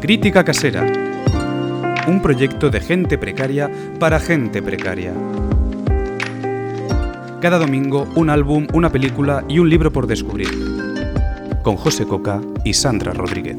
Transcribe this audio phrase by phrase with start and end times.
[0.00, 0.90] Crítica Casera.
[2.08, 5.12] Un proyecto de gente precaria para gente precaria.
[7.42, 10.48] Cada domingo un álbum, una película y un libro por descubrir.
[11.62, 13.58] Con José Coca y Sandra Rodríguez.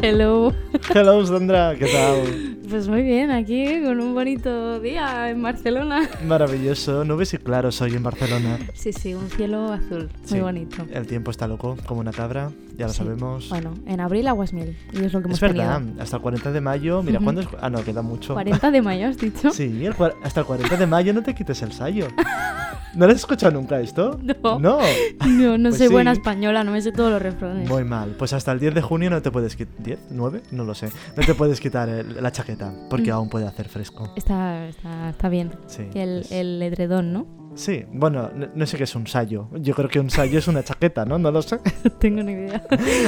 [0.00, 0.54] Hello.
[0.94, 2.45] Hello Sandra, ¿qué tal?
[2.68, 6.08] Pues muy bien, aquí con un bonito día en Barcelona.
[6.26, 8.58] Maravilloso, nubes y claros hoy en Barcelona.
[8.74, 10.84] Sí, sí, un cielo azul, muy bonito.
[10.92, 12.98] El tiempo está loco, como una cabra, ya lo Sí.
[12.98, 13.48] sabemos.
[13.50, 16.02] Bueno, en abril aguas mil, y es lo que hemos es verdad, tenido.
[16.02, 17.20] hasta el 40 de mayo, mira.
[17.20, 17.48] ¿cuándo es?
[17.60, 18.34] Ah, no, queda mucho.
[18.34, 19.50] 40 de mayo, has dicho.
[19.52, 19.94] Sí, el
[20.24, 22.08] hasta el 40 de mayo no te quites el sayo.
[22.96, 24.18] ¿No lo has escuchado nunca esto?
[24.22, 24.58] No.
[24.58, 24.78] No.
[25.26, 26.20] No, no Pues soy buena sí.
[26.20, 27.68] española, no me sé todos los refranes.
[27.68, 28.14] Muy mal.
[28.18, 29.74] Pues hasta el 10 de junio no te puedes quitar.
[29.84, 29.98] ¿10?
[30.12, 30.40] ¿9?
[30.52, 30.88] No lo sé.
[31.16, 33.14] No te puedes quitar el- la chaqueta porque Mm.
[33.14, 34.12] aún puede hacer fresco.
[34.16, 35.52] Está, está, está bien.
[35.66, 35.82] Sí.
[35.94, 37.26] El, es- el edredón, ¿no?
[37.54, 39.48] Sí, bueno, no, no sé qué es un sayo.
[39.60, 41.18] Yo creo que un sayo es una chaqueta, ¿no?
[41.18, 41.58] No lo sé.
[41.84, 42.62] No tengo ni idea.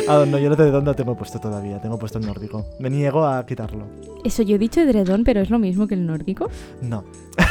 [0.09, 1.81] Ah, no, yo no de dónde tengo puesto todavía.
[1.83, 2.65] Tengo puesto el nórdico.
[2.81, 3.87] Me niego a quitarlo.
[4.25, 6.49] Eso, yo he dicho edredón, pero es lo mismo que el nórdico.
[6.81, 7.05] No.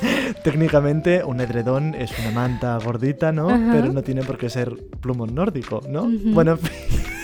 [0.44, 3.48] Técnicamente, un edredón es una manta gordita, ¿no?
[3.50, 3.70] Ajá.
[3.72, 6.08] Pero no tiene por qué ser plumón nórdico, ¿no?
[6.08, 6.72] Bueno, en fin.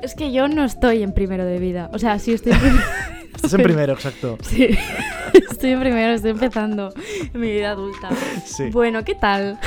[0.00, 1.90] Es que yo no estoy en primero de vida.
[1.92, 2.84] O sea, sí estoy en primero.
[3.34, 4.38] estás en primero, exacto.
[4.42, 4.68] Sí,
[5.50, 6.94] estoy en primero, estoy empezando
[7.34, 8.08] mi vida adulta.
[8.46, 8.70] Sí.
[8.70, 9.58] Bueno, ¿qué tal?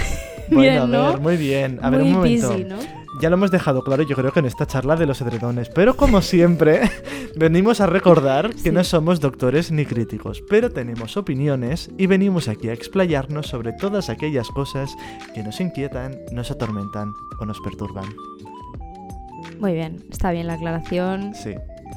[0.50, 1.12] Bueno, bien, a ¿no?
[1.12, 1.80] ver, muy bien.
[1.82, 2.50] A ver, un momento.
[2.54, 2.78] busy, ¿no?
[3.22, 5.70] Ya lo hemos dejado claro, yo creo que en esta charla de los edredones.
[5.70, 6.82] Pero como siempre,
[7.36, 8.72] venimos a recordar que Sí.
[8.72, 14.10] no somos doctores ni críticos, pero tenemos opiniones y venimos aquí a explayarnos sobre todas
[14.10, 14.92] aquellas cosas
[15.36, 18.06] que nos inquietan, nos atormentan o nos perturban.
[19.60, 21.36] Muy bien, está bien la aclaración.
[21.36, 21.54] Sí.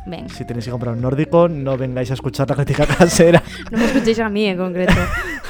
[0.07, 3.43] Ven, Si tenéis que comprar un nórdico, no vengáis a escuchar la crítica casera.
[3.71, 4.93] no me escuchéis a mí en concreto.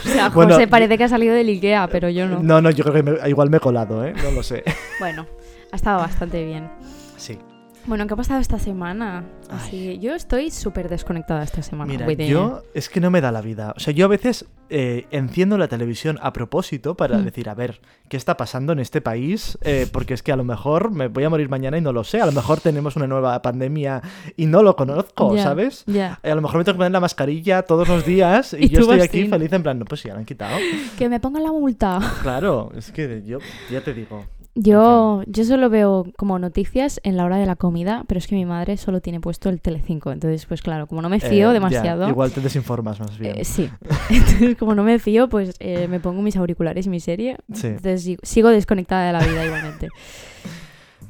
[0.05, 2.43] O sea, Bueno, José parece que ha salido del Ikea, pero yo no.
[2.43, 4.15] No, no, yo creo que me- igual me he colado, ¿eh?
[4.22, 4.62] No lo sé.
[5.00, 5.27] Bueno,
[5.72, 6.69] ha estado bastante bien.
[7.16, 7.38] Sí.
[7.87, 9.25] Bueno, ¿qué ha pasado esta semana?
[9.50, 11.93] Así, yo estoy súper desconectada esta semana.
[12.06, 13.75] Mira, yo es que no me da la vida.
[13.77, 17.25] O sea, yo a veces eh, enciendo la televisión a propósito para Mm.
[17.25, 19.59] decir, a ver, ¿qué está pasando en este país?
[19.61, 22.05] Eh, porque es que a lo mejor me voy a morir mañana y no lo
[22.05, 22.23] sé.
[22.23, 24.00] A lo mejor tenemos una nueva pandemia
[24.34, 25.84] y no lo conozco, ¿sabes?
[25.87, 28.69] Eh, A lo mejor me tengo que poner la mascarilla todos los días y, Y
[28.71, 29.31] yo estoy aquí sin.
[29.31, 30.56] feliz en plan, no, pues ya la han quitado.
[30.97, 32.00] Que me pongan la multa.
[32.23, 33.39] Claro, es que yo
[33.71, 34.25] ya te digo.
[34.57, 38.37] Yo, yo solo veo como noticias en la hora de la comida, pero es que
[38.37, 40.13] mi madre solo tiene puesto el Telecinco.
[40.13, 42.09] Entonces, pues claro, como no me eh, fío ya, demasiado.
[42.09, 43.37] igual te desinformas más bien.
[43.37, 43.69] eh, sí.
[44.11, 47.37] Entonces, como no me fío, pues eh, me pongo mis auriculares y mi serie.
[47.53, 47.69] Sí.
[47.69, 49.89] Entonces sigo desconectada de la vida igualmente.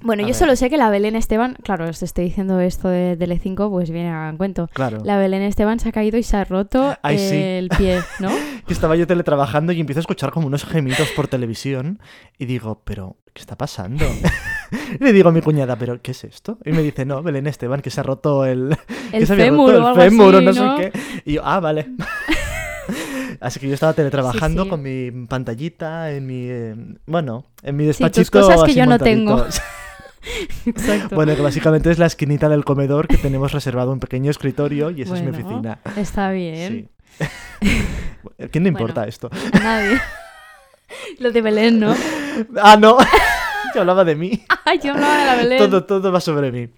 [0.05, 0.35] Bueno, A yo ver.
[0.37, 4.11] solo sé que la Belén Esteban, claro, os estoy diciendo esto de Telecinco, pues viene
[4.11, 4.69] a cuento.
[4.75, 4.99] Claro.
[5.03, 7.35] La Belén Esteban se ha caído y se ha roto Ay, sí.
[7.37, 8.31] el pie, ¿no?
[8.67, 12.01] que estaba yo teletrabajando y empiezo a escuchar como unos gemidos por televisión
[12.39, 14.05] y digo, pero, ¿qué está pasando?
[15.01, 16.59] y le digo a mi cuñada, pero, ¿qué es esto?
[16.67, 18.77] Y me dice, no, Belén Esteban, que se ha roto el...
[19.11, 20.77] que El se había fémur roto el fémur o así, no, ¿no?
[20.77, 21.01] sé qué.
[21.25, 21.87] Y yo, ah, vale.
[23.41, 24.71] Así que yo estaba teletrabajando Sí, sí.
[24.71, 26.45] con mi pantallita en mi...
[26.47, 26.75] eh,
[27.07, 29.47] bueno, en mi Sí, tus despachito cosas que así yo no tengo.
[30.67, 31.15] Exacto.
[31.17, 35.03] bueno, que básicamente es la esquinita del comedor que tenemos reservado un pequeño escritorio y
[35.03, 35.79] esa es mi Bueno, oficina.
[35.97, 36.89] Está bien.
[37.21, 37.27] Sí.
[38.43, 38.87] ¿A quién le Bueno.
[38.87, 39.31] importa esto?
[39.53, 40.01] A nadie.
[41.19, 41.95] Lo de Belén, ¿no?
[42.63, 42.99] Ah, no.
[43.75, 44.45] Yo hablaba de mí.
[44.65, 45.59] Ay, yo hablaba de la Belén.
[45.59, 46.69] Todo, todo va sobre mí.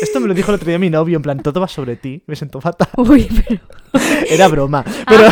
[0.00, 2.22] Esto me lo dijo el otro día mi novio, en plan, todo va sobre ti.
[2.26, 2.88] Me siento fatal.
[2.96, 3.60] Uy, pero.
[4.28, 4.84] Era broma.
[5.08, 5.24] Pero,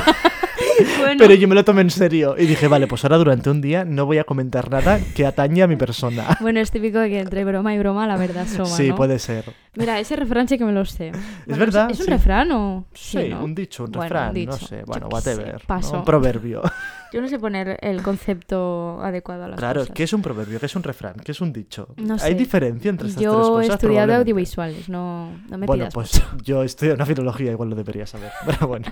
[0.99, 2.35] Bueno, pero yo me lo tomé en serio.
[2.39, 5.63] Y dije, vale, pues ahora durante un día no voy a comentar nada que atañe
[5.63, 6.25] a mi persona.
[6.41, 8.97] bueno, es típico de que entre broma y broma la verdad asoma, Sí, ¿no?
[8.97, 9.45] puede ser.
[9.77, 11.13] Mira, ese refrán sí que me lo sé.
[11.47, 12.11] Bueno, verdad, ¿Es un sí.
[12.11, 12.87] refrán o...?
[12.93, 13.45] Sí, ¿no?
[13.45, 14.51] un dicho, un Bueno, refrán, un dicho.
[14.53, 14.83] no sé.
[14.85, 15.53] Bueno, sé, whatever.
[15.55, 15.59] ¿no?
[15.67, 15.99] paso.
[15.99, 16.63] Un proverbio.
[17.13, 19.95] Yo no sé poner el concepto adecuado a las Claro, cosas.
[19.95, 20.61] ¿qué es un proverbio?
[20.61, 21.15] ¿Qué es un refrán?
[21.25, 21.89] ¿Qué es un dicho?
[21.97, 23.69] No ¿Hay diferencia entre estas tres Yo cosas?
[23.71, 26.45] he estudiado audiovisuales, no, no me Bueno, pues mucho.
[26.45, 28.31] yo estudio una filología, igual lo debería saber.
[28.47, 28.87] Pero bueno,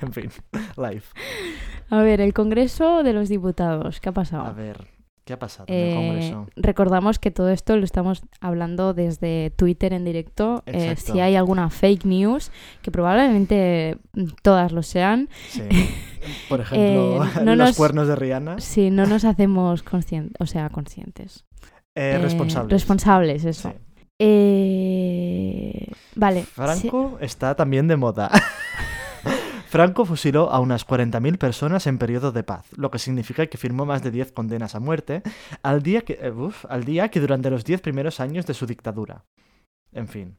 [0.00, 0.30] en fin,
[0.76, 1.02] live.
[1.90, 4.42] A ver, el Congreso de los Diputados, ¿qué ha pasado?
[4.44, 4.86] A ver,
[5.24, 6.46] ¿qué ha pasado en el Eh, Congreso?
[6.56, 10.62] recordamos que todo esto lo estamos hablando desde Twitter en directo.
[10.66, 12.50] Eh, si hay alguna fake news,
[12.82, 15.62] que probablemente mm, todas lo sean, Sí.
[16.48, 18.60] Por ejemplo, eh, no los nos- cuernos de Rihanna.
[18.60, 21.44] si no nos hacemos conscientes, o sea, conscientes.
[21.96, 22.72] Eh, Eh, responsables.
[22.72, 23.70] Responsables, eso.
[23.70, 23.76] Sí.
[24.18, 26.42] Eh, vale.
[26.42, 28.30] sí- Franco está también de moda.
[29.68, 33.84] Franco fusiló a unas 40.000 personas en periodo de paz, lo que significa que firmó
[33.84, 35.22] más de 10 condenas a muerte
[35.64, 38.66] al día que, eh, uf, al día que durante los 10 primeros años de su
[38.66, 39.24] dictadura.
[39.92, 40.36] En fin.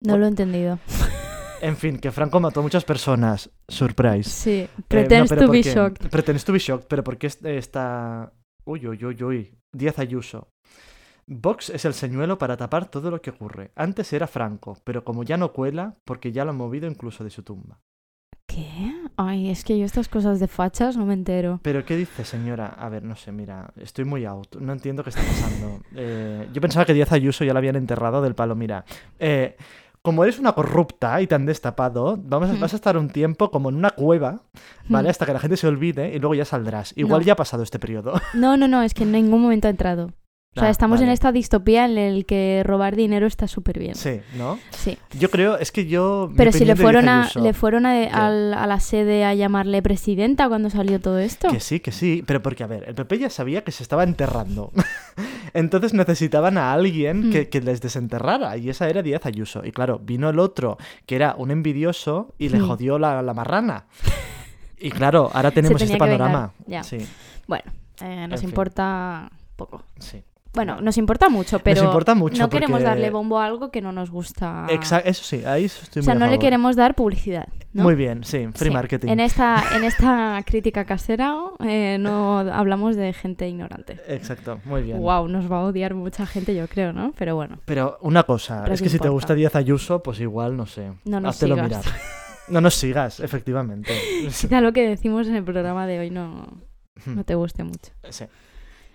[0.00, 0.78] No lo he entendido.
[1.60, 3.50] En fin, que Franco mató a muchas personas.
[3.68, 4.28] Surprise.
[4.30, 5.74] Sí, Eh, no, pretends to ¿por be qué?
[5.74, 6.08] shocked.
[6.10, 8.32] Pretends to be shocked, pero ¿por qué est- está...
[8.64, 9.54] Uy, uy, uy, uy.
[9.72, 10.48] Díaz Ayuso.
[11.26, 13.70] Vox es el señuelo para tapar todo lo que ocurre.
[13.76, 17.30] Antes era Franco, pero como ya no cuela, porque ya lo han movido incluso de
[17.30, 17.80] su tumba.
[18.46, 18.94] ¿Qué?
[19.16, 21.60] Ay, es que yo estas cosas de fachas no me entero.
[21.62, 22.68] ¿Pero qué dice, señora?
[22.68, 24.56] A ver, no sé, mira, estoy muy out.
[24.58, 25.80] No entiendo qué está pasando.
[25.94, 28.54] Eh, yo pensaba que Díaz Ayuso ya la habían enterrado del palo.
[28.56, 28.86] Mira,
[29.18, 29.56] eh,
[30.02, 32.60] como eres una corrupta y te han destapado, vamos Hmm.
[32.60, 34.42] vas a estar un tiempo como en una cueva,
[34.88, 35.08] ¿vale?
[35.08, 35.10] Hmm.
[35.10, 36.92] Hasta que la gente se olvide y luego ya saldrás.
[36.96, 37.26] Igual No.
[37.26, 38.14] ya ha pasado este periodo.
[38.34, 40.10] No, no, no, es que en ningún momento ha entrado.
[40.56, 43.94] O sea, Ah, estamos en esta distopía en el que robar dinero está súper bien.
[43.94, 44.58] Sí, ¿no?
[44.70, 44.98] Sí.
[45.16, 46.32] Yo creo, es que yo...
[46.36, 47.92] Pero si le fueron, a, Ayuso- le fueron a,
[48.26, 51.48] al- a la sede a llamarle presidenta cuando salió todo esto.
[51.50, 54.02] Que sí, que sí, pero porque, a ver, el PP ya sabía que se estaba
[54.02, 54.72] enterrando.
[55.54, 57.30] Entonces necesitaban a alguien Hmm.
[57.32, 59.64] que, que les desenterrara, y esa era Díaz Ayuso.
[59.64, 62.66] Y claro, vino el otro, que era un envidioso, y le Hmm.
[62.66, 63.84] jodió la, la marrana.
[64.78, 66.52] Y claro, ahora tenemos este panorama.
[66.66, 66.82] ya.
[66.82, 66.98] Sí,
[67.46, 67.64] Bueno,
[68.02, 68.48] eh, nos En fin.
[68.48, 69.84] importa poco.
[69.98, 70.22] sí.
[70.58, 73.92] Bueno, nos importa mucho, pero importa mucho no queremos darle bombo a algo que no
[73.92, 74.66] nos gusta.
[74.68, 77.46] Exa- eso sí, ahí estoy o sea, muy a no le queremos dar publicidad.
[77.72, 77.84] ¿no?
[77.84, 78.74] Muy bien, sí, free Sí.
[78.74, 79.08] marketing.
[79.08, 84.00] En esta, en esta crítica casera eh, no hablamos de gente ignorante.
[84.08, 84.98] Exacto, muy bien.
[85.00, 87.12] Wow, nos va a odiar mucha gente, yo creo, ¿no?
[87.16, 90.18] Pero bueno, Pero una cosa, Pero es ¿qué que si te gusta Díaz Ayuso, pues
[90.18, 90.90] igual, no sé.
[91.04, 91.68] No nos háztelo sigas.
[91.68, 91.84] mirar.
[92.48, 93.92] No nos sigas, efectivamente.
[94.24, 96.46] quizá lo que decimos en el programa de hoy no,
[97.06, 97.92] no te guste mucho.
[98.08, 98.24] Sí.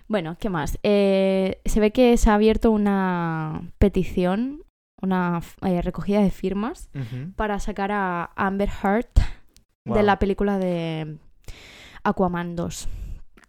[0.07, 0.77] Bueno, ¿qué más?
[0.83, 4.63] Eh, se ve que se ha abierto una petición,
[5.01, 6.89] una eh, recogida de firmas
[7.35, 9.07] para sacar a Amber Heard
[9.85, 11.17] de la película de
[12.03, 12.87] Aquaman 2.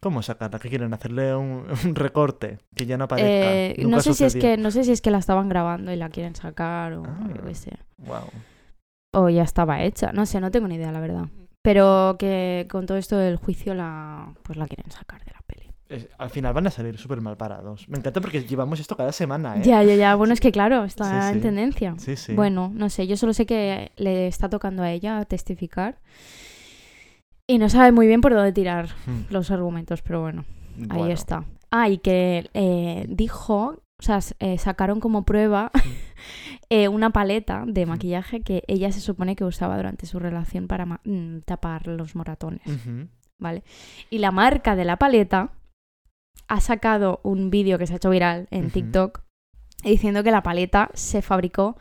[0.00, 0.58] ¿Cómo sacarla?
[0.58, 0.92] ¿Qué quieren?
[0.92, 2.58] ¿Hacerle un, un recorte?
[2.74, 3.30] Que ya no aparezca.
[3.54, 5.92] Eh, Nunca no sé si es que no sé si es que la estaban grabando
[5.92, 7.28] y la quieren sacar o Ah.
[7.34, 7.72] yo qué sé.
[7.98, 8.26] Guau.
[9.14, 11.28] O ya estaba hecha, no sé, no tengo ni idea la verdad.
[11.62, 15.63] Pero que con todo esto del juicio la pues la quieren sacar de la peli.
[16.18, 17.88] Al final van a salir súper mal parados.
[17.88, 19.62] Me encanta porque llevamos esto cada semana, ¿eh?
[19.64, 20.14] Ya, ya, ya.
[20.14, 21.94] Bueno, es que claro, está Sí, en tendencia.
[21.98, 22.32] Sí, sí.
[22.34, 25.98] Bueno, no sé, yo solo sé que le está tocando a ella testificar.
[27.46, 29.24] Y no sabe muy bien por dónde tirar Hmm.
[29.30, 30.44] los argumentos, pero bueno,
[30.88, 31.44] ahí está.
[31.70, 35.70] Ah, y que eh, dijo, o sea, eh, sacaron como prueba
[36.70, 40.86] eh, una paleta de maquillaje que ella se supone que usaba durante su relación para
[40.86, 42.62] mm, tapar los moratones.
[43.38, 43.62] ¿vale?
[44.08, 45.50] Y la marca de la paleta
[46.48, 48.70] ha sacado un vídeo que se ha hecho viral en.
[48.70, 49.20] TikTok
[49.82, 51.76] diciendo que la paleta se fabricó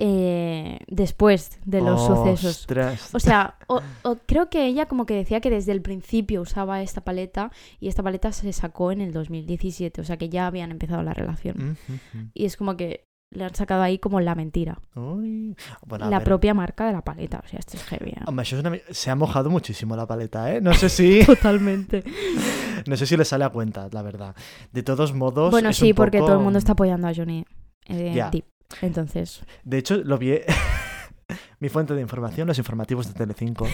[0.00, 2.66] eh, después de los sucesos.
[3.14, 6.82] O sea, o- o creo que ella como que decía que desde el principio usaba
[6.82, 10.70] esta paleta y esta paleta se sacó en el 2017, o sea que ya habían
[10.72, 11.54] empezado la relación.
[12.34, 14.78] Y es como que le han sacado ahí como la mentira.
[14.94, 15.56] Uy.
[15.86, 16.24] Bueno, a la ver.
[16.24, 18.10] propia marca de la paleta, o sea, esto es heavy.
[18.10, 18.22] ¿eh?
[18.26, 20.60] Hombre, eso es una Se ha mojado muchísimo la paleta, ¿eh?
[20.60, 21.24] No sé si...
[21.26, 22.04] Totalmente.
[22.86, 24.34] no sé si le sale a cuenta, la verdad.
[24.72, 25.50] De todos modos...
[25.50, 27.44] Bueno, sí, porque poco- todo el mundo está apoyando a Johnny
[27.88, 28.28] eh.
[28.32, 28.44] Depp.
[28.80, 30.38] Entonces, De hecho, lo vi...
[31.60, 33.66] Mi fuente de información, los informativos de Telecinco,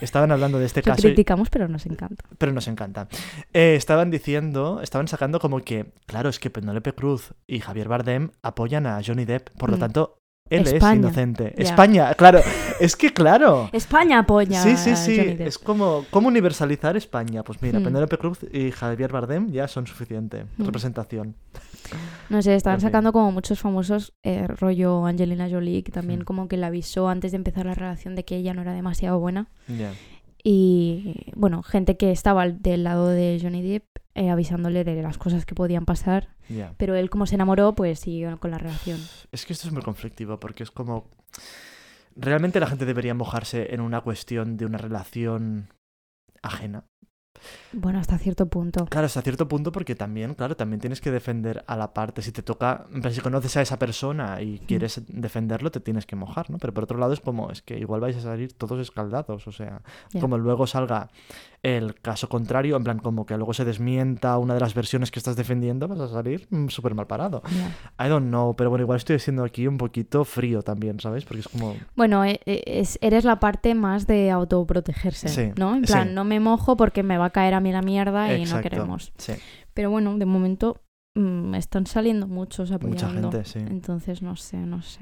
[0.00, 2.24] estaban hablando de este lo caso, y- criticamos, pero nos encanta.
[2.36, 3.08] pero nos encanta.
[3.52, 8.30] Eh, estaban diciendo, estaban sacando como que, claro, es que Penélope Cruz y Javier Bardem
[8.42, 9.80] apoyan a Johnny Depp, por lo Mm.
[9.80, 10.17] tanto,
[10.50, 10.92] él España.
[10.92, 11.54] es inocente.
[11.62, 12.40] España, claro,
[12.80, 13.68] es que claro.
[13.72, 15.36] España apoya Sí, sí, sí.
[15.38, 17.42] Es como, ¿cómo universalizar España?
[17.42, 17.84] Pues mira, Hmm.
[17.84, 20.64] Penélope Cruz y Javier Bardem ya son suficiente Hmm.
[20.66, 21.34] representación.
[22.28, 22.88] No sé, estaban En fin.
[22.88, 26.24] sacando como muchos famosos, eh, rollo Angelina Jolie, que también Hmm.
[26.24, 29.18] como que le avisó antes de empezar la relación de que ella no era demasiado
[29.18, 29.48] buena.
[29.68, 29.92] Ya.
[30.44, 35.44] Y bueno, gente que estaba del lado de Johnny Depp eh, avisándole de las cosas
[35.46, 36.28] que podían pasar.
[36.76, 38.98] Pero él como se enamoró, pues siguió con la relación.
[39.32, 41.10] Es que esto es muy conflictivo porque es como...
[42.16, 45.68] ¿Realmente la gente debería mojarse en una cuestión de una relación
[46.42, 46.84] ajena?
[47.72, 48.86] Bueno, hasta cierto punto.
[48.86, 52.22] Claro, hasta cierto punto porque también, claro, también tienes que defender a la parte.
[52.22, 56.50] Si te toca, si conoces a esa persona y quieres defenderlo, te tienes que mojar,
[56.50, 56.58] ¿no?
[56.58, 59.52] Pero por otro lado es como, es que igual vais a salir todos escaldados, o
[59.52, 60.20] sea, Ya.
[60.20, 61.08] como luego salga
[61.64, 65.18] el caso contrario, en plan, como que luego se desmienta una de las versiones que
[65.18, 67.42] estás defendiendo, vas a salir mm, súper mal parado.
[67.50, 68.06] Ya.
[68.06, 71.24] I don't know, pero bueno, igual estoy siendo aquí un poquito frío también, ¿sabes?
[71.24, 71.74] Porque es como...
[71.96, 75.74] Bueno, e- e- es, eres la parte más de autoprotegerse, Sí, ¿no?
[75.74, 76.14] En plan, sí.
[76.14, 79.12] no me mojo porque me va a caer a mí la mierda y no queremos.
[79.18, 79.32] Sí,
[79.74, 80.80] Pero bueno, de momento
[81.14, 83.30] mm, están saliendo muchos mucha apoyando.
[83.32, 83.58] gente, sí.
[83.60, 85.00] Entonces, no sé, no sé.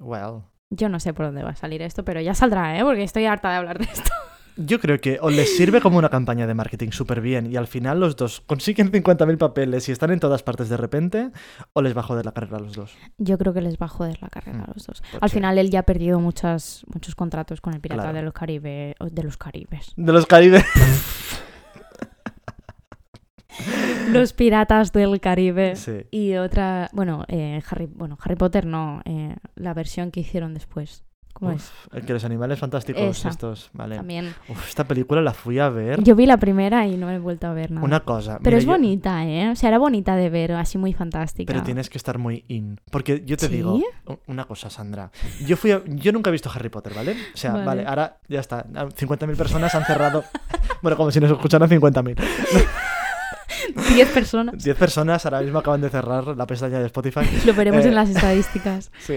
[0.00, 2.82] Well, Yo no sé por dónde va a salir esto, pero ya saldrá, ¿eh?
[2.82, 4.10] Porque estoy harta de hablar de esto.
[4.58, 7.66] Yo creo que o les sirve como una campaña de marketing súper bien y al
[7.66, 11.30] final los dos consiguen 50.000 papeles y están en todas partes de repente,
[11.74, 12.96] o les va a joder la carrera a los dos.
[13.18, 15.02] Yo creo que les va a joder la carrera a Mm, los dos.
[15.20, 18.16] Al final él ya ha perdido muchas, muchos contratos con el Pirata Claro.
[18.16, 19.92] de los Caribe, o de los Caribes.
[19.94, 20.64] De los Caribe.
[24.10, 25.76] Los Piratas del Caribe.
[25.76, 26.02] Sí.
[26.10, 31.02] Y otra, bueno, eh, Harry, bueno, Harry Potter no, eh, la versión que hicieron después.
[31.32, 31.64] ¿Cómo es?
[31.88, 33.28] Uf, el que los animales fantásticos Esa.
[33.28, 33.96] estos, vale.
[33.96, 34.32] También.
[34.48, 36.02] Uf, esta película la fui a ver.
[36.02, 37.84] Yo vi la primera y no he vuelto a ver nada.
[37.84, 38.38] Una cosa.
[38.38, 39.50] Pero mira, es yo- bonita, ¿eh?
[39.50, 41.52] O sea, era bonita de ver, así muy fantástica.
[41.52, 42.80] Pero tienes que estar muy in.
[42.90, 43.56] Porque yo te ¿Sí?
[43.56, 43.78] digo
[44.28, 45.10] una cosa, Sandra.
[45.44, 47.12] Yo fui a- yo nunca he visto Harry Potter, ¿vale?
[47.34, 47.64] O sea, Vale.
[47.66, 48.64] vale, ahora ya está.
[48.64, 50.24] 50.000 personas han cerrado.
[50.80, 52.16] bueno, como si nos escucharan 50.000.
[53.94, 54.62] 10 personas.
[54.62, 57.20] 10 personas ahora mismo acaban de cerrar la pestaña de Spotify.
[57.46, 58.90] Lo veremos Eh, en las estadísticas.
[59.00, 59.14] Sí.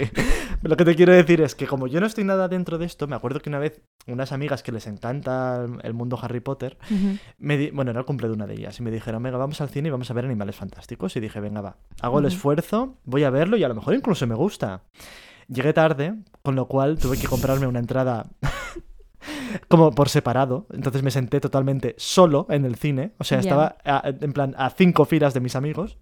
[0.62, 3.08] Lo que te quiero decir es que como yo no estoy nada dentro de esto,
[3.08, 6.77] me acuerdo que una vez unas amigas que les encanta el- mundo Harry Potter,
[7.38, 9.60] me di- bueno, era el cumple de una de ellas, y me dijeron, venga, vamos
[9.62, 11.15] al cine y vamos a ver Animales Fantásticos.
[11.15, 14.25] Y dije, venga, va, hago el esfuerzo, voy a verlo y a lo mejor incluso
[14.27, 14.84] me gusta.
[15.48, 16.13] Llegué tarde,
[16.44, 18.27] con lo cual tuve que comprarme una entrada
[19.68, 20.68] como por separado.
[20.74, 23.13] Entonces me senté totalmente solo en el cine.
[23.18, 25.98] O sea, estaba a- en plan a cinco filas de mis amigos.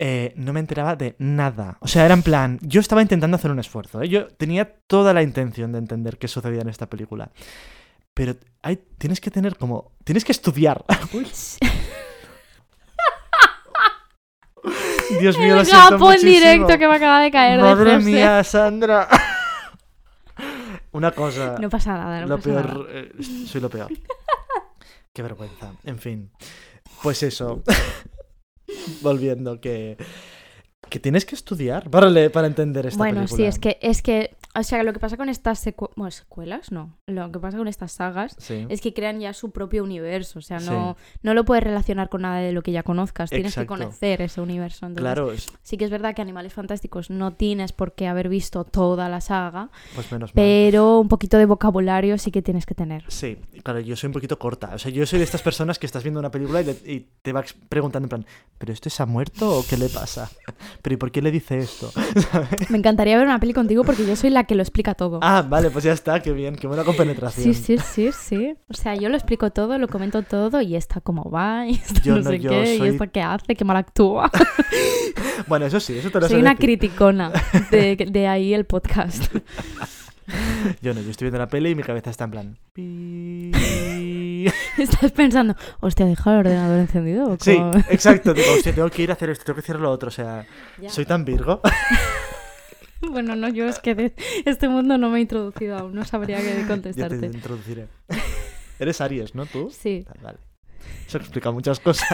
[0.00, 1.76] Eh, no me enteraba de nada.
[1.80, 2.58] O sea, era en plan.
[2.62, 4.00] Yo estaba intentando hacer un esfuerzo.
[4.02, 4.08] ¿eh?
[4.08, 7.30] Yo tenía toda la intención de entender qué sucedía en esta película.
[8.14, 9.92] Pero hay, tienes que tener como.
[10.04, 10.84] Tienes que estudiar.
[15.20, 17.94] Dios mío, lo El siento gapo en directo que me acaba de caer de Madre
[17.94, 18.04] José.
[18.04, 19.08] mía, Sandra.
[20.98, 21.56] Una cosa.
[21.60, 22.66] No pasa nada, no lo pasa peor.
[22.66, 22.84] nada.
[22.90, 23.12] eh,
[23.46, 23.88] soy lo peor.
[25.12, 25.72] Qué vergüenza.
[25.84, 26.30] En fin.
[27.02, 27.62] Pues eso.
[29.02, 29.96] Volviendo, que.
[30.88, 33.36] Que tienes que estudiar para, le- para entender esta Bueno, película.
[33.36, 36.72] sí, es que, es que, o sea, lo que pasa con estas secu- bueno, secuelas,
[36.72, 38.66] no, lo que pasa con estas sagas Sí.
[38.68, 40.70] es que crean ya su propio universo, o sea, Sí.
[40.70, 43.74] no, no lo puedes relacionar con nada de lo que ya conozcas, tienes Exacto.
[43.74, 44.86] que conocer ese universo.
[44.86, 48.64] Entonces, Claro, Sí que es verdad que Animales Fantásticos no tienes por qué haber visto
[48.64, 50.34] toda la saga, pues menos mal.
[50.34, 53.04] pero un poquito de vocabulario sí que tienes que tener.
[53.08, 54.70] Sí, claro, yo soy un poquito corta.
[54.74, 57.08] O sea, yo soy de estas personas que estás viendo una película y, le- y
[57.22, 58.26] te vas preguntando en plan,
[58.56, 60.30] ¿pero este se ha muerto o qué le pasa?
[60.82, 61.90] ¿Pero y por qué le dice esto?
[62.70, 65.18] Me encantaría ver una peli contigo porque yo soy la que lo explica todo.
[65.22, 67.52] ah, vale, pues ya está, qué bien, qué buena compenetración.
[67.52, 68.54] Sí, sí, sí, sí.
[68.68, 72.00] O sea, yo lo explico todo, lo comento todo y esta cómo va, y esta
[72.02, 74.30] Yo no, no, sé yo qué, soy- y esta qué hace, qué mal actúa.
[75.46, 76.66] Bueno, eso sí, eso te lo Soy sé una decir.
[76.66, 77.32] criticona
[77.70, 79.32] de, de ahí el podcast.
[80.82, 82.58] Yo no, yo estoy viendo la peli y mi cabeza está en plan...
[84.78, 87.30] Estás pensando, hostia, deja el ordenador encendido.
[87.32, 87.72] ¿o Sí, cómo?".
[87.90, 88.32] exacto.
[88.34, 90.08] Digo, hostia, tengo que ir a hacer esto, tengo que hacer lo otro.
[90.08, 90.46] O sea,
[90.80, 90.88] Ya.
[90.90, 91.60] soy tan virgo.
[93.00, 96.38] Bueno, no, yo es que de este mundo no me he introducido aún, no sabría
[96.38, 97.26] qué ya te contestarte.
[97.26, 97.86] introduciré.
[98.78, 99.46] Eres Aries, ¿no?
[99.46, 99.70] ¿Tú?
[99.70, 100.38] Sí, Ah, Vale.
[101.06, 102.08] Eso explica muchas cosas.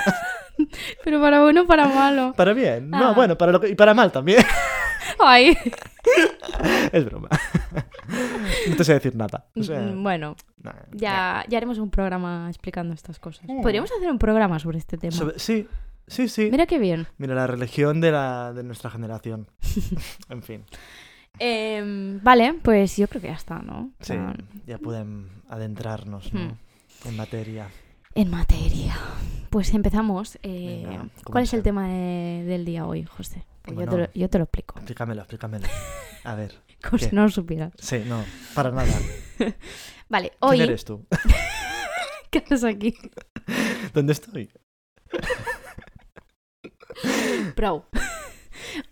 [1.04, 2.32] pero para bueno o para malo.
[2.36, 2.90] Para bien.
[2.90, 3.12] No, Ah.
[3.12, 3.68] bueno, para lo que...
[3.70, 4.44] y para mal también.
[5.18, 5.56] Ay.
[6.92, 7.28] es broma.
[8.68, 9.46] no te sé decir nada.
[9.56, 10.36] O sea, Mm, Bueno,
[10.92, 13.46] ya, ya haremos un programa explicando estas cosas.
[13.48, 13.62] Mm.
[13.62, 15.12] Podríamos hacer un programa sobre este tema.
[15.12, 15.66] Sobre- sí,
[16.06, 16.42] sí, sí.
[16.42, 16.52] Mira.
[16.52, 17.06] Mira qué bien.
[17.18, 19.48] la religión de, la, de nuestra generación.
[20.28, 20.64] en fin.
[21.38, 23.90] Em, vale, pues yo creo que ya está, ¿no?
[24.00, 24.14] Sí,
[24.66, 26.40] ya podemos adentrarnos ¿no?
[26.40, 26.52] Hmm.
[27.08, 27.68] en materia.
[28.14, 28.94] En materia.
[29.50, 30.38] Pues empezamos.
[30.44, 33.44] Eh, Venga, ¿Cuál es el tema de- del día hoy, José?
[33.64, 34.74] Pues yo, te lo, yo te lo explico.
[34.76, 35.66] Explícamelo, explícamelo.
[36.24, 36.54] A ver.
[36.82, 37.16] Como si ¿Qué?
[37.16, 37.72] no lo supieras.
[37.78, 38.22] Sí, no,
[38.54, 38.92] para nada.
[40.08, 40.58] Vale, hoy.
[40.58, 41.06] ¿Quién eres tú?
[42.30, 42.94] ¿Qué haces aquí?
[43.94, 44.50] ¿Dónde estoy?
[47.54, 47.86] Pro.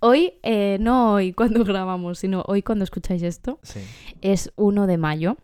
[0.00, 3.80] Hoy, eh, no hoy cuando grabamos, sino hoy cuando escucháis esto, Sí.
[4.20, 5.36] es 1 de mayo.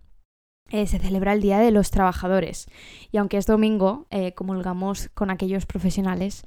[0.71, 2.67] Eh, se celebra el Día de los Trabajadores.
[3.11, 6.45] Y aunque es domingo, eh, comulgamos con aquellos profesionales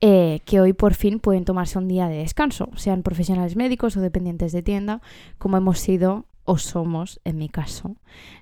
[0.00, 4.00] eh, que hoy por fin pueden tomarse un día de descanso, sean profesionales médicos o
[4.00, 5.02] dependientes de tienda,
[5.38, 7.96] como hemos sido o somos, en mi caso,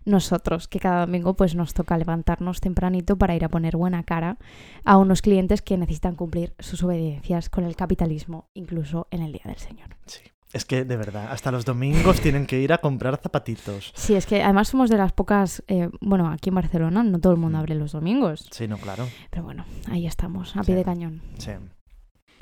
[0.04, 4.38] nosotros, que cada domingo pues nos toca levantarnos tempranito para ir a poner buena cara
[4.84, 9.42] a unos clientes que necesitan cumplir sus obediencias con el capitalismo, incluso en el Día
[9.44, 9.96] del Señor.
[10.06, 10.22] Sí.
[10.52, 13.92] Es que, de verdad, hasta los domingos tienen que ir a comprar zapatitos.
[13.94, 17.34] Sí, es que además somos de las pocas, eh, bueno, aquí en Barcelona no todo
[17.34, 17.60] el mundo Mm.
[17.60, 19.06] abre los domingos, Sí, no, claro.
[19.30, 20.66] pero bueno, ahí estamos, a Sí.
[20.68, 21.20] pie de cañón.
[21.36, 21.50] Sí.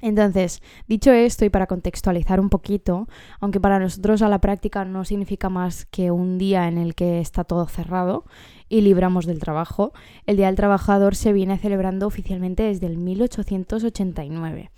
[0.02, 3.08] Entonces, dicho esto y para contextualizar un poquito,
[3.40, 7.18] aunque para nosotros a la práctica no significa más que un día en el que
[7.18, 8.24] está todo cerrado
[8.68, 9.92] y libramos del trabajo,
[10.26, 14.70] el Día del Trabajador se viene celebrando oficialmente desde el 1889.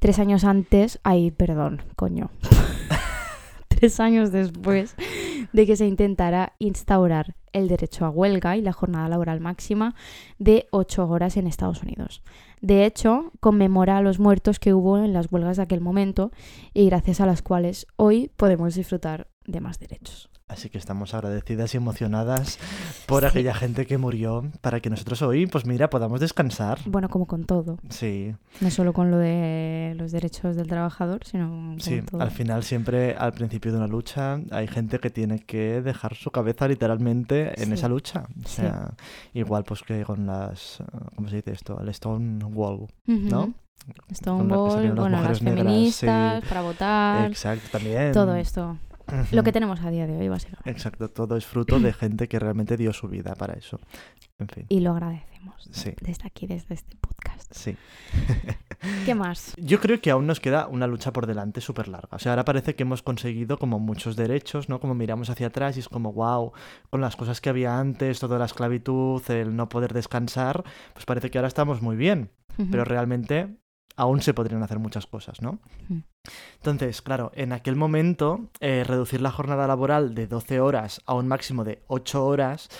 [0.00, 2.30] Tres años antes, ay, perdón, coño.
[3.68, 4.96] Tres años después
[5.52, 9.94] de que se intentará instaurar el derecho a huelga y la jornada laboral máxima
[10.38, 12.22] de 8 horas en Estados Unidos.
[12.62, 16.30] De hecho, conmemora a los muertos que hubo en las huelgas de aquel momento
[16.72, 20.29] y gracias a las cuales hoy podemos disfrutar de más derechos.
[20.50, 22.58] Así que estamos agradecidas y emocionadas
[23.06, 23.28] por Sí.
[23.28, 26.78] aquella gente que murió para que nosotros hoy, pues mira, podamos descansar.
[26.86, 31.48] Bueno, como con todo, Sí, no solo con lo de los derechos del trabajador, sino
[31.48, 32.02] con sí.
[32.02, 32.20] todo.
[32.20, 36.30] Al final, siempre al principio de una lucha, hay gente que tiene que dejar su
[36.32, 37.74] cabeza literalmente en Sí.
[37.74, 38.24] esa lucha.
[38.44, 38.56] O Sí.
[38.56, 38.94] sea,
[39.34, 40.82] igual pues que con las,
[41.14, 41.80] ¿cómo se dice esto?
[41.80, 43.28] El Stonewall, Ujú.
[43.30, 43.54] ¿no?
[44.12, 46.48] Stonewall, las bueno, las mujeres negras, feministas, sí.
[46.48, 48.12] para votar, Exacto, también.
[48.12, 48.76] todo esto.
[49.32, 50.70] Lo que tenemos a día de hoy, básicamente.
[50.70, 53.80] Exacto, todo es fruto de gente que realmente dio su vida para eso.
[54.38, 57.52] En fin, Y lo agradecemos sí, desde aquí, desde este podcast.
[57.54, 57.76] sí.
[59.04, 59.54] ¿Qué más?
[59.58, 62.08] Yo creo que aún nos queda una lucha por delante súper larga.
[62.12, 64.80] O sea, ahora parece que hemos conseguido como muchos derechos, ¿no?
[64.80, 66.52] Como miramos hacia atrás y es como, wow,
[66.88, 70.64] con las cosas que había antes, toda la esclavitud, el no poder descansar,
[70.94, 72.30] pues parece que ahora estamos muy bien.
[72.70, 73.56] Pero realmente
[74.00, 75.58] aún se podrían hacer muchas cosas, ¿no?
[75.84, 76.02] Ujú.
[76.56, 81.28] Entonces, claro, en aquel momento, eh, reducir la jornada laboral de 12 horas a un
[81.28, 82.70] máximo de 8 horas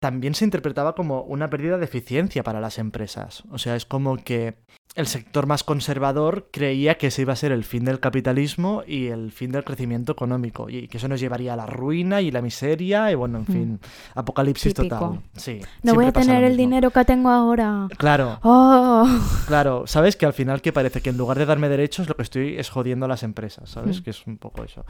[0.00, 3.42] también se interpretaba como una pérdida de eficiencia para las empresas.
[3.50, 4.56] O sea, es como que
[4.94, 9.08] el sector más conservador creía que ese iba a ser el fin del capitalismo y
[9.08, 12.40] el fin del crecimiento económico y que eso nos llevaría a la ruina y la
[12.40, 13.46] miseria y bueno, en Mm.
[13.46, 13.80] fin,
[14.14, 14.96] apocalipsis Típico.
[14.98, 15.20] total.
[15.34, 15.60] Sí.
[15.82, 17.88] No voy a tener el dinero que tengo ahora.
[17.98, 19.06] Claro, ¡Oh!
[19.46, 22.22] Claro, sabes que al final que parece que en lugar de darme derechos lo que
[22.22, 24.00] estoy es jodiendo a las empresas, ¿sabes?
[24.00, 24.04] Mm.
[24.04, 24.84] Que es un poco eso.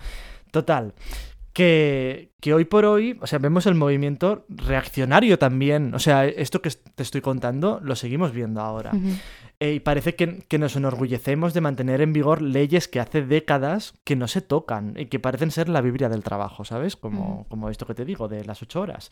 [0.53, 0.95] Total,
[1.57, 5.95] que, que hoy por hoy, o sea, vemos el movimiento reaccionario también.
[5.95, 8.91] O sea, esto que te estoy contando lo seguimos viendo ahora.
[8.93, 9.15] Ujú.
[9.59, 13.95] Eh, y parece que, que nos enorgullecemos de mantener en vigor leyes que hace décadas
[14.05, 16.95] que no se tocan y que parecen ser la Biblia del trabajo, ¿sabes?
[16.95, 19.11] Como, como esto que te digo, de las ocho horas.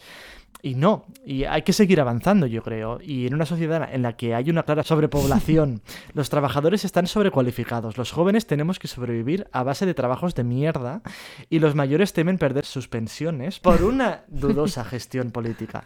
[0.60, 2.98] Y no, y hay que seguir avanzando, yo creo.
[3.02, 5.80] Y en una sociedad en la que hay una clara sobrepoblación,
[6.12, 11.00] los trabajadores están sobrecualificados, los jóvenes tenemos que sobrevivir a base de trabajos de mierda
[11.48, 15.84] y los mayores temen perder sus pensiones por una dudosa gestión política.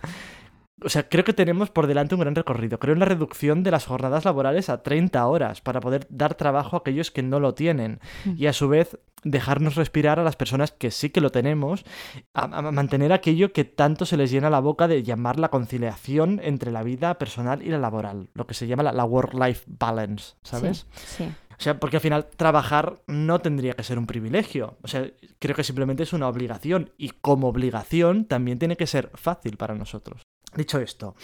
[0.85, 2.79] O sea, creo que tenemos por delante un gran recorrido.
[2.79, 6.77] Creo en la reducción de las jornadas laborales a 30 horas para poder dar trabajo
[6.77, 8.01] a aquellos que no lo tienen
[8.37, 11.85] y a su vez dejarnos respirar a las personas que sí que lo tenemos,
[12.35, 16.41] a, a mantener aquello que tanto se les llena la boca de llamar la conciliación
[16.43, 20.35] entre la vida personal y la laboral, lo que se llama la, la work-life balance,
[20.43, 20.87] ¿sabes?
[20.95, 21.33] Sí, sí.
[21.59, 24.79] O sea, porque al final trabajar no tendría que ser un privilegio.
[24.83, 25.11] O sea,
[25.41, 26.93] creo que simplemente es una obligación.
[26.97, 30.23] Y como obligación también tiene que ser fácil para nosotros.
[30.55, 31.15] Dicho esto,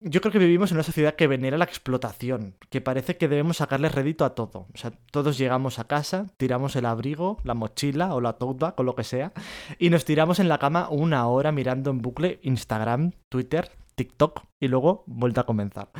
[0.00, 3.56] yo creo que vivimos en una sociedad que venera la explotación, que parece que debemos
[3.56, 4.68] sacarle rédito a todo.
[4.72, 8.82] O sea, todos llegamos a casa, tiramos el abrigo, la mochila o la bag o
[8.84, 9.32] lo que sea,
[9.78, 14.68] y nos tiramos en la cama una hora mirando en bucle Instagram, Twitter, TikTok y
[14.68, 15.90] luego vuelta a comenzar.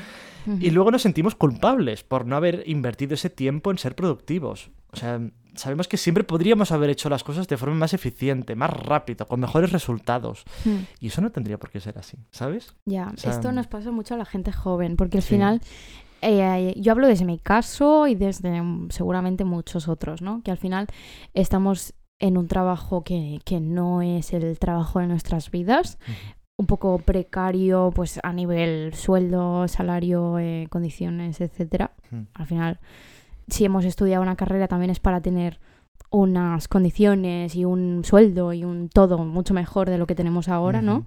[0.61, 4.71] Y luego nos sentimos culpables por no haber invertido ese tiempo en ser productivos.
[4.93, 5.21] O sea,
[5.59, 9.41] sabemos que siempre podríamos haber hecho las cosas de forma más eficiente, más rápido, con
[9.41, 10.45] mejores resultados.
[10.65, 10.77] Mm.
[11.01, 12.75] Y eso no tendría por qué ser así, ¿sabes?
[12.87, 15.31] Ya, sea, esto nos pasa mucho a la gente joven, porque al Sí.
[15.35, 15.61] final
[16.23, 20.43] eh, yo hablo desde mi caso y desde mm, seguramente muchos otros, ¿no?
[20.43, 20.87] Que al final
[21.35, 25.99] estamos en un trabajo que, que no es el trabajo de nuestras vidas,
[26.57, 31.93] un poco precario, pues a nivel sueldo, salario, eh, condiciones, etcétera.
[32.11, 32.23] Mm.
[32.35, 32.81] Al final,
[33.49, 35.61] si hemos estudiado una carrera también es para tener
[36.11, 40.81] unas condiciones y un sueldo y un todo mucho mejor de lo que tenemos ahora,
[40.81, 41.05] ¿no?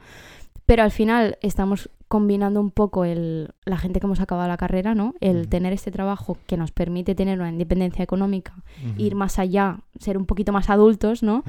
[0.66, 4.94] Pero al final estamos combinando un poco el, la gente que hemos acabado la carrera,
[4.94, 5.16] ¿no?
[5.20, 8.54] El tener este trabajo que nos permite tener una independencia económica,
[8.98, 11.44] ir más allá, ser un poquito más adultos, ¿no?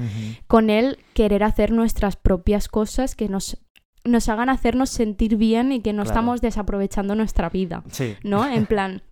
[0.47, 3.57] Con el querer hacer nuestras propias cosas que nos,
[4.03, 6.09] nos hagan hacernos sentir bien y que no Claro.
[6.09, 8.15] estamos desaprovechando nuestra vida, Sí.
[8.23, 8.47] ¿no?
[8.47, 9.03] En plan,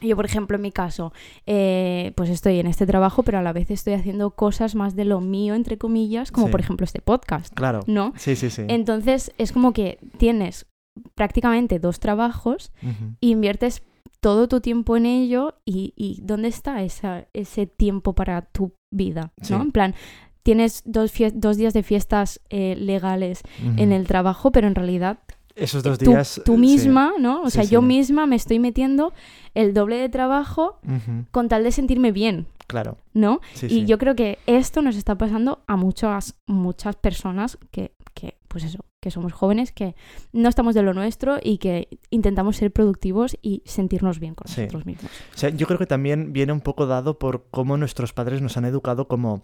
[0.00, 1.12] yo por ejemplo en mi caso,
[1.46, 5.04] eh, pues estoy en este trabajo, pero a la vez estoy haciendo cosas más de
[5.04, 6.50] lo mío, entre comillas, como Sí.
[6.52, 7.80] por ejemplo este podcast, Claro.
[7.86, 8.12] ¿no?
[8.16, 8.62] Sí, sí, sí.
[8.68, 10.66] Entonces es como que tienes
[11.14, 12.72] prácticamente dos trabajos
[13.20, 13.82] e inviertes
[14.20, 19.32] todo tu tiempo en ello y, y ¿dónde está esa, ese tiempo para tu vida?
[19.38, 19.44] ¿no?
[19.46, 19.54] Sí.
[19.54, 19.94] En plan,
[20.42, 23.42] tienes dos, dos días de fiestas eh, legales
[23.76, 25.20] en el trabajo, pero en realidad
[25.54, 26.40] Esos dos tú, días...
[26.44, 26.60] tú eh, sí.
[26.60, 27.42] misma, ¿no?
[27.42, 29.12] O Sí, sea, yo misma me estoy metiendo
[29.54, 30.78] el doble de trabajo
[31.30, 32.98] con tal de sentirme bien, Claro.
[33.14, 33.40] ¿no?
[33.62, 38.62] Y yo creo que esto nos está pasando a muchas, muchas personas que, que, pues
[38.62, 39.96] eso, que somos jóvenes, que
[40.32, 44.86] no estamos de lo nuestro y que intentamos ser productivos y sentirnos bien con nosotros
[44.86, 45.10] mismos.
[45.34, 48.56] O sea, yo creo que también viene un poco dado por cómo nuestros padres nos
[48.56, 49.42] han educado como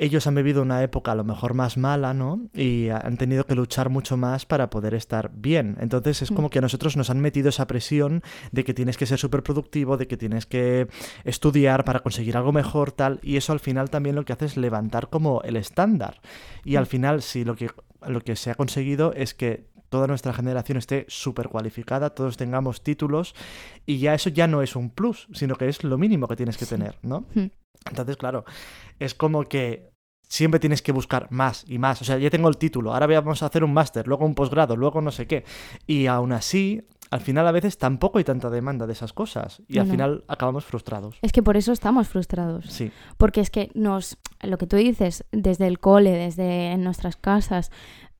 [0.00, 2.40] ellos han vivido una época a lo mejor más mala, ¿no?
[2.54, 5.76] Y han tenido que luchar mucho más para poder estar bien.
[5.80, 6.34] Entonces es Mm.
[6.36, 9.42] como que a nosotros nos han metido esa presión de que tienes que ser súper
[9.42, 10.86] productivo, de que tienes que
[11.24, 13.18] estudiar para conseguir algo mejor, tal.
[13.22, 16.20] Y eso al final también lo que hace es levantar como el estándar.
[16.64, 16.86] Y al Mm.
[16.86, 17.68] final, sí, lo que,
[18.06, 22.82] lo que se ha conseguido es que toda nuestra generación esté súper cualificada, todos tengamos
[22.82, 23.34] títulos
[23.86, 26.56] y ya eso ya no es un plus, sino que es lo mínimo que tienes
[26.56, 26.74] que Sí.
[26.74, 27.24] tener, ¿no?
[27.34, 27.46] Mm.
[27.90, 28.44] Entonces, claro,
[28.98, 29.90] es como que
[30.28, 32.02] siempre tienes que buscar más y más.
[32.02, 34.76] O sea, ya tengo el título, ahora vamos a hacer un máster, luego un posgrado,
[34.76, 35.44] luego no sé qué.
[35.86, 39.76] Y aún así, al final a veces tampoco hay tanta demanda de esas cosas y
[39.76, 41.16] No, al final acabamos frustrados.
[41.22, 42.66] Es que por eso estamos frustrados.
[42.66, 47.16] Sí, Porque es que nos, lo que tú dices, desde el cole, desde en nuestras
[47.16, 47.70] casas,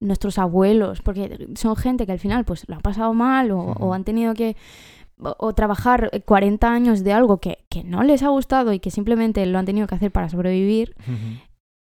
[0.00, 4.04] nuestros abuelos, porque son gente que al final pues lo ha pasado mal o, han
[4.04, 4.56] tenido que
[5.20, 8.90] o, o trabajar 40 años de algo que, que no les ha gustado y que
[8.90, 10.94] simplemente lo han tenido que hacer para sobrevivir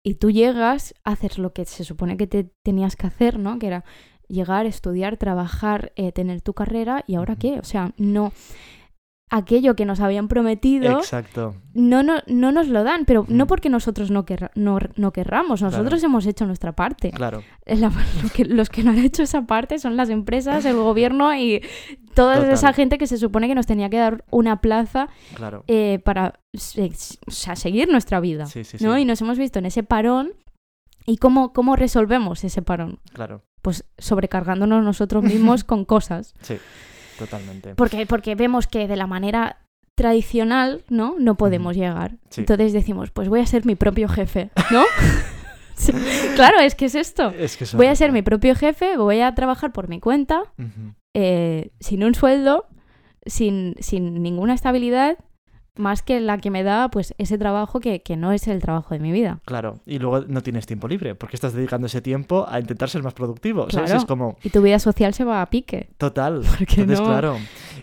[0.04, 3.58] y tú llegas, haces lo que se supone que te tenías que hacer, ¿no?
[3.58, 3.86] Que era
[4.28, 8.34] llegar, estudiar, trabajar, eh, tener tu carrera y ahora qué, o sea, no
[9.36, 11.56] aquello que nos habían prometido exacto.
[11.74, 13.48] no, no, no nos lo dan, pero no Mm.
[13.48, 17.12] porque nosotros no, querra- no, no querramos, nosotros hemos hecho nuestra parte.
[17.12, 17.89] Claro, Es la-
[18.24, 21.62] lo que- los que no han hecho esa parte son las empresas, el gobierno y
[22.13, 22.52] toda Total.
[22.52, 25.63] esa gente que se supone que nos tenía que dar una plaza claro.
[25.67, 26.91] eh, para se-
[27.28, 28.46] o sea, seguir nuestra vida.
[28.46, 28.84] Sí, sí, sí.
[28.86, 28.98] ¿no?
[29.00, 30.34] Y nos hemos visto en ese parón.
[31.06, 33.00] ¿Y cómo, cómo resolvemos ese parón?
[33.13, 36.34] Claro, Pues sobrecargándonos nosotros mismos con cosas.
[36.41, 36.58] sí,
[37.17, 37.76] totalmente.
[37.76, 39.58] Porque, porque vemos que de la manera
[39.95, 41.15] tradicional, ¿no?
[41.19, 42.17] No podemos llegar.
[42.30, 42.41] Sí.
[42.41, 44.84] Entonces decimos, pues voy a ser mi propio jefe, ¿no?
[45.76, 45.91] Sí,
[46.36, 47.30] claro, es que es esto.
[47.32, 50.43] Es que eso Voy a ser mi propio jefe, voy a trabajar por mi cuenta,
[51.15, 52.67] eh, sin un sueldo,
[53.26, 55.17] sin, sin ninguna estabilidad,
[55.76, 58.94] más que la que me da pues ese trabajo que, que no es el trabajo
[58.94, 59.40] de mi vida.
[59.46, 63.02] Claro, y luego no tienes tiempo libre, porque estás dedicando ese tiempo a intentar ser
[63.02, 63.68] más productivo.
[63.72, 63.90] ¿sabes?
[63.90, 64.00] Claro.
[64.02, 65.90] Es como, Y tu vida social se va a pique.
[65.98, 66.42] total.
[66.58, 67.38] Porque Entonces, no- claro.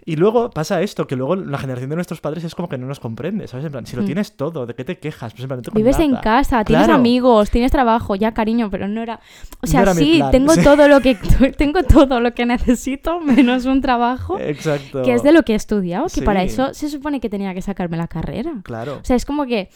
[0.05, 2.87] Y luego pasa esto, que luego la generación de nuestros padres es como que no
[2.87, 3.67] nos comprende, ¿sabes?
[3.67, 4.07] En plan, si lo Mm.
[4.07, 5.33] tienes todo, ¿de qué te quejas?
[5.33, 6.99] Pues en plan, no tengo Vives en casa, tienes Claro.
[7.01, 9.21] amigos, tienes trabajo, ya cariño, pero no era.
[9.63, 10.63] O sea, era sí, tengo sí.
[10.63, 11.17] todo lo que
[11.59, 15.03] tengo todo lo que necesito, menos un trabajo Exacto.
[15.03, 17.63] que es de lo que he estudiado, que para eso se supone que tenía que
[17.81, 18.61] sacarme la carrera.
[18.63, 18.99] Claro.
[19.01, 19.71] O sea, es como que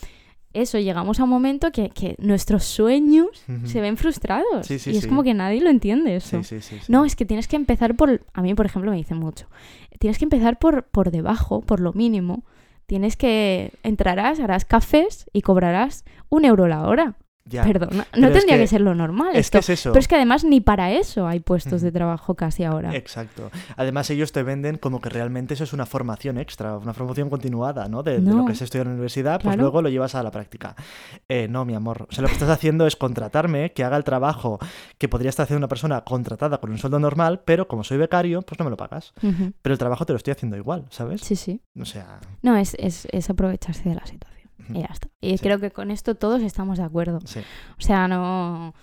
[0.53, 4.65] eso, llegamos a un momento que, que nuestros sueños se ven frustrados.
[4.65, 5.09] Sí, sí, y es sí.
[5.09, 6.41] como que nadie lo entiende eso.
[6.43, 6.91] Sí, sí, sí, sí.
[6.91, 8.21] No, es que tienes que empezar por...
[8.33, 9.47] A mí, por ejemplo, me dicen mucho.
[9.99, 12.45] Tienes que empezar por, por debajo, por lo mínimo.
[12.85, 13.73] Tienes que...
[13.83, 17.15] Entrarás, harás cafés y cobrarás un euro la hora.
[17.47, 17.63] Ya.
[17.63, 19.91] Perdona, no es tendría que, que- ser lo normal Es que es eso.
[19.91, 22.95] Pero es que además ni para eso hay puestos de trabajo casi ahora.
[22.95, 23.51] Exacto.
[23.77, 27.87] Además, ellos te venden como que realmente eso es una formación extra, una formación continuada,
[27.87, 28.01] ¿no?
[28.01, 29.61] De, de lo que se estudia en la universidad, pues Claro.
[29.61, 30.75] luego lo llevas a la práctica.
[31.29, 32.07] Eh, no, mi amor.
[32.09, 34.57] O sea, lo que estás haciendo es contratarme, que haga el trabajo
[34.97, 38.41] que podría estar haciendo una persona contratada con un sueldo normal, pero como soy becario,
[38.41, 39.13] pues no me lo pagas.
[39.61, 41.21] Pero el trabajo te lo estoy haciendo igual, ¿sabes?
[41.21, 41.61] Sí, sí.
[41.79, 44.34] O sea, No, es, es, es aprovecharse de la situación.
[44.73, 45.07] Y ya está.
[45.21, 45.43] Y Sí.
[45.43, 47.19] creo que con esto todos estamos de acuerdo.
[47.25, 47.39] sí.
[47.77, 48.73] O sea, no...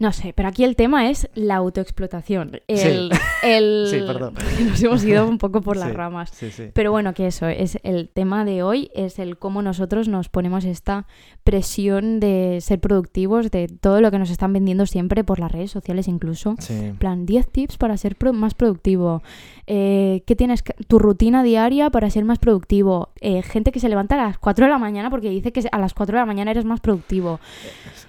[0.00, 2.60] No sé, pero aquí el tema es la autoexplotación.
[2.66, 3.12] El,
[3.44, 3.86] el...
[3.90, 4.34] Sí, perdón.
[4.68, 6.30] Nos hemos ido un poco por las Sí, ramas.
[6.30, 6.64] Sí, sí.
[6.74, 10.64] Pero bueno, que eso, es el tema de hoy, es el cómo nosotros nos ponemos
[10.64, 11.06] esta
[11.44, 15.70] presión de ser productivos, de todo lo que nos están vendiendo siempre por las redes
[15.70, 16.56] sociales incluso.
[16.98, 19.22] Plan, 10 tips para ser pro- más productivo.
[19.66, 20.62] Eh, ¿Qué tienes?
[20.62, 23.10] que- Tu rutina diaria para ser más productivo.
[23.20, 25.78] Eh, gente que se levanta a las 4 de la mañana porque dice que a
[25.78, 27.40] las 4 de la mañana eres más productivo.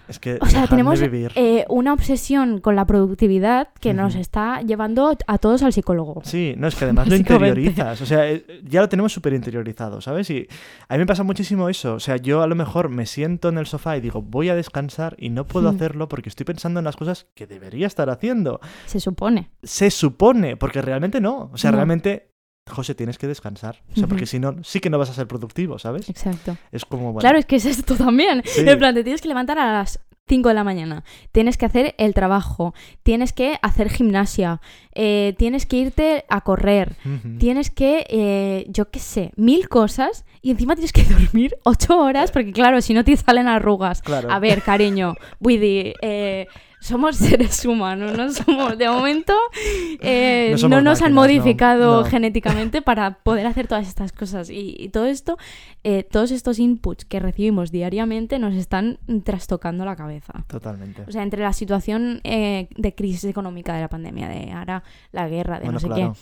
[0.07, 1.01] Es que O sea, dejadme tenemos
[1.35, 6.21] eh, una obsesión con la productividad que nos está llevando a todos al psicólogo.
[6.23, 8.01] Sí, no, es que además lo interiorizas.
[8.01, 8.23] O sea,
[8.63, 10.29] ya lo tenemos súper interiorizado, ¿sabes?
[10.29, 10.47] Y
[10.89, 11.95] a mí me pasa muchísimo eso.
[11.95, 14.55] O sea, yo a lo mejor me siento en el sofá y digo, voy a
[14.55, 15.75] descansar y no puedo Hmm.
[15.75, 18.59] hacerlo porque estoy pensando en las cosas que debería estar haciendo.
[18.85, 19.49] Se supone.
[19.63, 21.44] Se supone, porque realmente no.
[21.53, 21.77] O sea, No.
[21.77, 22.31] realmente,
[22.69, 23.81] José, tienes que descansar.
[23.93, 26.09] O sea, porque si no, sí que no vas a ser productivo, ¿sabes?
[26.09, 26.57] Exacto.
[26.71, 27.19] Es como, bueno.
[27.19, 28.41] Claro, es que es esto también.
[28.45, 28.61] Sí.
[28.67, 31.93] En plan, te tienes que levantar a las 5 de la mañana, tienes que hacer
[31.99, 34.59] el trabajo, tienes que hacer gimnasia,
[34.95, 36.95] eh, tienes que irte a correr,
[37.37, 42.31] tienes que, eh, yo qué sé, mil cosas y encima tienes que dormir 8 horas
[42.31, 44.01] porque claro, si no te salen arrugas.
[44.01, 44.31] Claro.
[44.31, 46.47] A ver, cariño, dir, eh,
[46.85, 49.33] somos seres humanos, no somos, de momento
[50.01, 52.09] eh, No nos han máquinas, modificado no.
[52.09, 54.49] genéticamente para poder hacer todas estas cosas.
[54.49, 55.37] Y, y todo esto,
[55.83, 60.45] eh, todos estos inputs que recibimos diariamente nos están trastocando la cabeza.
[60.47, 61.03] Totalmente.
[61.07, 65.27] O sea, entre la situación eh, de crisis económica de la pandemia, de ahora la
[65.27, 66.15] guerra, de bueno, no sé claro.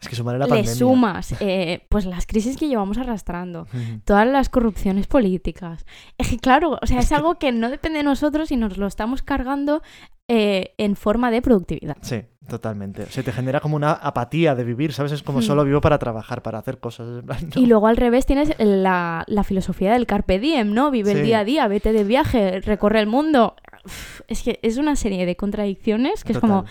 [0.00, 0.70] Es que sumaré la qué, pandemia.
[0.72, 3.66] le sumas eh, pues las crisis que llevamos arrastrando,
[4.04, 5.84] todas las corrupciones políticas.
[6.18, 8.86] Es que claro, o sea, es algo que no depende de nosotros y nos lo
[8.86, 9.82] estamos cargando
[10.28, 11.96] eh, en forma de productividad.
[12.02, 13.04] Sí, totalmente.
[13.04, 15.12] O sea, te genera como una apatía de vivir, ¿sabes?
[15.12, 15.42] Es como Hmm.
[15.42, 17.22] solo vivo para trabajar, para hacer cosas.
[17.54, 20.90] Y luego al revés tienes la, la filosofía del carpe diem, ¿no?
[20.90, 23.54] Vive el día a día, vete de viaje, recorre el mundo.
[23.84, 26.64] Uf, Es que es una serie de contradicciones que es como.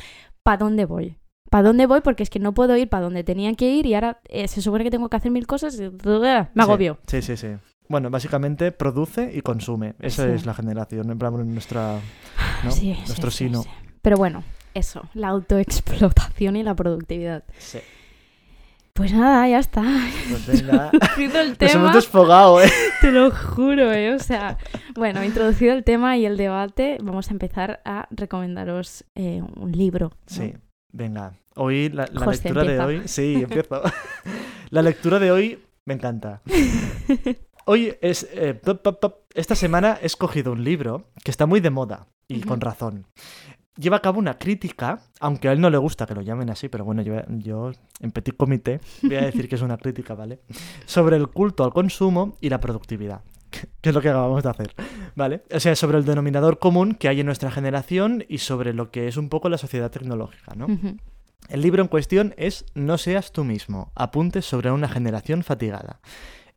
[0.44, 1.18] ¿para dónde voy?
[1.56, 2.02] ¿Para dónde voy?
[2.02, 4.62] Porque es que no puedo ir para donde tenía que ir y ahora eh, se
[4.62, 6.98] supone que tengo que hacer mil cosas y me agobio.
[7.08, 7.48] Sí, sí, sí.
[7.88, 9.96] Bueno, básicamente produce y consume.
[10.02, 10.32] Esa Sí.
[10.32, 12.02] es la generación, en plan nuestra,
[12.62, 12.72] ¿no?
[12.72, 13.64] Sí, sí, nuestro sí, sino.
[14.02, 17.46] Pero bueno, eso, la autoexplotación y la productividad.
[17.58, 17.80] Sí.
[18.92, 19.82] Pues nada, ya está.
[20.30, 20.92] Pues venga.
[21.18, 22.70] El Nos hemos tema, desfogado, ¿eh?
[23.00, 24.14] te lo juro, ¿eh?
[24.14, 24.58] O sea,
[24.94, 30.10] bueno, introducido el tema y el debate, vamos a empezar a recomendaros eh, un libro.
[30.10, 30.18] ¿no?
[30.28, 30.54] Sí,
[30.96, 31.34] venga.
[31.56, 33.02] Hoy la, la José, lectura de hoy.
[33.06, 33.82] Sí, empiezo.
[34.70, 36.42] la lectura de hoy me encanta.
[37.68, 38.28] Hoy es.
[38.32, 39.16] eh, pop, pop, pop.
[39.34, 43.08] Esta semana he escogido un libro que está muy de moda y con razón.
[43.76, 46.70] Lleva a cabo una crítica, aunque a él no le gusta que lo llamen así,
[46.70, 50.42] pero bueno, yo, yo en petit comité voy a decir que es una crítica, ¿vale?
[50.86, 53.22] Sobre el culto al consumo y la productividad.
[53.82, 54.76] Que es lo que acabamos de hacer,
[55.16, 55.44] ¿vale?
[55.54, 59.08] O sea, sobre el denominador común que hay en nuestra generación y sobre lo que
[59.08, 60.68] es un poco la sociedad tecnológica, ¿no?
[61.50, 66.00] El libro en cuestión es No seas tú mismo, apuntes sobre una generación fatigada.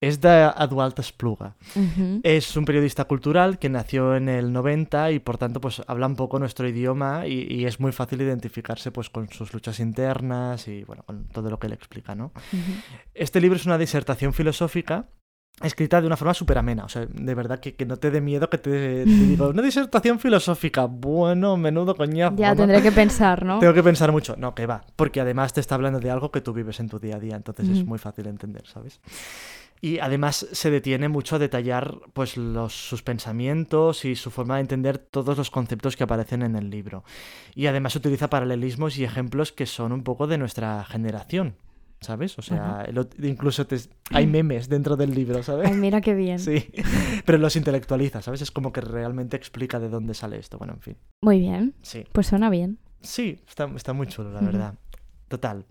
[0.01, 1.57] Es de Eduard Espluga.
[1.75, 2.21] Ujú.
[2.23, 6.15] Es un periodista cultural que nació en el 90 y por tanto pues habla un
[6.15, 10.85] poco nuestro idioma y, y es muy fácil identificarse pues con sus luchas internas y
[10.85, 12.33] bueno, con todo lo que él explica, ¿no?
[13.13, 15.09] Este libro es una disertación filosófica
[15.63, 18.21] escrita de una forma súper amena, o sea, de verdad que, que no te dé
[18.21, 22.37] miedo que te, te digo, una disertación filosófica, bueno, menudo coñazo.
[22.37, 22.57] Ya ¿no?
[22.57, 23.59] tendré que pensar, ¿no?
[23.59, 24.37] Tengo que pensar mucho.
[24.37, 24.85] No, que va.
[24.97, 27.37] Porque además te está hablando de algo que tú vives en tu día a día.
[27.37, 29.01] Entonces es muy fácil entender, ¿sabes?
[29.81, 34.63] Y además se detiene mucho a detallar pues los, sus pensamientos y su forma de
[34.63, 37.05] entender todos los conceptos que aparecen en el libro.
[37.55, 41.55] Y además utiliza paralelismos y ejemplos que son un poco de nuestra generación.
[42.01, 42.39] ¿Sabes?
[42.39, 42.87] O sea,
[43.23, 43.77] incluso te-
[44.13, 45.69] hay memes dentro del libro, ¿sabes?
[45.69, 46.39] Ay, mira qué bien.
[46.39, 46.71] Sí,
[47.27, 48.41] pero los intelectualiza, ¿sabes?
[48.43, 50.59] Es como que realmente explica de dónde sale esto.
[50.59, 50.97] Bueno, en fin.
[51.23, 52.05] Muy bien, Sí.
[52.13, 52.79] pues suena bien.
[53.01, 54.75] Sí, está, está muy chulo, la verdad.
[55.29, 55.67] Total.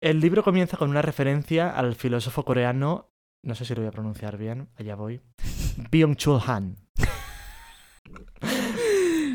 [0.00, 3.10] El libro comienza con una referencia al filósofo coreano,
[3.42, 5.20] no sé si lo voy a pronunciar bien, allá voy,
[5.90, 6.76] Byung-Chul Han.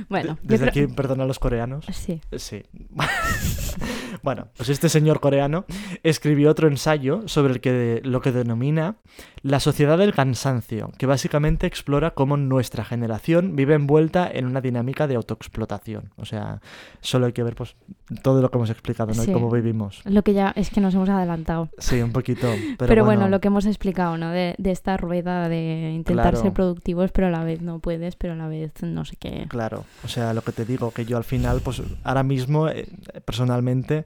[0.09, 1.85] Bueno, yo Desde creo- aquí, perdón a los coreanos.
[1.91, 2.21] Sí.
[2.37, 2.63] Sí.
[4.23, 5.65] bueno, pues este señor coreano
[6.03, 8.95] escribió otro ensayo sobre el que, lo que denomina
[9.41, 15.07] la sociedad del cansancio, que básicamente explora cómo nuestra generación vive envuelta en una dinámica
[15.07, 16.11] de autoexplotación.
[16.17, 16.61] O sea,
[17.01, 17.75] solo hay que ver pues
[18.23, 19.21] todo lo que hemos explicado, ¿no?
[19.23, 19.29] Sí.
[19.29, 20.01] Y cómo vivimos.
[20.05, 21.69] Lo que ya es que nos hemos adelantado.
[21.77, 22.47] Sí, un poquito.
[22.77, 24.31] Pero, Pero, bueno, lo que hemos explicado, ¿no?
[24.31, 26.41] De, de esta rueda de intentar Claro.
[26.41, 29.45] ser productivos, pero a la vez no puedes, pero a la vez no sé qué.
[29.49, 32.87] Claro, o sea, lo que te digo, que yo al final, pues ahora mismo, eh,
[33.25, 34.05] personalmente,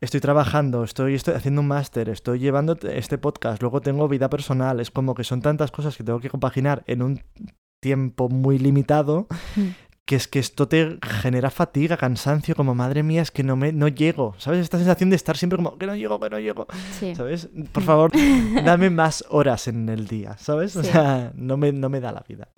[0.00, 4.80] estoy trabajando, estoy, estoy haciendo un máster, estoy llevando este podcast, luego tengo vida personal,
[4.80, 7.20] es como que son tantas cosas que tengo que compaginar en un
[7.80, 9.26] tiempo muy limitado,
[9.56, 9.68] Mm.
[10.04, 13.72] que es que esto te genera fatiga, cansancio, como madre mía, es que no me
[13.72, 14.60] no llego, ¿sabes?
[14.60, 16.66] Esta sensación de estar siempre como que no llego, que no llego,
[16.98, 17.14] Sí.
[17.14, 17.48] ¿sabes?
[17.72, 18.10] Por favor,
[18.64, 20.74] dame más horas en el día, ¿sabes?
[20.76, 20.90] O Sí.
[20.90, 22.48] sea, no me, no me da la vida.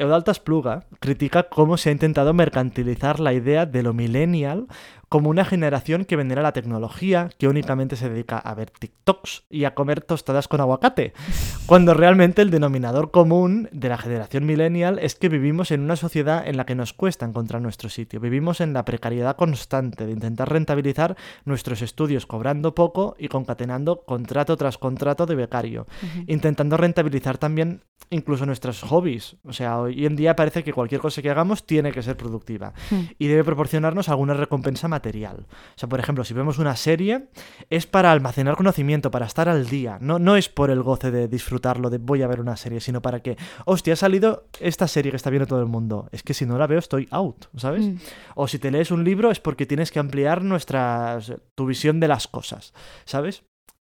[0.00, 4.66] Eudalta Spluga critica cómo se ha intentado mercantilizar la idea de lo millennial
[5.10, 9.64] como una generación que venera la tecnología, que únicamente se dedica a ver TikToks y
[9.64, 11.12] a comer tostadas con aguacate,
[11.66, 16.46] cuando realmente el denominador común de la generación millennial es que vivimos en una sociedad
[16.46, 20.48] en la que nos cuesta encontrar nuestro sitio, vivimos en la precariedad constante de intentar
[20.48, 25.86] rentabilizar nuestros estudios cobrando poco y concatenando contrato tras contrato de becario,
[26.28, 29.36] intentando rentabilizar también incluso nuestros hobbies.
[29.44, 32.60] O sea, hoy en día parece que cualquier cosa que hagamos tiene que ser productiva
[32.90, 33.00] Mm.
[33.18, 34.99] y debe proporcionarnos alguna recompensa material.
[35.00, 37.28] O sea, por ejemplo, si vemos una serie,
[37.68, 39.98] es para almacenar conocimiento, para estar al día.
[40.00, 43.02] No, no es por el goce de disfrutarlo, de voy a ver una serie, sino
[43.02, 46.08] para que, hostia, ha salido esta serie que está viendo todo el mundo.
[46.12, 47.86] Es que si no la veo estoy out, ¿sabes?
[47.86, 47.96] Mm.
[48.34, 51.18] O si te lees un libro es porque tienes que ampliar nuestra,
[51.54, 52.72] tu visión de las cosas,
[53.04, 53.42] ¿sabes?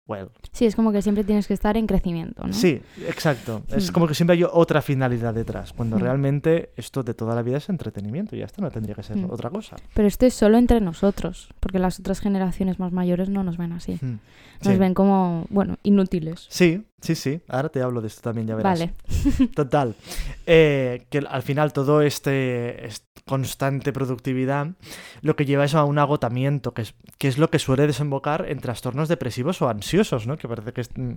[0.06, 0.30] Well.
[0.52, 2.52] Sí, es como que siempre tienes que estar en crecimiento, ¿no?
[2.52, 3.62] Sí, exacto.
[3.68, 3.92] Es Hmm.
[3.94, 6.00] como que siempre hay otra finalidad detrás, cuando Hmm.
[6.00, 9.16] realmente esto de toda la vida es entretenimiento y ya está, no tendría que ser
[9.16, 9.30] Hmm.
[9.30, 9.76] otra cosa.
[9.94, 13.72] Pero esto es solo entre nosotros, porque las otras generaciones más mayores no nos ven
[13.72, 13.98] así.
[14.02, 14.76] Nos Sí.
[14.78, 16.46] ven como, bueno, inútiles.
[16.48, 17.40] Sí, sí, sí.
[17.48, 18.78] Ahora te hablo de esto también, ya verás.
[18.78, 18.94] Vale.
[19.54, 19.94] Total.
[20.46, 24.68] Eh, que al final todo este, est- constante productividad
[25.20, 28.46] lo que lleva eso a un agotamiento, que es, que es lo que suele desembocar
[28.48, 30.36] en trastornos depresivos o ansiosos, ¿no?
[30.36, 31.12] Que parece que es- mm,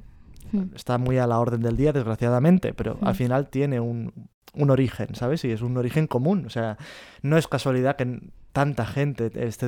[0.52, 0.69] Hmm.
[0.76, 3.17] está muy a la orden del día, desgraciadamente, pero al Mm.
[3.17, 4.13] final tiene un,
[4.54, 5.43] un origen, ¿sabes?
[5.43, 6.45] Y es un origen común.
[6.45, 6.78] O sea,
[7.24, 8.19] no es casualidad que
[8.54, 9.67] tanta gente esté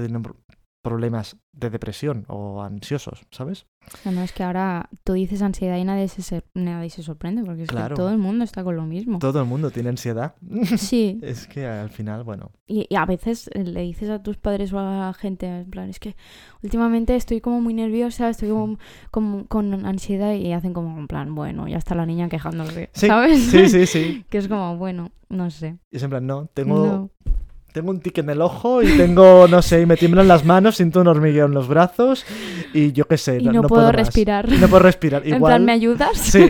[0.81, 3.65] problemas de depresión o ansiosos, ¿sabes?
[4.05, 7.63] No, no, es que ahora tú dices ansiedad y nadie se, nadie se sorprende, porque
[7.63, 7.95] es Claro.
[7.95, 9.19] que todo el mundo está con lo mismo.
[9.19, 10.35] Todo el mundo tiene ansiedad.
[10.77, 14.37] Sí, es que al final, bueno, y, y a veces eh, le dices a tus
[14.37, 16.15] padres o a la gente, en plan, es que
[16.63, 18.77] últimamente estoy como muy nerviosa, estoy como,
[19.11, 23.07] como con ansiedad y hacen como, en plan, bueno, ya está la niña quejándose, Sí,
[23.07, 23.39] ¿sabes?
[23.45, 24.25] sí, sí, sí.
[24.29, 25.77] que es como, bueno, no sé.
[25.91, 27.09] Y es en plan, no, tengo, No.
[27.77, 30.77] Tengo un tic en el ojo y tengo, no sé, y me tiemblan las manos,
[30.77, 32.25] siento un hormigueo en los brazos
[32.73, 33.37] y yo qué sé.
[33.39, 33.93] Y no, puedo, más.
[33.95, 34.49] respirar.
[34.49, 35.21] No puedo respirar.
[35.27, 36.17] En plan, ¿me ayudas?
[36.17, 36.49] Sí.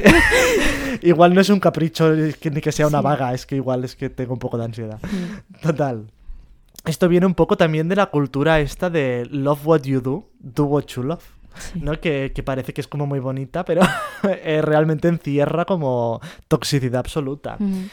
[1.01, 3.03] igual no es un capricho ni que sea una Sí.
[3.03, 4.99] vaga, es que igual es que tengo un poco de ansiedad.
[5.61, 6.05] Total.
[6.85, 10.63] Esto viene un poco también de la cultura esta de love what you do, do
[10.63, 11.25] what you love.
[11.59, 11.81] sí.
[11.81, 11.99] ¿no?
[11.99, 13.81] Que, que parece que es como muy bonita, pero
[14.23, 17.57] eh, realmente encierra como toxicidad absoluta.
[17.59, 17.83] Mm,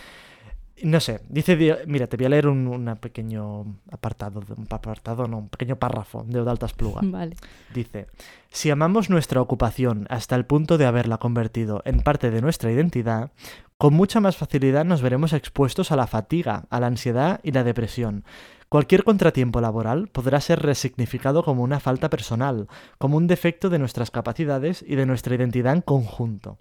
[0.83, 5.29] No sé, dice, Di- mira, te voy a leer un, un pequeño apartado, un apartado,
[5.29, 7.01] no, un pequeño párrafo de Odaltas Pluga.
[7.05, 7.37] Vale.
[7.73, 8.09] Dice,
[8.51, 13.31] si amamos nuestra ocupación hasta el punto de haberla convertido en parte de nuestra identidad,
[13.79, 17.63] con mucha más facilidad nos veremos expuestos a la fatiga, a la ansiedad y la
[17.65, 18.25] depresión.
[18.69, 22.67] Cualquier contratiempo laboral podrá ser resignificado como una falta personal,
[22.99, 26.59] como un defecto de nuestras capacidades y de nuestra identidad en conjunto.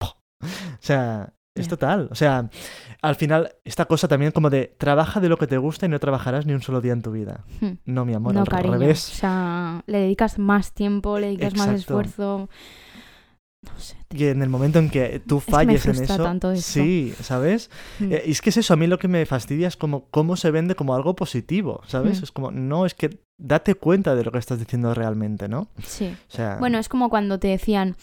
[0.42, 2.08] O sea, es total.
[2.10, 2.48] O sea,
[3.02, 6.00] al final, esta cosa también como de trabaja de lo que te gusta y no
[6.00, 7.44] trabajarás ni un solo día en tu vida.
[7.60, 7.70] Mm.
[7.86, 8.78] No, mi amor, no, al cariño.
[8.78, 9.10] revés.
[9.12, 12.48] O sea, le dedicas más tiempo, le dedicas más esfuerzo.
[13.62, 13.96] No sé.
[14.10, 16.72] Y en el momento en que tú que me falles en eso, tanto esto.
[16.72, 17.70] sí, ¿sabes?
[18.00, 18.12] Mm.
[18.12, 20.36] Eh, y es que es eso, a mí lo que me fastidia es como cómo
[20.36, 22.20] se vende como algo positivo, ¿sabes?
[22.20, 22.24] Mm.
[22.24, 25.68] Es como, no, es que date cuenta de lo que estás diciendo realmente, ¿no?
[25.86, 26.12] Sí.
[26.28, 27.94] O sea, Bueno, es como cuando te decían,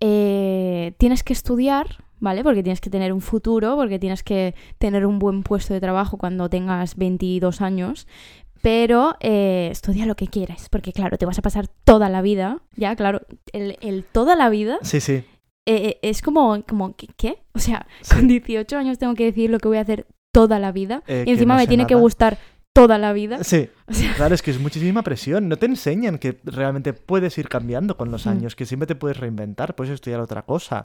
[0.00, 2.44] eh, tienes que estudiar, ¿vale?
[2.44, 6.16] Porque tienes que tener un futuro, porque tienes que tener un buen puesto de trabajo
[6.18, 8.06] cuando tengas 22 años.
[8.62, 12.58] Pero eh, estudia lo que quieres, porque claro, te vas a pasar toda la vida,
[12.76, 13.22] ya, claro,
[13.54, 15.24] el, el toda la vida sí, sí.
[15.64, 17.42] eh, es como, como ¿qué-.
[17.54, 18.14] O sea, Sí.
[18.14, 21.24] con 18 años tengo que decir lo que voy a hacer toda la vida Eh,
[21.26, 22.36] y encima no me tiene que gustar
[22.74, 23.42] toda la vida.
[23.44, 25.48] Sí, O sea, claro, es que es muchísima presión.
[25.48, 28.28] No te enseñan que realmente puedes ir cambiando con los Mm.
[28.28, 30.84] años, que siempre te puedes reinventar, puedes estudiar otra cosa.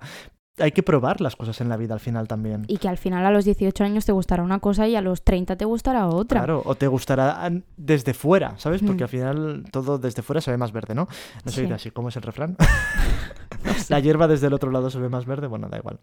[0.58, 2.64] Hay que probar las cosas en la vida al final también.
[2.68, 5.22] y que al final a los 18 años te gustará una cosa y a los
[5.24, 6.40] 30 te gustará otra.
[6.42, 8.82] Claro, o te gustará an- desde fuera, ¿sabes?
[8.82, 9.06] Porque Mm.
[9.06, 11.08] al final todo desde fuera se ve más verde, ¿no?
[11.44, 11.62] No Sí.
[11.62, 12.56] dice así, ¿cómo es el refrán?
[13.90, 16.00] La hierba desde el otro lado se ve más verde, bueno, da igual.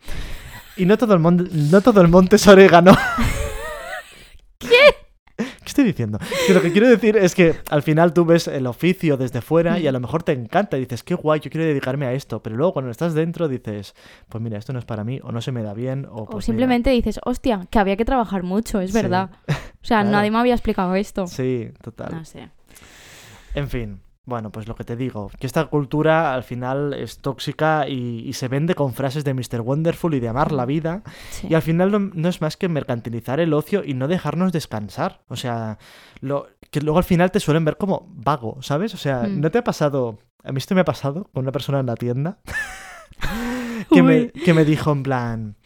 [0.77, 2.93] Y no todo el monte, no todo el monte es orégano.
[5.73, 5.83] ¿Qué?
[5.83, 6.19] ¿Qué estoy diciendo?
[6.47, 9.79] Que lo que quiero decir es que al final tú ves el oficio desde fuera
[9.79, 12.43] y a lo mejor te encanta y dices, qué guay, yo quiero dedicarme a esto.
[12.43, 13.95] Pero luego cuando estás dentro dices,
[14.29, 16.27] pues mira, esto no es para mí, o no se me da bien, o, O
[16.27, 18.97] pues simplemente dices, hostia, que había que trabajar mucho, es Sí.
[19.01, 19.31] verdad.
[19.49, 20.11] O sea, Claro.
[20.11, 21.27] nadie me había explicado esto.
[21.27, 22.13] Sí, total.
[22.13, 22.49] No sé.
[23.55, 27.89] En fin, bueno, pues lo que te digo, que esta cultura al final es tóxica
[27.89, 29.61] y, y se vende con frases de Mr.
[29.63, 31.49] Wonderful y de amar la vida, Sí.
[31.51, 35.23] y al final no, no es más que mercantilizar el ocio y no dejarnos descansar.
[35.29, 35.79] O sea,
[36.21, 38.95] lo, que luego al final te suelen ver como vago, ¿sabes?
[38.95, 39.41] O sea, Mm.
[39.41, 40.19] ¿no te ha pasado?
[40.45, 42.39] A mí esto me ha pasado con una persona en la tienda
[43.91, 45.57] que me, que me dijo en plan...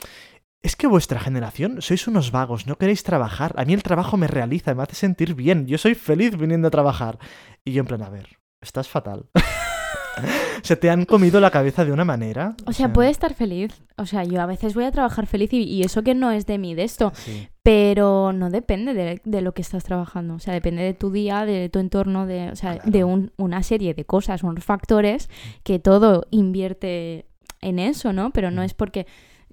[0.62, 3.54] Es que vuestra generación sois unos vagos, no queréis trabajar.
[3.56, 5.66] A mí el trabajo me realiza, me hace sentir bien.
[5.68, 7.18] Yo soy feliz viniendo a trabajar.
[7.64, 9.26] Y yo en plan, a ver, estás fatal.
[10.62, 12.56] Se te han comido la cabeza de una manera.
[12.66, 13.70] O sea, puede estar feliz.
[13.98, 16.46] O sea, yo a veces voy a trabajar feliz y, y eso que no es
[16.46, 17.12] de mí, de esto.
[17.14, 20.34] Sí, Pero no depende de, de lo que estás trabajando.
[20.34, 22.90] O sea, depende de tu día, de tu entorno, de, o sea, Claro.
[22.90, 25.28] de un- una serie de cosas, unos factores
[25.62, 27.26] que todo invierte
[27.60, 28.30] en eso, ¿no?
[28.30, 28.64] Pero no Mm.
[28.64, 29.06] es porque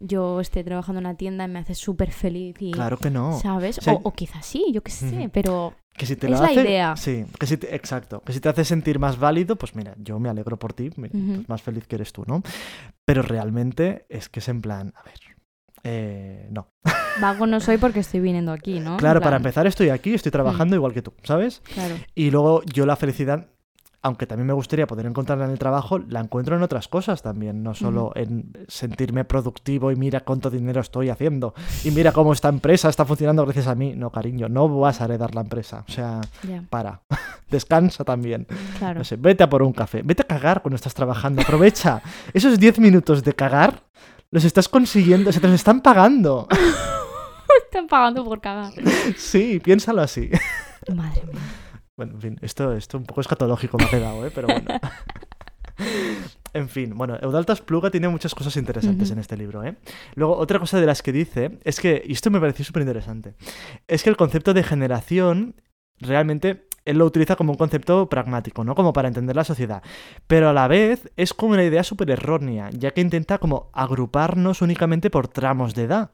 [0.06, 2.72] yo esté trabajando en una tienda y me hace súper feliz y...
[2.72, 3.40] claro que no.
[3.40, 3.78] ¿Sabes?
[3.78, 6.46] O sea, o, o quizás sí, yo qué sé, pero Que si te Es la
[6.48, 6.96] hace- idea.
[6.96, 8.22] Sí, que si te- exacto.
[8.22, 11.12] Que si te hace sentir más válido, pues mira, yo me alegro por ti, pues
[11.48, 12.42] más feliz que eres tú, ¿no?
[13.06, 15.20] Pero realmente es que es en plan, a ver,
[15.84, 16.68] eh, no.
[17.22, 18.98] vago no soy porque estoy viniendo aquí, ¿no?
[18.98, 19.42] Claro, para Mm.
[19.42, 21.62] empezar estoy aquí, estoy trabajando igual que tú, ¿sabes?
[21.74, 21.96] Claro.
[22.16, 23.50] Y luego yo la felicidad,
[24.04, 27.64] aunque también me gustaría poder encontrarla en el trabajo, la encuentro en otras cosas también,
[27.64, 31.54] no solo en sentirme productivo y mira cuánto dinero estoy haciendo
[31.86, 33.94] y mira cómo esta empresa está funcionando gracias a mí.
[33.96, 35.86] No, cariño, no vas a heredar la empresa.
[35.88, 36.20] O sea,
[36.70, 37.02] para.
[37.50, 38.46] Descansa también.
[38.78, 39.00] claro.
[39.00, 40.02] No sé, vete a por un café.
[40.04, 41.42] Vete a cagar cuando estás trabajando.
[41.42, 42.02] Aprovecha.
[42.34, 43.84] Esos 10 minutos de cagar
[44.32, 46.48] los estás consiguiendo, se te los están pagando.
[47.66, 48.72] Están pagando por cagar.
[49.18, 50.30] Sí, piénsalo así.
[50.94, 51.63] Madre mía.
[51.98, 54.32] Bueno, en fin, esto, esto un poco escatológico me ha quedado, ¿eh?
[54.34, 54.66] Pero bueno.
[56.54, 59.76] En fin, bueno, Eudaltas Pluga tiene muchas cosas interesantes en este libro, ¿eh?
[60.14, 63.34] Luego, otra cosa de las que dice es que, y esto me pareció súper interesante,
[63.88, 65.56] es que el concepto de generación
[66.00, 68.76] realmente él lo utiliza como un concepto pragmático, ¿no?
[68.76, 69.84] Como para entender la sociedad.
[70.28, 74.62] Pero a la vez es como una idea súper errónea, ya que intenta como agruparnos
[74.62, 76.12] únicamente por tramos de edad.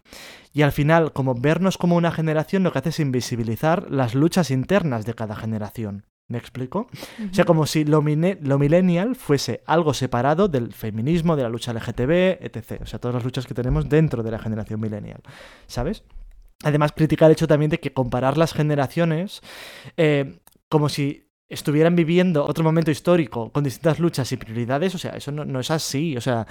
[0.53, 4.51] Y al final, como vernos como una generación, lo que hace es invisibilizar las luchas
[4.51, 6.05] internas de cada generación.
[6.27, 6.87] ¿Me explico?
[7.31, 11.73] O sea, como si lo, lo millennial fuese algo separado del feminismo, de la lucha
[11.73, 12.81] LGTB, etc.
[12.83, 15.21] O sea, todas las luchas que tenemos dentro de la generación millennial.
[15.65, 16.03] ¿Sabes?
[16.63, 19.41] Además, critica el hecho también de que comparar las generaciones
[19.97, 20.39] eh,
[20.69, 25.31] como si estuvieran viviendo otro momento histórico con distintas luchas y prioridades, o sea, eso
[25.31, 26.15] no, no es así.
[26.15, 26.45] O sea,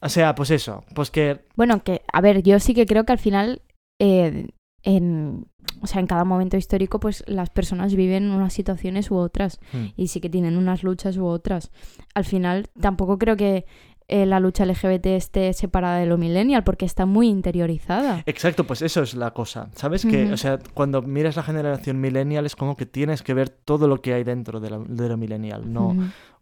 [0.00, 1.44] o sea, pues eso, pues que...
[1.54, 3.60] Bueno, que, a ver, yo sí que creo que al final,
[4.00, 4.48] eh,
[4.82, 5.46] en,
[5.82, 9.86] o sea, en cada momento histórico, pues las personas viven unas situaciones u otras hmm,
[9.96, 11.70] y sí que tienen unas luchas u otras.
[12.14, 13.66] Al final, tampoco creo que
[14.08, 18.22] eh, la lucha LGBT esté separada de lo millennial porque está muy interiorizada.
[18.26, 19.68] Exacto, pues eso es la cosa.
[19.74, 20.04] ¿Sabes?
[20.06, 23.86] Que, o sea, cuando miras la generación millennial es como que tienes que ver todo
[23.86, 25.94] lo que hay dentro de, la- de lo millennial, no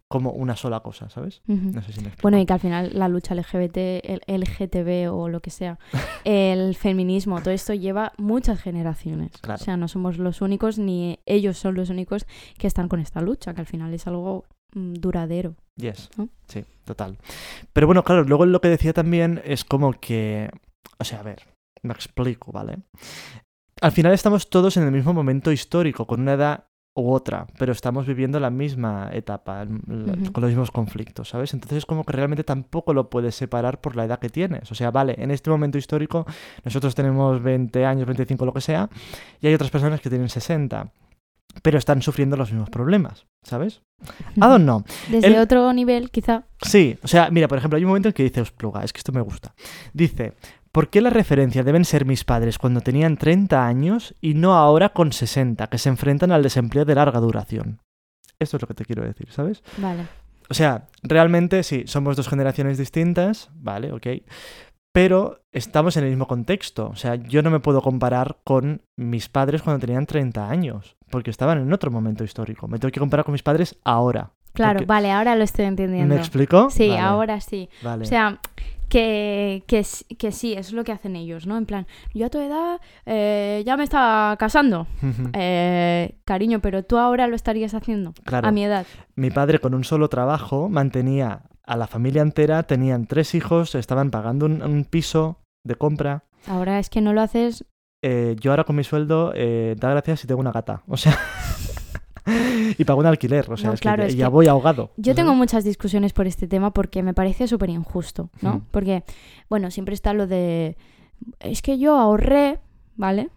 [0.09, 1.41] como una sola cosa, ¿sabes?
[1.47, 2.21] No sé si me explico.
[2.21, 5.79] Bueno, y que al final la lucha LGBT, el LGTB o lo que sea,
[6.23, 9.33] el feminismo, todo esto lleva muchas generaciones.
[9.41, 9.59] Claro.
[9.61, 12.25] O sea, no somos los únicos ni ellos son los únicos
[12.57, 14.45] que están con esta lucha, que al final es algo
[14.93, 15.55] duradero.
[15.75, 16.29] Yes, ¿no?
[16.47, 17.17] sí, total.
[17.73, 20.49] Pero bueno, claro, luego lo que decía también es como que,
[20.97, 21.41] o sea, a ver,
[21.83, 22.77] me explico, ¿vale?
[23.81, 26.63] Al final estamos todos en el mismo momento histórico, con una edad
[26.95, 30.31] u otra, pero estamos viviendo la misma etapa, la- Ujú.
[30.31, 31.53] con los mismos conflictos, ¿sabes?
[31.53, 34.71] Entonces es como que realmente tampoco lo puedes separar por la edad que tienes.
[34.71, 36.25] O sea, vale, en este momento histórico
[36.65, 38.89] nosotros tenemos 20 años, 25, lo que sea,
[39.41, 40.91] y hay otras personas que tienen 60,
[41.63, 43.81] pero están sufriendo los mismos problemas, ¿sabes?
[44.35, 44.83] I don't know.
[45.09, 46.43] Desde El- otro nivel, quizá.
[46.61, 48.99] Sí, o sea, mira, por ejemplo, hay un momento en que dice Uspluga, es que
[48.99, 49.53] esto me gusta.
[49.93, 50.33] Dice,
[50.71, 54.89] ¿por qué la referencia deben ser mis padres cuando tenían 30 años y no ahora
[54.89, 57.79] con 60, que se enfrentan al desempleo de larga duración?
[58.39, 59.63] Esto es lo que te quiero decir, ¿sabes?
[59.77, 60.03] Vale.
[60.49, 64.07] O sea, realmente sí, somos dos generaciones distintas, vale, ok.
[64.93, 66.87] Pero estamos en el mismo contexto.
[66.89, 71.29] O sea, yo no me puedo comparar con mis padres cuando tenían 30 años, porque
[71.31, 72.67] estaban en otro momento histórico.
[72.67, 74.31] Me tengo que comparar con mis padres ahora.
[74.53, 76.15] Claro, Porque- vale, ahora lo estoy entendiendo.
[76.15, 76.69] ¿Me explico?
[76.71, 77.69] Sí, Vale, ahora sí.
[77.83, 78.03] Vale.
[78.03, 78.39] O sea,
[78.89, 79.85] que, que,
[80.17, 81.57] que sí, es lo que hacen ellos, ¿no?
[81.57, 84.87] En plan, yo a tu edad eh, ya me estaba casando.
[85.33, 88.47] Eh, cariño, pero tú ahora lo estarías haciendo Claro.
[88.47, 88.85] a mi edad.
[89.15, 94.09] Mi padre con un solo trabajo mantenía a la familia entera, tenían tres hijos, estaban
[94.09, 96.23] pagando un, un piso de compra.
[96.47, 97.65] Ahora es que no lo haces.
[98.01, 100.83] Eh, yo ahora con mi sueldo, eh, da gracias si tengo una gata.
[100.87, 101.17] O sea...
[102.77, 103.45] y pago un alquiler.
[103.49, 104.91] O sea, No, es que claro, ya, es ya que voy ahogado.
[104.97, 108.65] Yo tengo muchas discusiones por este tema porque me parece súper injusto, ¿no?
[108.71, 109.03] Porque,
[109.49, 110.77] bueno, siempre está lo de.
[111.39, 112.59] Es que yo ahorré,
[112.95, 113.29] ¿vale?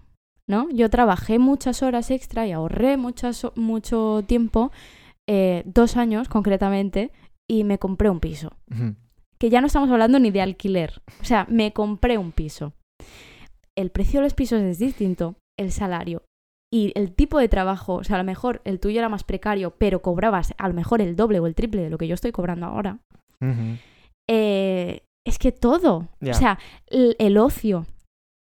[0.47, 0.69] ¿No?
[0.71, 4.73] Yo trabajé muchas horas extra y ahorré muchas, mucho tiempo,
[5.29, 7.13] eh, dos años concretamente,
[7.47, 8.57] y me compré un piso.
[9.39, 11.03] Que ya no estamos hablando ni de alquiler.
[11.21, 12.75] O sea, me compré un piso.
[13.81, 16.23] El precio de los pisos es distinto, el salario
[16.73, 19.75] y el tipo de trabajo, o sea, a lo mejor el tuyo era más precario,
[19.77, 22.31] pero cobrabas a lo mejor el doble o el triple de lo que yo estoy
[22.31, 22.99] cobrando ahora.
[24.29, 27.87] Eh, es que todo, o sea, el, el ocio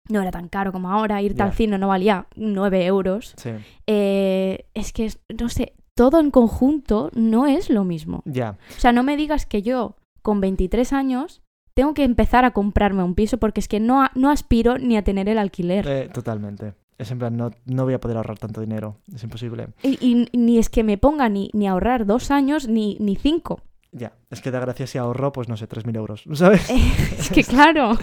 [0.08, 3.34] no era tan caro como ahora, irte al cine no valía 9 euros.
[3.36, 3.50] Sí,
[3.86, 8.22] Eh, es que, no sé, todo en conjunto no es lo mismo.
[8.24, 8.56] ya.
[8.76, 11.42] O sea, no me digas que yo, con 23 años,
[11.76, 15.04] tengo que empezar a comprarme un piso porque es que no, no aspiro ni a
[15.04, 15.86] tener el alquiler.
[15.86, 16.72] Eh, totalmente.
[16.96, 18.96] Es en plan, no, no voy a poder ahorrar tanto dinero.
[19.14, 19.68] Es imposible.
[19.82, 23.14] Y, y ni es que me ponga ni, ni a ahorrar dos años ni, ni
[23.14, 23.60] cinco.
[23.92, 24.14] Ya.
[24.30, 26.24] Es que da gracias si ahorro, pues no sé, 3.000 euros.
[26.32, 26.66] ¿Sabes?
[27.18, 27.98] es que claro.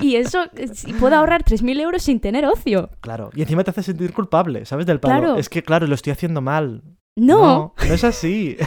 [0.00, 2.90] Y eso, si puedo ahorrar 3.000 euros sin tener ocio.
[3.00, 3.30] Claro.
[3.34, 4.86] Y encima te hace sentir culpable, ¿sabes?
[4.86, 5.18] Del palo.
[5.18, 5.36] Claro.
[5.36, 6.84] Es que, claro, lo estoy haciendo mal.
[7.16, 8.56] No, No, no es así.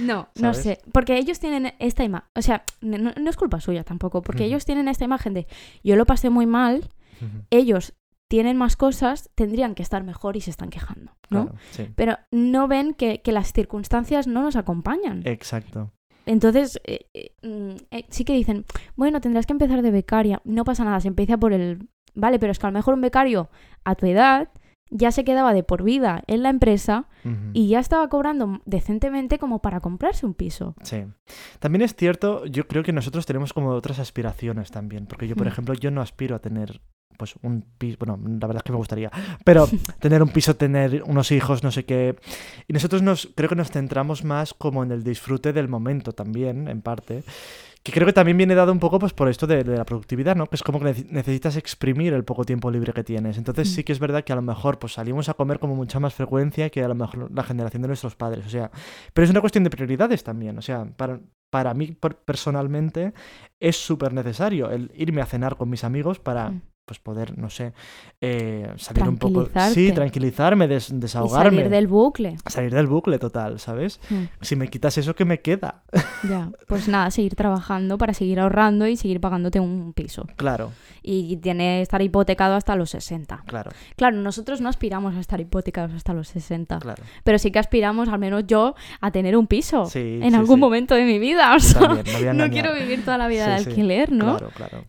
[0.00, 0.80] no, no, sé.
[0.92, 2.28] Porque ellos tienen esta imagen.
[2.34, 4.22] O sea, no, no es culpa suya tampoco.
[4.22, 5.46] Porque ellos tienen esta imagen de
[5.82, 6.88] yo lo pasé muy mal,
[7.50, 7.94] ellos
[8.28, 11.44] tienen más cosas, tendrían que estar mejor y se están quejando, ¿no?
[11.44, 11.88] Claro, sí.
[11.94, 15.22] Pero no ven que, que las circunstancias no nos acompañan.
[15.26, 15.92] Exacto.
[16.26, 18.64] Entonces, eh, eh, mm, eh, sí que dicen,
[18.96, 20.40] bueno, tendrás que empezar de becaria.
[20.44, 21.88] No pasa nada, se empieza por el...
[22.14, 23.50] Vale, pero es que a lo mejor un becario
[23.84, 24.50] a tu edad
[24.94, 27.06] ya se quedaba de por vida en la empresa
[27.52, 30.74] y ya estaba cobrando decentemente como para comprarse un piso.
[30.82, 31.04] Sí.
[31.60, 35.46] También es cierto, yo creo que nosotros tenemos como otras aspiraciones también, porque yo, por
[35.46, 35.50] Mm.
[35.50, 36.80] ejemplo, yo no aspiro a tener
[37.18, 39.10] pues un piso, bueno, la verdad es que me gustaría,
[39.44, 39.66] pero
[40.00, 42.16] tener un piso, tener unos hijos, no sé qué.
[42.66, 46.68] Y nosotros nos creo que nos centramos más como en el disfrute del momento también,
[46.68, 47.22] en parte.
[47.84, 50.36] Que creo que también viene dado un poco pues por esto de, de la productividad,
[50.36, 50.46] ¿no?
[50.46, 53.38] Que es como que nece- necesitas exprimir el poco tiempo libre que tienes.
[53.38, 53.72] Entonces Mm.
[53.74, 56.14] sí que es verdad que a lo mejor pues salimos a comer como mucha más
[56.14, 58.46] frecuencia que a lo mejor la generación de nuestros padres.
[58.46, 58.70] O sea,
[59.12, 60.56] pero es una cuestión de prioridades también.
[60.58, 61.18] O sea, para,
[61.50, 63.14] para mí per- personalmente
[63.58, 66.62] es súper necesario el irme a cenar con mis amigos para Mm.
[66.84, 67.72] Pues poder, no sé,
[68.20, 69.48] eh, salir un poco...
[69.72, 71.58] Sí, tranquilizarme, des- Y desahogarme.
[71.58, 72.36] salir del bucle.
[72.46, 74.00] Salir del bucle total, ¿sabes?
[74.10, 75.84] Mm, Si me quitas eso, ¿qué me queda?
[76.28, 80.26] ya, pues nada, seguir trabajando para seguir ahorrando y seguir pagándote un piso.
[80.36, 80.72] Claro,
[81.02, 83.44] Y tiene estar hipotecado hasta los 60.
[83.46, 87.02] claro, Claro, nosotros no aspiramos a estar hipotecados hasta los 60, claro.
[87.22, 90.56] pero sí que aspiramos, al menos yo, a tener un piso Sí, en sí, algún
[90.56, 90.60] sí.
[90.60, 91.54] momento de mi vida.
[91.56, 94.36] O sea, también, no no quiero vivir toda la vida de alquiler, ¿no?
[94.36, 94.84] Claro, claro.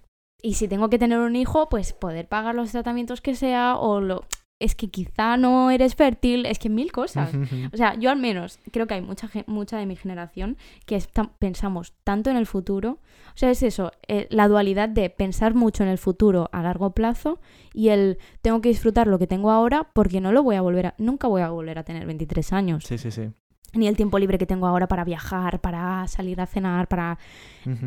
[0.46, 4.02] Y si tengo que tener un hijo, pues poder pagar los tratamientos que sea o
[4.02, 4.26] lo...
[4.60, 7.32] Es que quizá no eres fértil, es que mil cosas.
[7.74, 11.02] O sea, yo al menos creo que hay mucha, mucha de mi generación que
[11.39, 13.00] pensamos tanto en el futuro.
[13.30, 16.91] O sea, es eso, eh, la dualidad de pensar mucho en el futuro a largo
[16.91, 17.39] plazo
[17.74, 20.88] y el tengo que disfrutar lo que tengo ahora porque no lo voy a volver
[20.88, 20.96] a...
[20.98, 22.84] Nunca voy a volver a tener 23 años.
[22.84, 23.32] Sí, sí, sí.
[23.74, 27.17] Ni el tiempo libre que tengo ahora para viajar, para salir a cenar, para...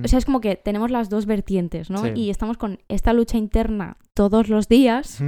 [0.05, 1.99] O sea, es como que tenemos las dos vertientes, ¿no?
[2.03, 2.11] Sí.
[2.15, 5.23] Y estamos con esta lucha interna todos los días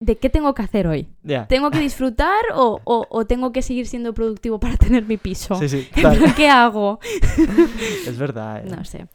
[0.00, 1.08] de qué tengo que hacer hoy.
[1.48, 5.54] ¿Tengo que disfrutar o, o- o tengo que seguir siendo productivo para tener mi piso?
[5.54, 5.88] Sí, sí,
[6.36, 6.98] ¿Qué hago?
[8.06, 8.66] es verdad.
[8.66, 8.70] ¿eh?
[8.70, 9.06] No sé.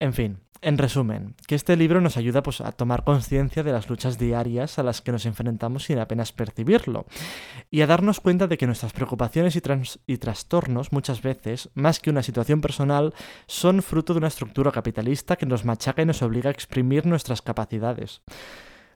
[0.00, 3.88] En fin, en resumen, que este libro nos ayuda pues, a tomar conciencia de las
[3.88, 7.06] luchas diarias a las que nos enfrentamos sin apenas percibirlo,
[7.70, 9.62] y a darnos cuenta de que nuestras preocupaciones y,
[10.06, 13.14] y trastornos muchas veces, más que una situación personal,
[13.46, 17.42] son fruto de una estructura capitalista que nos machaca y nos obliga a exprimir nuestras
[17.42, 18.22] capacidades.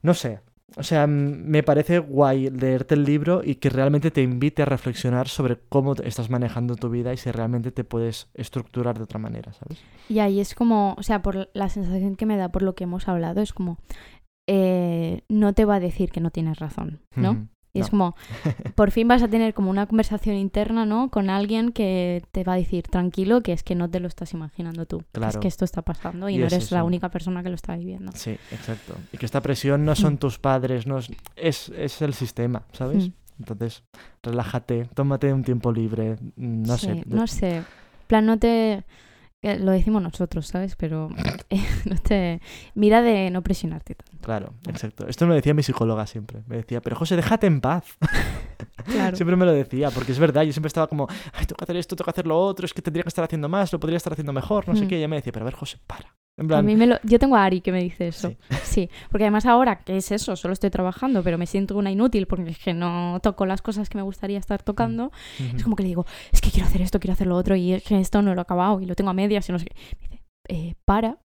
[0.02, 0.40] No sé.
[0.76, 5.28] O sea, me parece guay leerte el libro y que realmente te invite a reflexionar
[5.28, 9.52] sobre cómo estás manejando tu vida y si realmente te puedes estructurar de otra manera,
[9.54, 9.82] ¿sabes?
[10.08, 12.84] Y ahí es como, o sea, por la sensación que me da por lo que
[12.84, 13.78] hemos hablado, es como,
[14.46, 17.48] eh, no te va a decir que no tienes razón, ¿no?
[17.78, 18.14] Y es como,
[18.74, 21.08] por fin vas a tener como una conversación interna, ¿no?
[21.10, 24.32] Con alguien que te va a decir, tranquilo, que es que no te lo estás
[24.32, 24.98] imaginando tú.
[24.98, 25.40] que Es Claro.
[25.40, 27.76] que esto está pasando y, Y no es eres la única persona que lo está
[27.76, 28.12] viviendo.
[28.14, 28.94] Sí, exacto.
[29.12, 30.18] Y que esta presión no son Mm.
[30.18, 33.08] tus padres, no es, es, es el sistema, ¿sabes?
[33.08, 33.12] Mm.
[33.40, 33.84] Entonces,
[34.22, 37.02] relájate, tómate un tiempo libre, mm, no Sí, sé.
[37.06, 37.62] No sé.
[38.08, 38.84] Plan, no te.
[39.43, 40.74] Lo decimos nosotros, ¿sabes?
[40.74, 41.11] Pero
[41.51, 42.41] eh, no te.
[42.74, 44.18] Mira de no presionarte tanto.
[44.26, 45.07] Claro, exacto.
[45.07, 46.43] Esto me lo decía mi psicóloga siempre.
[46.49, 47.84] Me decía, pero José, déjate en paz.
[48.84, 49.16] Claro.
[49.16, 51.76] Siempre me lo decía, porque es verdad, yo siempre estaba como, ay, tengo que hacer
[51.76, 53.99] esto, tengo que hacer lo otro, es que tendría que estar haciendo más, lo podría
[53.99, 54.89] estar haciendo mejor, no sé Mm.
[54.89, 54.95] qué.
[54.95, 56.16] Y ella me decía, pero a ver, José, para.
[56.39, 56.97] En A mí me lo...
[57.03, 58.30] Yo tengo a Ari que me dice eso.
[58.30, 58.36] Sí.
[58.62, 58.91] Sí.
[59.11, 60.36] porque además ahora, que es eso?
[60.36, 63.89] Solo estoy trabajando, pero me siento una inútil porque es que no toco las cosas
[63.89, 65.11] que me gustaría estar tocando.
[65.57, 67.72] Es como que le digo, es que quiero hacer esto, quiero hacer lo otro y
[67.72, 69.66] es que esto no lo he acabado y lo tengo a medias y no sé
[69.66, 69.74] qué.
[70.01, 71.18] Me dice, "Eh, para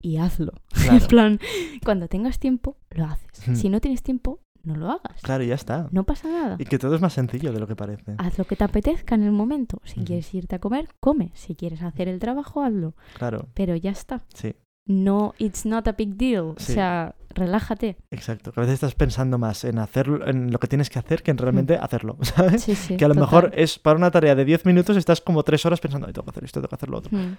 [0.00, 0.52] y hazlo.
[0.70, 0.96] Claro.
[1.02, 1.40] En plan,
[1.84, 3.48] cuando tengas tiempo, lo haces.
[3.48, 3.54] Mm.
[3.56, 5.20] Si no tienes tiempo, no lo hagas.
[5.22, 5.88] Claro, ya está.
[5.90, 6.56] No pasa nada.
[6.58, 8.14] Y que todo es más sencillo de lo que parece.
[8.18, 9.80] Haz lo que te apetezca en el momento.
[9.84, 11.32] Si quieres irte a comer, come.
[11.34, 12.94] Si quieres hacer el trabajo, hazlo.
[13.14, 14.20] Claro, Pero ya está.
[14.34, 14.54] sí.
[14.90, 16.54] No, it's not a big deal.
[16.56, 16.72] Sí.
[16.72, 17.98] O sea, relájate.
[18.10, 21.22] Exacto, que a veces estás pensando más en hacerlo, en lo que tienes que hacer
[21.22, 22.62] que en realmente hacerlo, ¿sabes?
[22.62, 22.96] Sí, sí.
[22.96, 23.26] que a lo total.
[23.28, 26.30] mejor es para una tarea de 10 minutos estás como 3 horas pensando, tengo que
[26.30, 27.18] hacer esto, tengo que hacer lo otro.
[27.18, 27.36] Mm.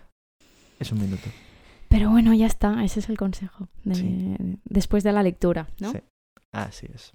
[0.79, 1.27] Es un minuto.
[1.89, 2.83] Pero bueno, ya está.
[2.83, 3.67] Ese es el consejo.
[3.83, 4.57] de-.
[4.65, 5.91] Después de la lectura, ¿no?
[5.91, 5.97] Sí.
[6.51, 7.13] Así es.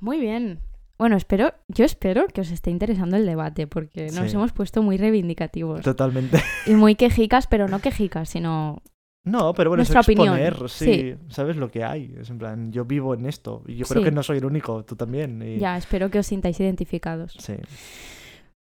[0.00, 0.60] Muy bien.
[0.98, 4.36] Bueno, espero, yo espero que os esté interesando el debate, porque nos Sí.
[4.36, 6.42] hemos puesto muy reivindicativos Totalmente.
[6.66, 8.82] y muy quejicas, pero no quejicas, sino
[9.24, 12.14] No, pero bueno, Nuestra es exponer, opinión, sí, sabes lo que hay.
[12.20, 14.04] Es en plan, yo vivo en esto y yo creo Sí.
[14.08, 15.42] que no soy el único, tú también.
[15.42, 17.36] y- ya, espero que os sintáis identificados.
[17.40, 17.54] Sí.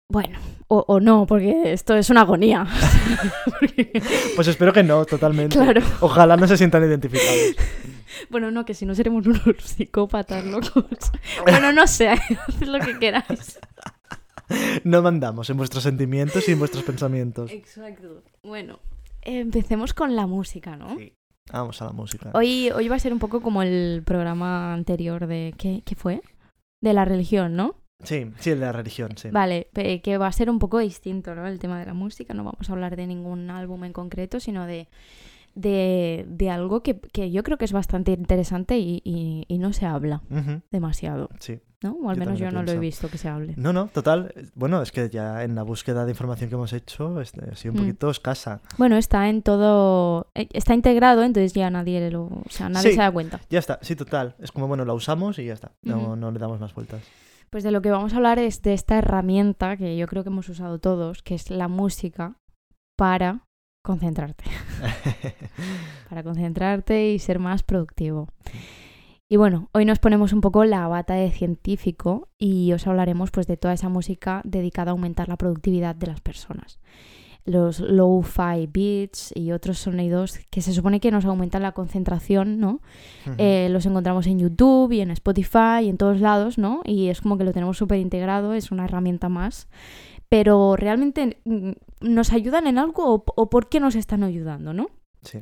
[0.09, 2.65] Bueno, o, o no, porque esto es una agonía.
[3.59, 3.91] Porque-
[4.35, 5.57] Pues espero que no, totalmente.
[5.57, 5.81] claro.
[5.99, 7.55] Ojalá no se sientan identificados.
[8.29, 10.85] Bueno, no, que si no seremos unos psicópatas locos.
[11.43, 13.59] Bueno, no sé, haced lo que queráis.
[14.83, 17.51] No mandamos en vuestros sentimientos y en vuestros pensamientos.
[17.51, 18.23] Exacto.
[18.43, 18.79] Bueno,
[19.21, 20.97] empecemos con la música, ¿no?
[20.97, 21.13] Sí.
[21.51, 22.31] Vamos a la música.
[22.33, 25.53] Hoy, hoy va a ser un poco como el programa anterior de...
[25.57, 26.21] ¿Qué, qué fue?
[26.81, 27.75] De la religión, ¿no?
[28.03, 29.29] Sí, sí, de la religión, sí.
[29.31, 29.69] Vale,
[30.03, 31.47] que va a ser un poco distinto, ¿no?
[31.47, 32.33] El tema de la música.
[32.33, 34.87] No vamos a hablar de ningún álbum en concreto, sino de,
[35.55, 39.73] de, de algo que, que yo creo que es bastante interesante y, y- y no
[39.73, 40.21] se habla
[40.69, 41.59] demasiado, sí.
[41.81, 41.93] ¿no?
[42.03, 43.53] O al Yo menos yo no lo he visto que se hable.
[43.57, 44.33] No, no, total.
[44.55, 47.73] Bueno, es que ya en la búsqueda de información que hemos hecho este, ha sido
[47.73, 47.83] un Mm.
[47.83, 48.59] poquito escasa.
[48.77, 50.27] Bueno, está en todo...
[50.35, 52.23] eh, Está integrado, entonces ya nadie lo...
[52.25, 52.95] O sea, nadie Sí.
[52.95, 53.39] se da cuenta.
[53.49, 54.35] Ya está, sí, total.
[54.39, 55.71] Es como, bueno, la usamos y ya está.
[55.83, 57.01] No, no le damos más vueltas.
[57.49, 60.29] Pues de lo que vamos a hablar es de esta herramienta que yo creo que
[60.29, 62.35] hemos usado todos, que es la música
[62.97, 63.44] para
[63.85, 64.43] concentrarte.
[66.09, 68.27] para concentrarte y ser más productivo.
[69.27, 73.47] Y bueno, hoy nos ponemos un poco la bata de científico y os hablaremos pues
[73.47, 76.79] de toda esa música dedicada a aumentar la productividad de las personas.
[77.43, 82.81] Los lo-fi beats y otros sonidos que se supone que nos aumentan la concentración, ¿no?
[83.37, 86.81] Eh, los encontramos en YouTube y en Spotify y en todos lados, ¿no?
[86.85, 89.67] Y es como que lo tenemos súper integrado, es una herramienta más.
[90.29, 91.71] Pero realmente mm,
[92.01, 94.87] nos ayudan en algo o, o por qué nos están ayudando, ¿no?
[95.23, 95.41] Sí.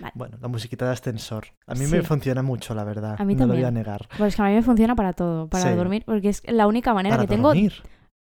[0.00, 0.12] Vale.
[0.14, 1.48] Bueno, la musiquita de ascensor.
[1.66, 1.92] A mí Sí.
[1.92, 3.16] me funciona mucho, la verdad.
[3.18, 3.84] A mí no lo voy a también.
[3.84, 4.08] negar.
[4.16, 5.76] Pues que a mí me funciona para todo, para Sí.
[5.76, 7.74] dormir, porque es la única manera Para que tengo dormir.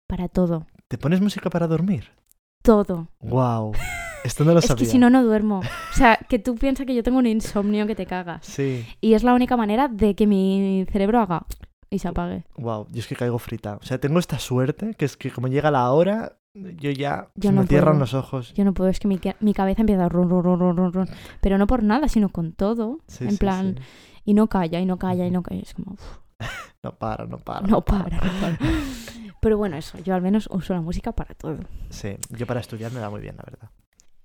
[0.08, 2.10] para todo, ¿Te pones música para dormir?
[2.62, 3.08] todo.
[3.20, 3.72] Wow.
[4.24, 4.84] Esto no lo es sabía.
[4.84, 5.60] que si no, no duermo.
[5.60, 8.46] O sea, que tú piensas que yo tengo un insomnio que te cagas.
[8.46, 8.86] Sí.
[9.00, 11.44] Y es la única manera de que mi cerebro haga
[11.92, 12.44] y se apague.
[12.56, 12.88] Wow.
[12.90, 13.76] Yo es que caigo frita.
[13.76, 17.50] O sea, tengo esta suerte que es que como llega la hora, yo ya Yo
[17.50, 18.52] se no me cierran los ojos.
[18.54, 21.08] Yo no puedo, es que mi, mi cabeza empieza a run, run, run, run, run.
[21.40, 22.98] Pero no por nada, sino con todo.
[23.06, 23.84] Sí, en sí, plan, sí.
[24.24, 25.62] y no calla, y no calla, y no calla.
[25.62, 25.96] Es como,
[26.82, 27.66] No para, no para.
[27.66, 28.58] no para, no para.
[29.40, 31.58] Pero bueno, eso, yo al menos uso la música para todo.
[31.90, 33.70] Sí, yo para estudiar me va muy bien, la verdad.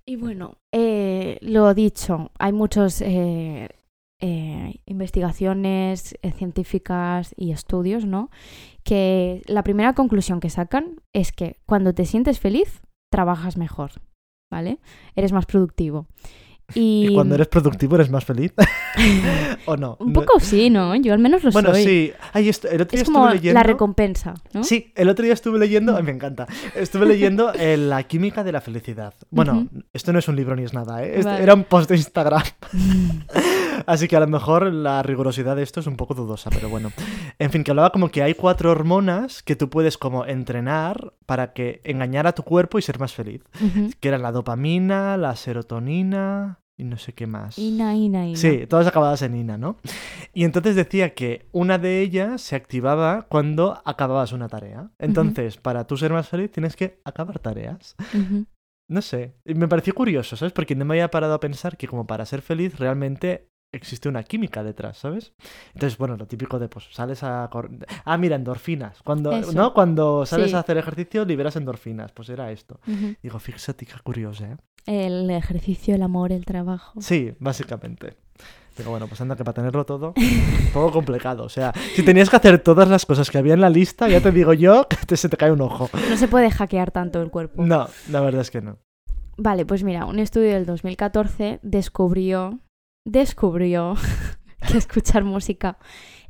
[0.04, 3.68] Y bueno, eh, lo dicho, hay muchos eh,
[4.20, 8.30] eh, investigaciones eh, científicas y estudios, ¿no?
[8.84, 13.92] Que la primera conclusión que sacan es que cuando te sientes feliz, trabajas mejor,
[14.50, 14.78] ¿vale?
[15.16, 16.06] Eres más productivo.
[16.74, 18.52] Y, ¿Y cuando eres productivo eres más feliz?
[19.64, 19.96] ¿O no?
[20.00, 20.94] Un No- poco sí, ¿no?
[20.96, 21.82] Yo al menos lo Bueno, soy.
[21.82, 22.12] sí.
[22.34, 23.58] Ay, esto- el otro día Es como estuve leyendo...
[23.58, 24.62] la recompensa, ¿no?
[24.62, 26.46] Sí, el otro día estuve leyendo, ay, me encanta,
[26.76, 29.14] estuve leyendo eh, La química de la felicidad.
[29.30, 31.22] Bueno, esto no es un libro ni es nada, ¿eh?
[31.24, 31.42] Vale.
[31.42, 32.42] era un post de Instagram.
[33.88, 36.92] Así que a lo mejor la rigurosidad de esto es un poco dudosa, pero bueno.
[37.38, 41.54] En fin, que hablaba como que hay cuatro hormonas que tú puedes como entrenar para
[41.54, 43.42] que engañar a tu cuerpo y ser más feliz.
[43.98, 47.58] Que eran la dopamina, la serotonina y no sé qué más.
[47.58, 48.36] Ina, ina, ina.
[48.36, 49.78] Sí, todas acabadas en ina, ¿no?
[50.34, 54.90] Y entonces decía que una de ellas se activaba cuando acababas una tarea.
[54.98, 57.96] Entonces, para tú ser más feliz tienes que acabar tareas.
[58.90, 60.52] No sé, me pareció curioso, ¿sabes?
[60.52, 64.22] Porque no me había parado a pensar que como para ser feliz realmente existe una
[64.22, 65.32] química detrás, ¿sabes?
[65.74, 67.50] Entonces, bueno, lo típico de pues sales a
[68.04, 69.02] Ah, mira, endorfinas.
[69.02, 69.52] Cuando, Eso.
[69.52, 69.74] ¿no?
[69.74, 70.56] Cuando sales Sí.
[70.56, 72.80] a hacer ejercicio liberas endorfinas, pues era esto.
[73.22, 74.56] Digo, fíjate qué curioso, ¿eh?
[74.86, 77.00] El ejercicio, el amor, el trabajo.
[77.00, 78.16] Sí, básicamente.
[78.76, 81.42] Digo, bueno, pues anda que para tenerlo todo, un poco complicado.
[81.44, 84.20] O sea, si tenías que hacer todas las cosas que había en la lista, ya
[84.22, 85.90] te digo yo que te- se te cae un ojo.
[86.08, 87.64] No se puede hackear tanto el cuerpo.
[87.66, 88.78] No, la verdad es que no.
[89.36, 92.60] Vale, pues mira, un estudio del 2014 descubrió,
[93.08, 93.94] descubrió
[94.70, 95.78] que escuchar música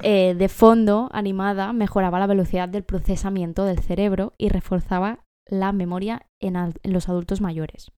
[0.02, 6.26] eh, de fondo animada mejoraba la velocidad del procesamiento del cerebro y reforzaba la memoria
[6.40, 7.90] en, los adultos mayores.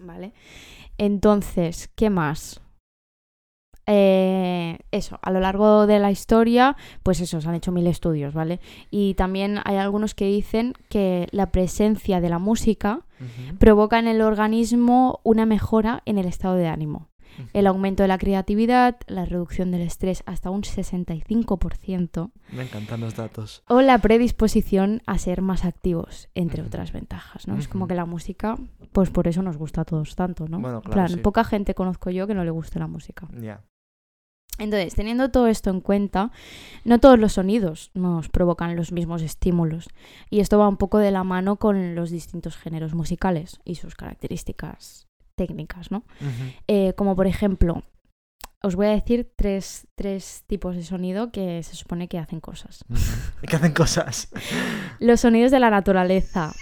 [0.00, 0.34] ¿Vale?
[0.98, 2.60] Entonces, ¿qué más?
[3.86, 8.34] Eh, eso, a lo largo de la historia, pues eso, se han hecho mil estudios,
[8.34, 8.60] ¿vale?
[8.90, 13.06] Y también hay algunos que dicen que la presencia de la música
[13.58, 17.08] provoca en el organismo una mejora en el estado de ánimo.
[17.52, 23.14] El aumento de la creatividad, la reducción del estrés hasta un 65% Me encantan los
[23.16, 23.62] datos.
[23.68, 27.56] o la predisposición a ser más activos, entre otras ventajas, ¿no?
[27.58, 28.56] Es como que la música,
[28.92, 30.60] pues por eso nos gusta a todos tanto, ¿no?
[30.60, 31.16] Bueno, En claro, plan, sí.
[31.16, 33.28] poca gente conozco yo que no le guste la música.
[33.40, 33.62] Ya.
[34.58, 36.30] Entonces, teniendo todo esto en cuenta,
[36.84, 39.88] no todos los sonidos nos provocan los mismos estímulos.
[40.30, 43.94] Y esto va un poco de la mano con los distintos géneros musicales y sus
[43.94, 45.05] características
[45.36, 46.04] técnicas, ¿no?
[46.66, 47.84] Eh, como por ejemplo,
[48.62, 52.84] os voy a decir tres, tres tipos de sonido que se supone que hacen cosas.
[53.46, 54.28] Que hacen cosas.
[54.98, 56.52] Los sonidos de la naturaleza.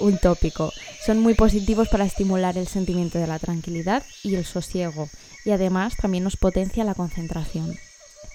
[0.00, 0.70] Un tópico.
[1.04, 5.08] Son muy positivos para estimular el sentimiento de la tranquilidad y el sosiego.
[5.44, 7.74] Y además también nos potencia la concentración.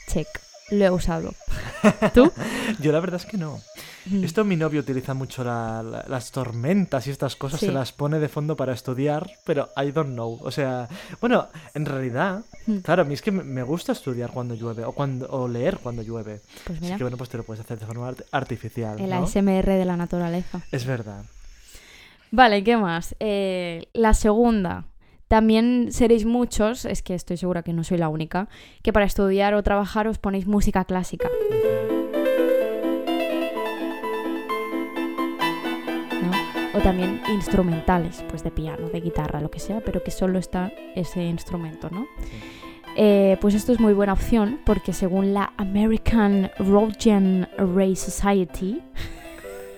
[0.08, 0.49] Check.
[0.72, 1.34] Lo he usado.
[2.14, 2.32] ¿Tú?
[2.80, 3.60] Yo la verdad es que no.
[4.06, 4.24] Mm.
[4.24, 7.66] Esto mi novio utiliza mucho la- la- las tormentas y estas cosas, Sí.
[7.68, 10.40] se las pone de fondo para estudiar, pero I don't know.
[10.42, 10.88] O sea,
[11.22, 12.78] bueno, en realidad, Mm.
[12.78, 16.02] claro, a mí es que me- gusta estudiar cuando llueve o, cuando, o leer cuando
[16.02, 16.40] llueve.
[16.66, 19.00] Pues Así mira, que bueno, pues te lo puedes hacer de forma art- artificial.
[19.00, 19.18] el ¿no?
[19.24, 20.62] ASMR de la naturaleza.
[20.72, 21.24] Es verdad.
[22.32, 23.16] Vale, ¿qué más?
[23.20, 24.86] Eh, la segunda.
[25.30, 28.50] También seréis muchos, es que estoy segura que no soy la única,
[28.82, 31.30] que para estudiar o trabajar os ponéis música clásica.
[36.24, 36.32] ¿no?
[36.80, 40.74] O también instrumentales, pues de piano, de guitarra, lo que sea, pero que solo está
[40.96, 42.08] ese instrumento, ¿no?
[42.96, 48.82] Eh, pues esto es muy buena opción porque según la American Roggen Ray Society,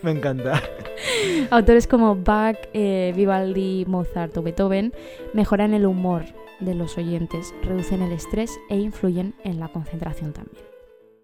[0.02, 0.62] Me encanta.
[1.52, 4.94] Autores como Bach, eh, Vivaldi, Mozart o Beethoven
[5.34, 6.26] mejoran el humor
[6.60, 10.72] de los oyentes, reducen el estrés e influyen en la concentración también.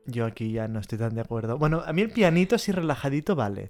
[0.10, 1.58] Yo aquí ya no estoy tan de acuerdo.
[1.58, 3.70] Bueno, a mí el pianito así relajadito vale.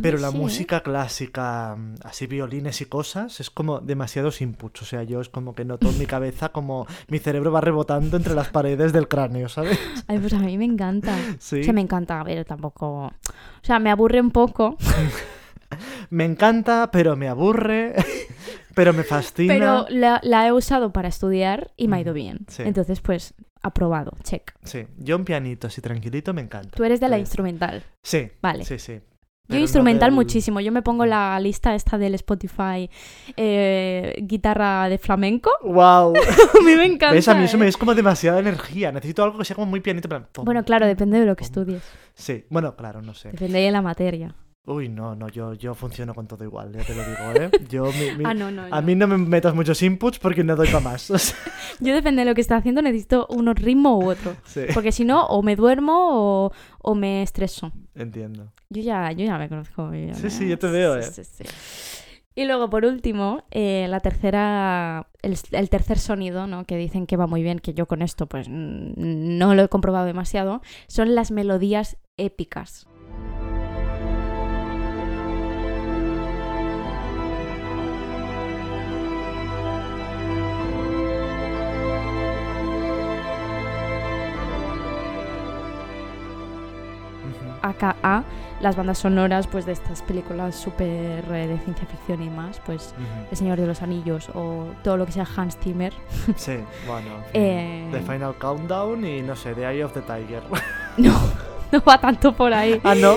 [0.00, 0.32] Pero la ¿eh?
[0.32, 4.82] música clásica, mm, así violines y cosas, es como demasiados inputs.
[4.82, 8.16] O sea, yo es como que noto en mi cabeza como mi cerebro va rebotando
[8.16, 9.76] entre las paredes del cráneo, ¿sabes?
[10.06, 11.18] Ay, pues a mí me encanta.
[11.40, 11.60] Sí.
[11.60, 13.06] O sea, me encanta, a ver, tampoco...
[13.06, 14.76] O sea, me aburre un poco,
[16.10, 17.94] Me encanta, pero me aburre,
[18.74, 19.52] pero me fascina.
[19.54, 22.40] pero la, la he usado para estudiar y me ha ido bien.
[22.48, 22.62] sí.
[22.64, 24.52] Entonces, pues, aprobado, check.
[24.64, 26.76] Sí, yo un pianito así tranquilito me encanta.
[26.76, 27.82] Tú eres de la instrumental.
[28.02, 28.64] Sí, Vale.
[28.64, 29.00] sí, sí.
[29.48, 30.60] Yo no instrumental del- muchísimo.
[30.60, 32.88] Yo me pongo la lista esta del Spotify
[33.36, 35.50] eh, guitarra de flamenco.
[35.62, 36.14] ¡Wow!
[36.60, 37.12] a mí me encanta.
[37.14, 37.28] ¿Ves?
[37.28, 37.60] A mí eso ¿eh?
[37.60, 38.92] me es como demasiada energía.
[38.92, 40.08] Necesito algo que sea como muy pianito.
[40.44, 41.82] Bueno, claro, depende de lo que estudies.
[42.14, 43.30] Sí, bueno, claro, no sé.
[43.32, 44.34] Depende de la materia.
[44.64, 47.50] Uy, no, no, yo, yo funciono con todo igual, ya te lo digo, ¿eh?
[47.68, 48.62] Yo, mi- mi- Ah, no, no.
[48.70, 48.82] A no.
[48.86, 51.10] mí no me metas muchos inputs porque no doy para más.
[51.10, 51.36] O sea,
[51.80, 54.36] Yo depende de lo que esté haciendo, necesito uno ritmo u otro.
[54.44, 55.94] sí, Porque si no, o me duermo
[56.46, 57.72] o, o me estreso.
[57.96, 58.52] entiendo.
[58.70, 59.92] Yo ya, yo ya me conozco.
[59.92, 61.02] yo ya Sí, me- sí, yo te veo, eh.
[61.02, 61.44] sí, sí.
[62.36, 66.64] Y luego, por último, eh, la tercera, el, el tercer sonido, ¿no?
[66.66, 70.06] Que dicen que va muy bien, que yo con esto, pues, no lo he comprobado
[70.06, 72.86] demasiado, son las melodías épicas.
[87.62, 88.24] AKA,
[88.60, 92.94] las bandas sonoras, pues, de estas películas súper eh, de ciencia ficción y más, pues,
[92.96, 93.26] ujú.
[93.30, 95.92] El Señor de los Anillos o todo lo que sea Hans Zimmer.
[96.36, 97.08] Sí, bueno.
[97.16, 97.42] en fin.
[97.42, 100.42] Eh, The Final Countdown y no sé, The Eye of the Tiger.
[100.98, 101.18] No,
[101.72, 102.78] no va tanto por ahí.
[102.84, 103.16] ah, no.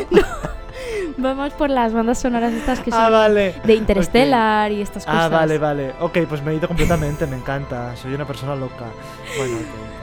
[1.18, 3.56] Vamos por las bandas sonoras estas que son ah, vale.
[3.64, 5.24] de Interstellar y estas cosas.
[5.24, 5.94] Ah, vale, vale.
[6.00, 7.96] Ok, pues me he ido completamente, me encanta.
[7.96, 8.86] Soy una persona loca.
[9.38, 9.95] Bueno, ok, bueno.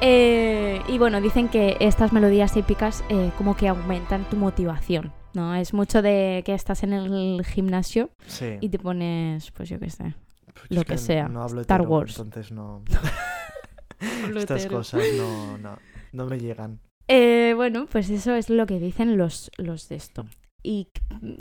[0.00, 5.54] Eh, y bueno, dicen que estas melodías épicas eh, como que aumentan tu motivación, ¿no?
[5.56, 8.58] Es mucho de que estás en el gimnasio Sí.
[8.60, 10.14] y te pones, pues yo qué sé,
[10.54, 11.28] Pues lo que sea.
[11.28, 12.18] No hablo Star Wars.
[12.18, 12.82] Entonces no.
[14.36, 15.78] Estas cosas no, no,
[16.12, 16.78] no me llegan.
[17.08, 20.26] Eh, bueno, pues eso es lo que dicen los, los de esto.
[20.62, 20.88] Y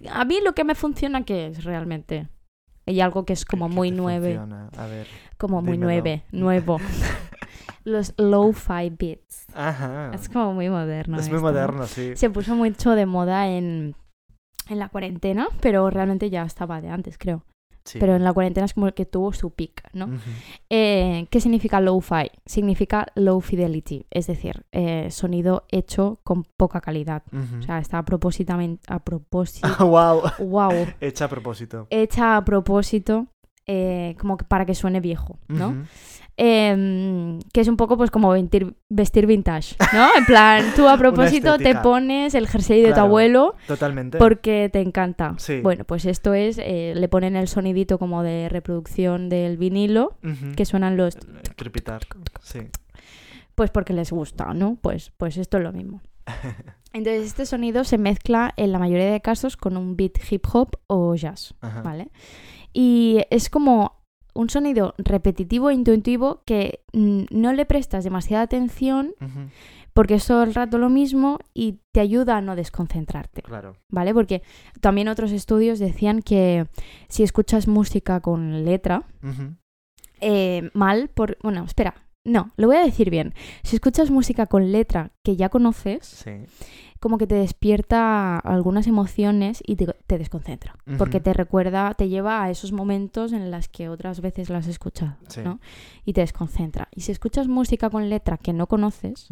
[0.10, 2.28] a mí lo que me funciona, que es realmente?
[2.88, 4.70] Hay algo que es como ¿Qué muy nueve, funciona?
[4.78, 5.08] A ver.
[5.38, 6.80] como muy nueve, nuevo.
[7.88, 9.46] los lo-fi beats.
[9.54, 10.12] Ajá.
[10.14, 11.18] Es como muy moderno.
[11.20, 12.16] Es muy moderno, sí.
[12.16, 13.96] Se puso mucho de moda en,
[14.70, 17.44] en la cuarentena, pero realmente ya estaba de antes, creo.
[17.86, 18.00] Sí.
[18.00, 20.10] Pero en la cuarentena es como el que tuvo su peak, ¿no?
[20.70, 22.30] Eh, ¿Qué significa low-fi?
[22.46, 27.24] Significa low fidelity, es decir, eh, sonido hecho con poca calidad.
[27.58, 28.54] O sea, está a propósito,
[28.90, 30.22] a propósito, wow.
[30.40, 31.88] wow, Hecha a propósito.
[31.90, 33.28] hecha a propósito,
[33.66, 35.70] eh, como que para que suene viejo, ¿no?
[35.70, 35.84] Ujú.
[36.40, 40.08] Em, que es un poco pues como vestir, vestir vintage, ¿no?
[40.16, 44.20] En plan, tú a propósito te pones el jersey de tu abuelo Totalmente.
[44.20, 45.34] porque te encanta.
[45.40, 45.62] Sí.
[45.62, 50.18] Bueno, pues esto es, eh, le ponen el sonidito como de reproducción del vinilo,
[50.56, 51.20] que suenan los, Eh,
[51.56, 52.02] Crepitar.
[52.44, 52.60] Sí.
[53.56, 54.78] pues porque les gusta, ¿no?
[54.80, 56.02] Pues, pues esto es lo mismo.
[56.94, 60.70] Entonces este sonido se mezcla en la mayoría de casos con un beat hip hop
[60.86, 61.82] o jazz, Ajá.
[61.82, 62.10] ¿vale?
[62.74, 63.98] Y es como
[64.38, 69.14] un sonido repetitivo e intuitivo que mm, no le prestas demasiada atención
[69.94, 73.76] porque es todo el rato lo mismo y te ayuda a no desconcentrarte, Claro.
[73.90, 74.14] ¿vale?
[74.14, 74.44] Porque
[74.80, 76.68] también otros estudios decían que
[77.10, 79.04] si escuchas música con letra,
[80.22, 81.38] eh, mal por...
[81.42, 83.34] Bueno, espera, no, lo voy a decir bien.
[83.64, 86.32] Si escuchas música con letra que ya conoces, Sí.
[87.00, 90.76] Como que te despierta algunas emociones y te, te desconcentra.
[90.98, 94.72] Porque te recuerda, te lleva a esos momentos en los que otras veces las has
[94.72, 95.42] escuchado, Sí.
[95.44, 95.60] ¿no?
[96.06, 96.88] Y te desconcentra.
[96.92, 99.30] Y si escuchas música con letra que no conoces,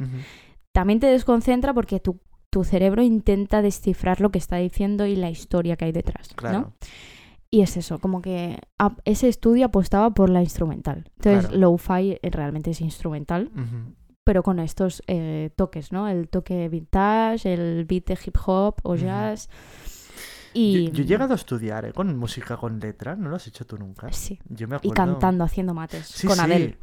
[0.72, 5.30] también te desconcentra porque tu, tu cerebro intenta descifrar lo que está diciendo y la
[5.30, 6.59] historia que hay detrás, Claro.
[6.59, 6.74] ¿no?
[7.51, 8.59] Y es eso, como que
[9.05, 11.09] ese estudio apostaba por la instrumental.
[11.18, 11.57] Entonces, Claro.
[11.57, 13.93] lo-fi realmente es instrumental, Ujú.
[14.26, 16.09] Pero con estos eh, toques, ¿no?
[16.09, 19.49] El toque vintage, el beat de hip hop o jazz.
[20.58, 21.91] Y, Yo, yo he llegado a estudiar ¿eh?
[21.91, 24.10] con música con letra, ¿no lo has hecho tú nunca?
[24.14, 24.93] Sí, Yo me y acuerdo...
[24.93, 26.74] cantando, haciendo mates Sí, con sí.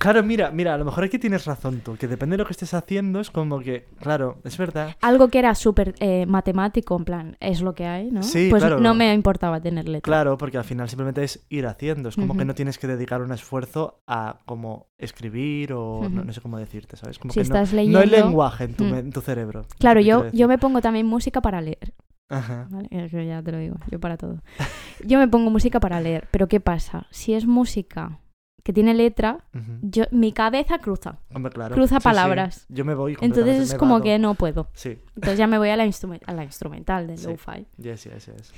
[0.00, 2.52] Claro, mira, mira, a lo mejor aquí tienes razón tú, que depende de lo que
[2.52, 4.96] estés haciendo, es como que, claro, es verdad.
[5.00, 8.22] Algo que era súper eh, matemático, en plan, es lo que hay, ¿no?
[8.24, 8.80] Sí, pues claro.
[8.80, 10.02] no me importaba tener letra.
[10.10, 13.22] Claro, porque al final simplemente es ir haciendo, es como que no tienes que dedicar
[13.22, 17.18] un esfuerzo a como escribir o no, sé cómo decirte, ¿sabes?
[17.18, 18.94] Como Si que no- estás no, hay leyendo- lenguaje en tu, Mm.
[18.94, 19.64] en tu cerebro.
[19.78, 21.94] Claro, yo, yo me pongo también música para leer.
[22.38, 22.66] Ajá.
[22.70, 22.88] ¿vale?
[22.90, 24.42] Es que ya te lo digo, yo para todo.
[25.04, 27.06] Yo me pongo música para leer, pero ¿qué pasa?
[27.10, 28.20] Si es música
[28.62, 29.44] que tiene letra,
[29.82, 31.18] yo, mi cabeza cruza.
[31.34, 31.74] Hombre, claro.
[31.74, 32.04] Cruza Sí, sí.
[32.04, 32.64] palabras.
[32.70, 34.68] Yo me voy Entonces es como que no puedo.
[34.72, 37.66] Sí, Entonces ya me voy a la, instrumen- a la instrumental del lo-fi.
[37.76, 38.52] yes, yes, yes.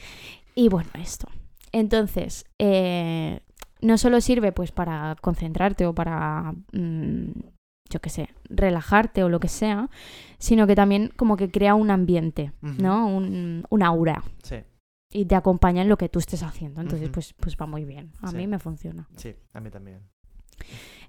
[0.54, 1.26] Y bueno, esto.
[1.72, 3.40] Entonces, eh,
[3.80, 7.30] no solo sirve pues para concentrarte o para, mm,
[7.90, 9.88] yo qué sé, relajarte o lo que sea,
[10.38, 12.52] sino que también como que crea un ambiente.
[12.60, 13.06] ¿no?
[13.08, 14.22] Un, un aura.
[14.42, 14.56] Sí,
[15.12, 16.80] Y te acompaña en lo que tú estés haciendo.
[16.80, 18.12] Entonces, pues, pues va muy bien.
[18.22, 18.36] A Sí.
[18.36, 19.08] mí me funciona.
[19.16, 20.00] sí, a mí también.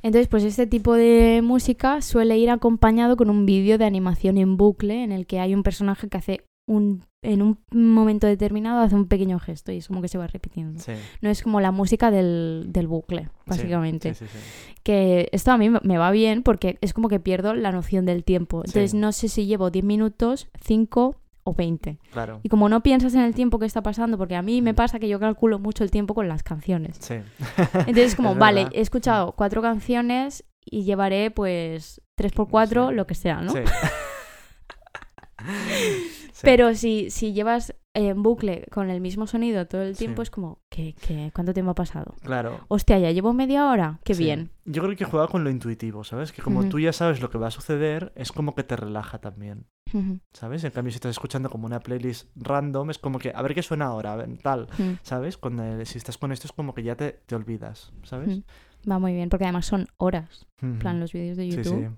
[0.04, 4.56] Entonces, pues este tipo de música suele ir acompañado con un vídeo de animación en
[4.58, 8.96] bucle en el que hay un personaje que hace un en un momento determinado hace
[8.96, 10.80] un pequeño gesto y es como que se va repitiendo.
[10.80, 14.14] Sí, No es como la música del, del bucle, básicamente.
[14.14, 14.74] Sí, sí, sí.
[14.84, 18.24] Que esto a mí me- va bien porque es como que pierdo la noción del
[18.24, 18.60] tiempo.
[18.60, 21.98] Entonces no sé si llevo 10 minutos, 5 o 20.
[22.14, 22.40] Claro.
[22.44, 24.76] Y como no piensas en el tiempo que está pasando, porque a mí me Mm.
[24.76, 26.98] pasa que yo calculo mucho el tiempo con las canciones.
[27.00, 27.16] Sí.
[27.74, 32.96] Entonces es como, Es vale, he escuchado cuatro canciones y llevaré pues 3x4, Sí.
[32.96, 33.52] lo que sea, ¿no?
[33.52, 33.60] Sí.
[36.38, 36.42] Sí.
[36.44, 40.28] Pero si, si llevas en bucle con el mismo sonido todo el tiempo, Sí.
[40.28, 42.14] es como, ¿qué, qué, cuánto tiempo ha pasado?
[42.22, 42.60] Claro.
[42.68, 44.24] Hostia, ya llevo media hora, qué Sí.
[44.26, 44.52] bien.
[44.66, 46.32] Yo creo que juega con lo intuitivo, ¿sabes?
[46.32, 49.18] Que como tú ya sabes lo que va a suceder, es como que te relaja
[49.18, 49.66] también,
[50.32, 50.64] ¿sabes?
[50.64, 53.64] En cambio, si estás escuchando como una playlist random, es como que, a ver qué
[53.64, 54.68] suena ahora, a ver, tal,
[55.02, 55.38] ¿sabes?
[55.40, 58.42] Cuando, eh, si estás con esto es como que ya te, te olvidas, ¿sabes?
[58.88, 61.88] Va muy bien, porque además son horas, en plan los vídeos de Sí, YouTube.
[61.88, 61.96] sí.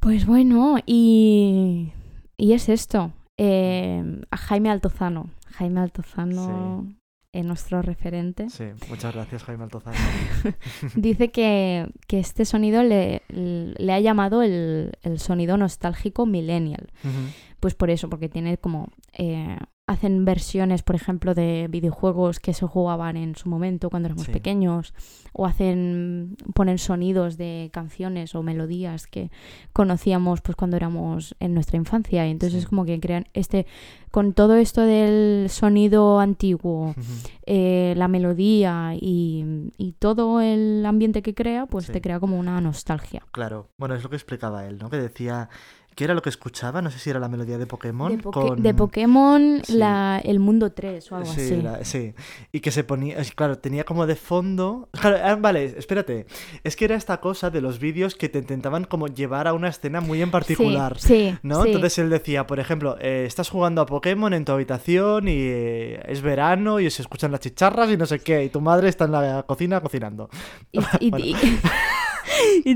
[0.00, 1.92] Pues bueno, y,
[2.36, 3.12] y es esto.
[3.38, 5.30] Eh, a Jaime Altozano.
[5.52, 6.86] Jaime Altozano,
[7.32, 8.48] eh, nuestro referente.
[8.50, 9.96] Sí, muchas gracias, Jaime Altozano.
[10.96, 16.90] Dice que, que este sonido le, le ha llamado el, el sonido nostálgico millennial.
[17.04, 17.12] Ujú.
[17.66, 18.90] Pues por eso, porque tiene como...
[19.12, 19.56] eh,
[19.88, 24.32] hacen versiones, por ejemplo, de videojuegos que se jugaban en su momento cuando éramos Sí.
[24.32, 24.94] pequeños.
[25.32, 26.36] O hacen...
[26.54, 29.30] ponen sonidos de canciones o melodías que
[29.72, 32.24] conocíamos pues cuando éramos en nuestra infancia.
[32.26, 32.58] Y entonces Sí.
[32.64, 33.66] es como que crean este...
[34.12, 36.94] Con todo esto del sonido antiguo,
[37.44, 39.44] eh, la melodía y,
[39.76, 41.92] y todo el ambiente que crea, pues Sí.
[41.92, 43.22] te crea como una nostalgia.
[43.32, 44.88] Claro, bueno, es lo que explicaba él, ¿no?
[44.88, 45.48] Que decía,
[45.96, 46.80] ¿qué era lo que escuchaba?
[46.82, 48.16] No sé si era la melodía de Pokémon.
[48.16, 48.62] De, con...
[48.62, 49.72] de Pokémon, Sí.
[49.78, 51.56] la, el mundo 3 o algo Sí, así.
[51.62, 52.14] la- sí.
[52.52, 54.88] Y que se ponía, claro, tenía como de fondo...
[54.92, 56.26] Claro, ah, vale, espérate.
[56.62, 59.68] Es que era esta cosa de los vídeos que te intentaban como llevar a una
[59.68, 60.98] escena muy en particular.
[61.00, 61.64] Sí, sí, ¿No?
[61.64, 66.02] Entonces él decía, por ejemplo, eh, estás jugando a Pokémon en tu habitación y eh,
[66.06, 69.06] es verano y se escuchan las chicharras y no sé qué, y tu madre está
[69.06, 70.28] en la cocina cocinando.
[70.72, 71.24] Y, y- Bueno.
[71.24, 71.58] y- y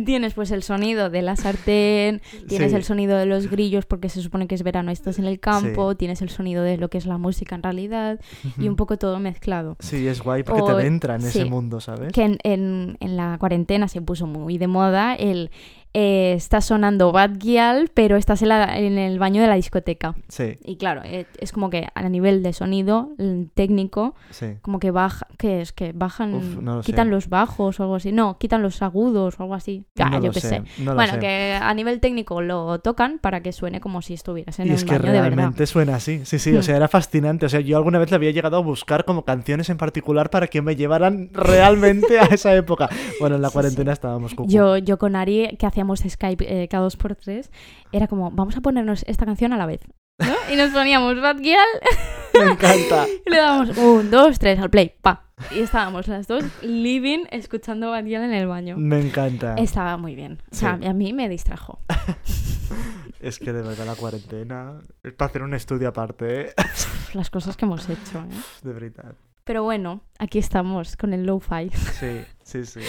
[0.05, 2.77] tienes pues el sonido de la sartén, tienes Sí.
[2.77, 5.41] el sonido de los grillos porque se supone que es verano y estás en el
[5.41, 8.21] campo, tienes el sonido de lo que es la música en realidad
[8.59, 9.77] y un poco todo mezclado.
[9.81, 12.13] Sí, es guay porque O- te entra en ese mundo, ¿sabes?
[12.13, 15.51] Que en, en- en la cuarentena se puso muy de moda el
[15.93, 20.15] eh, está sonando Bad Gyal, pero estás en, la- en el baño de la discoteca.
[20.29, 24.57] Sí, Y claro, eh, es como que a nivel de sonido mm, técnico, sí.
[24.63, 25.73] como que baja, ¿qué es?
[25.73, 27.11] Que bajan, Uf, no lo quitan sé.
[27.11, 28.13] los bajos o algo así.
[28.13, 29.85] No, quitan los agudos o algo así.
[29.99, 30.63] Ah, no yo qué sé.
[30.79, 31.19] no Bueno, sé.
[31.19, 34.77] que a nivel técnico lo tocan para que suene como si estuvieras en Y un
[34.77, 35.37] es que baño de verdad.
[35.37, 36.21] realmente suena así.
[36.25, 37.47] Sí, sí, o sea, era fascinante.
[37.47, 40.47] O sea, yo alguna vez le había llegado a buscar como canciones en particular para
[40.47, 42.89] que me llevaran realmente a esa época.
[43.19, 44.49] Bueno, en la Sí, cuarentena estábamos cucu.
[44.51, 47.51] Yo, yo con Ari, que hacíamos Skype eh, cada dos por tres,
[47.91, 49.81] era como, vamos a ponernos esta canción a la vez.
[50.19, 50.35] ¿no?
[50.53, 51.67] Y nos poníamos Bad Gyal
[52.35, 53.07] Me encanta.
[53.27, 55.25] y le dábamos un, dos, tres al play, pa.
[55.51, 58.77] Y estábamos las dos living escuchando Bad Gyal en el baño.
[58.77, 59.55] Me encanta.
[59.55, 60.43] Estaba muy bien.
[60.53, 60.87] O sea, Sí.
[60.87, 61.81] a mí me distrajo.
[63.21, 66.53] Es que de verdad la cuarentena es para hacer un estudio aparte, ¿eh?
[67.13, 68.19] Las cosas que hemos hecho.
[68.19, 68.41] ¿eh?
[68.63, 69.15] De verdad.
[69.51, 71.71] Pero bueno, aquí estamos con el lo-fi.
[71.71, 72.81] Sí, sí, sí.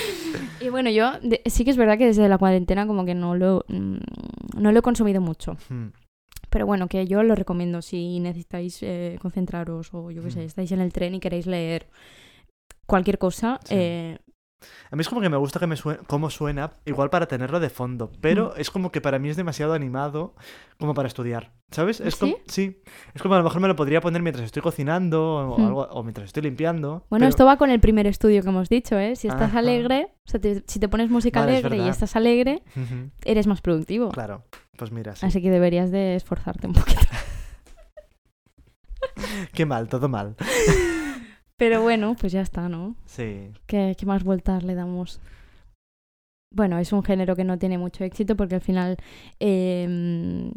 [0.60, 3.34] Y bueno, yo de- sí que es verdad que desde la cuarentena como que no
[3.34, 3.98] lo, mm,
[4.58, 5.58] no lo he consumido mucho.
[5.70, 5.88] Hmm.
[6.52, 10.44] Pero bueno, que yo lo recomiendo si necesitáis eh, concentraros o yo qué sé, Mm.
[10.44, 11.88] estáis en el tren y queréis leer
[12.86, 13.60] cualquier cosa.
[13.64, 13.74] Sí.
[13.76, 14.20] eh,
[14.92, 17.60] A mí es como que me gusta que me suene, cómo suena, igual para tenerlo
[17.60, 20.36] de fondo, pero es como que para mí es demasiado animado
[20.80, 22.00] como para estudiar, ¿sabes?
[22.00, 22.82] Es como, sí,
[23.14, 25.66] es como a lo mejor me lo podría poner mientras estoy cocinando o, Hmm.
[25.66, 27.06] algo, o mientras estoy limpiando.
[27.10, 29.16] Bueno, pero- esto va con el primer estudio que hemos dicho, ¿eh?
[29.16, 29.60] Si estás Ajá.
[29.60, 32.64] alegre, o sea, te- si te pones música Vale, es alegre y estás alegre,
[33.26, 34.10] eres más productivo.
[34.10, 34.44] Claro,
[34.78, 35.26] pues mira, sí.
[35.26, 37.02] Así que deberías de esforzarte un poquito.
[39.54, 40.36] Qué mal, todo mal.
[41.62, 42.96] Pero bueno, pues ya está, ¿no?
[43.06, 45.20] Sí, ¿Qué, qué más vueltas le damos?
[46.52, 48.98] Bueno, es un género que no tiene mucho éxito porque al final
[49.40, 50.52] eh,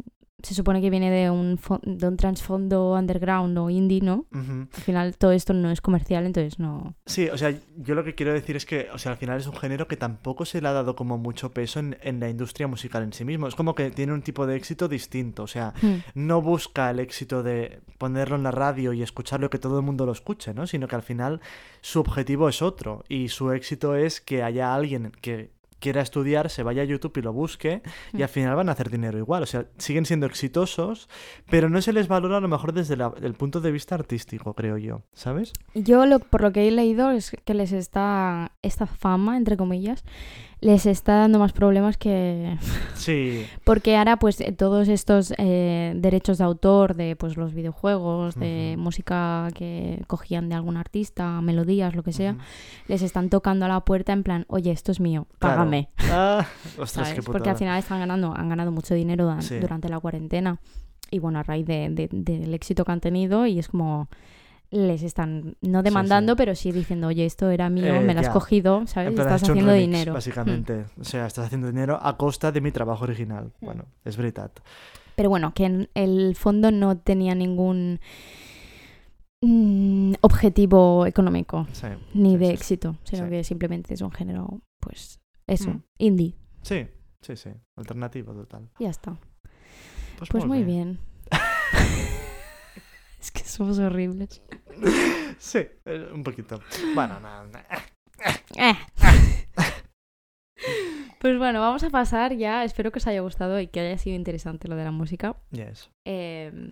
[0.45, 4.25] se supone que viene de un, de un trasfondo underground o indie, ¿no?
[4.31, 6.95] Al final todo esto no es comercial, entonces no...
[7.05, 9.47] Sí, o sea, yo lo que quiero decir es que, o sea, al final es
[9.47, 12.67] un género que tampoco se le ha dado como mucho peso en, en la industria
[12.67, 13.47] musical en sí mismo.
[13.47, 15.97] Es como que tiene un tipo de éxito distinto, o sea, Hmm.
[16.13, 19.85] no busca el éxito de ponerlo en la radio y escucharlo y que todo el
[19.85, 20.67] mundo lo escuche, ¿no?
[20.67, 21.41] Sino que al final
[21.81, 26.63] su objetivo es otro y su éxito es que haya alguien que quiera estudiar, se
[26.63, 27.81] vaya a YouTube y lo busque
[28.13, 29.43] y al final van a hacer dinero igual.
[29.43, 31.09] O sea, siguen siendo exitosos,
[31.49, 34.53] pero no se les valora a lo mejor desde la- el punto de vista artístico,
[34.53, 35.53] creo yo, ¿sabes?
[35.73, 40.03] Yo lo, por lo que he leído es que les está, esta fama, entre comillas,
[40.65, 42.57] les está dando más problemas que...
[42.95, 48.33] Sí, Porque ahora pues eh, todos estos eh, derechos de autor de pues los videojuegos,
[48.33, 52.35] de música que cogían de algún artista, melodías, lo que sea,
[52.87, 55.57] les están tocando a la puerta en plan, oye, esto es mío, Claro.
[55.57, 55.89] págame.
[56.11, 56.47] Ah,
[56.79, 59.59] ostras, qué Porque al final están ganando, han ganado mucho dinero Sí.
[59.59, 60.59] durante la cuarentena.
[61.11, 64.09] Y bueno, a raíz de- de- del éxito que han tenido, y es como
[64.75, 68.27] les están no demandando, pero sí diciendo, oye, esto era mío, Eh, me lo has
[68.27, 68.33] ya.
[68.33, 69.13] cogido, ¿sabes?
[69.13, 70.11] Plan, estás haciendo remix, dinero.
[70.11, 70.15] Mm.
[70.15, 70.85] Básicamente.
[70.99, 73.53] O sea, estás haciendo dinero a costa de mi trabajo original.
[73.61, 74.51] Bueno, es verdad.
[75.15, 77.99] Pero bueno, que en el fondo no tenía ningún
[79.41, 81.87] mm, objetivo económico Sí.
[82.13, 85.81] ni de éxito, sino que simplemente es un género, pues, eso, Mm.
[85.99, 86.35] indie.
[86.63, 86.87] Sí,
[87.21, 87.49] sí, sí.
[87.75, 88.69] Alternativo total.
[88.79, 89.17] Ya está.
[90.17, 90.65] Pues, Pues muy bé.
[90.65, 90.99] bien.
[93.25, 94.41] es que somos horribles.
[95.39, 96.61] Sí, eh, un poquito.
[96.93, 97.59] Bueno, no, no.
[98.55, 98.75] Eh.
[101.19, 102.63] Pues bueno, vamos a pasar ya.
[102.63, 105.35] Espero que os haya gustado y que haya sido interesante lo de la música.
[105.51, 105.89] Yes.
[106.05, 106.71] Eh,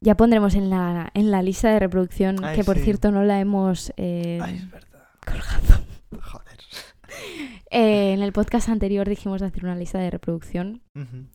[0.00, 2.84] ya pondremos en la, en la lista de reproducción, Ay, que por sí.
[2.84, 5.06] cierto no la hemos eh, Ay, es verdad.
[5.24, 5.84] colgado.
[6.22, 6.58] Joder.
[7.70, 10.82] Eh, en el podcast anterior dijimos de hacer una lista de reproducción.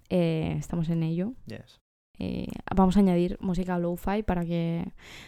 [0.10, 1.34] Estamos en ello.
[1.45, 1.80] Yes.
[2.20, 4.86] Eh, vamos a añadir música lo-fi para que,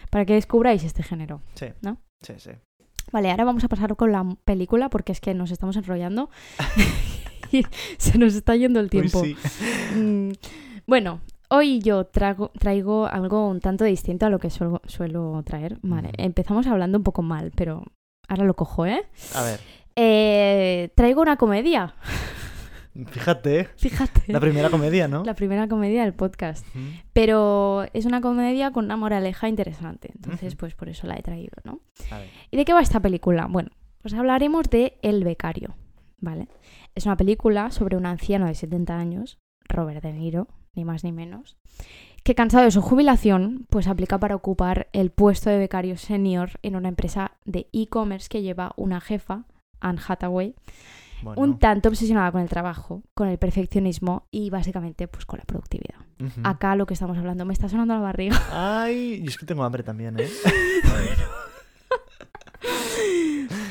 [0.09, 1.41] para que descubráis este género.
[1.55, 1.67] Sí.
[1.81, 1.97] ¿No?
[2.21, 2.51] Sí, sí.
[3.11, 6.29] Vale, ahora vamos a pasar con la película porque es que nos estamos enrollando
[7.51, 7.65] y
[7.97, 9.23] se nos está yendo el Uy, tiempo.
[9.23, 9.35] sí.
[9.95, 10.31] Mm,
[10.87, 11.19] bueno,
[11.49, 15.77] hoy yo trago- traigo algo un tanto distinto a lo que suelo, suelo traer.
[15.81, 17.83] Vale, empezamos hablando un poco mal, pero
[18.27, 19.03] ahora lo cojo, ¿eh?
[19.35, 19.59] A ver,
[19.95, 21.95] Eh, traigo una comedia.
[23.07, 23.69] Fíjate.
[23.77, 24.31] Fíjate.
[24.31, 25.23] La primera comedia, ¿no?
[25.23, 26.65] La primera comedia del podcast.
[27.13, 30.11] Pero es una comedia con una moraleja interesante.
[30.13, 31.79] Entonces, pues por eso la he traído, ¿no?
[32.11, 32.29] A ver.
[32.51, 33.47] ¿Y de qué va esta película?
[33.47, 33.71] Bueno,
[34.01, 35.75] pues hablaremos de El becario,
[36.19, 36.47] ¿vale?
[36.95, 39.39] Es una película sobre un anciano de 70 años,
[39.69, 41.57] Robert De Niro, ni más ni menos,
[42.23, 46.75] que cansado de su jubilación, pues aplica para ocupar el puesto de becario senior en
[46.75, 49.45] una empresa de e-commerce que lleva una jefa,
[49.79, 50.55] Anne Hathaway,
[51.23, 51.41] Bueno.
[51.41, 55.99] un tanto obsesionada con el trabajo, con el perfeccionismo y básicamente pues con la productividad.
[56.43, 58.39] Acá lo que estamos hablando, me está sonando la barriga.
[58.51, 60.29] Ay, yo es que tengo hambre también, ¿eh?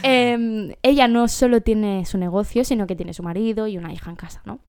[0.03, 4.11] Em, ella no solo tiene su negocio, sino que tiene su marido y una hija
[4.11, 4.61] en casa, ¿no?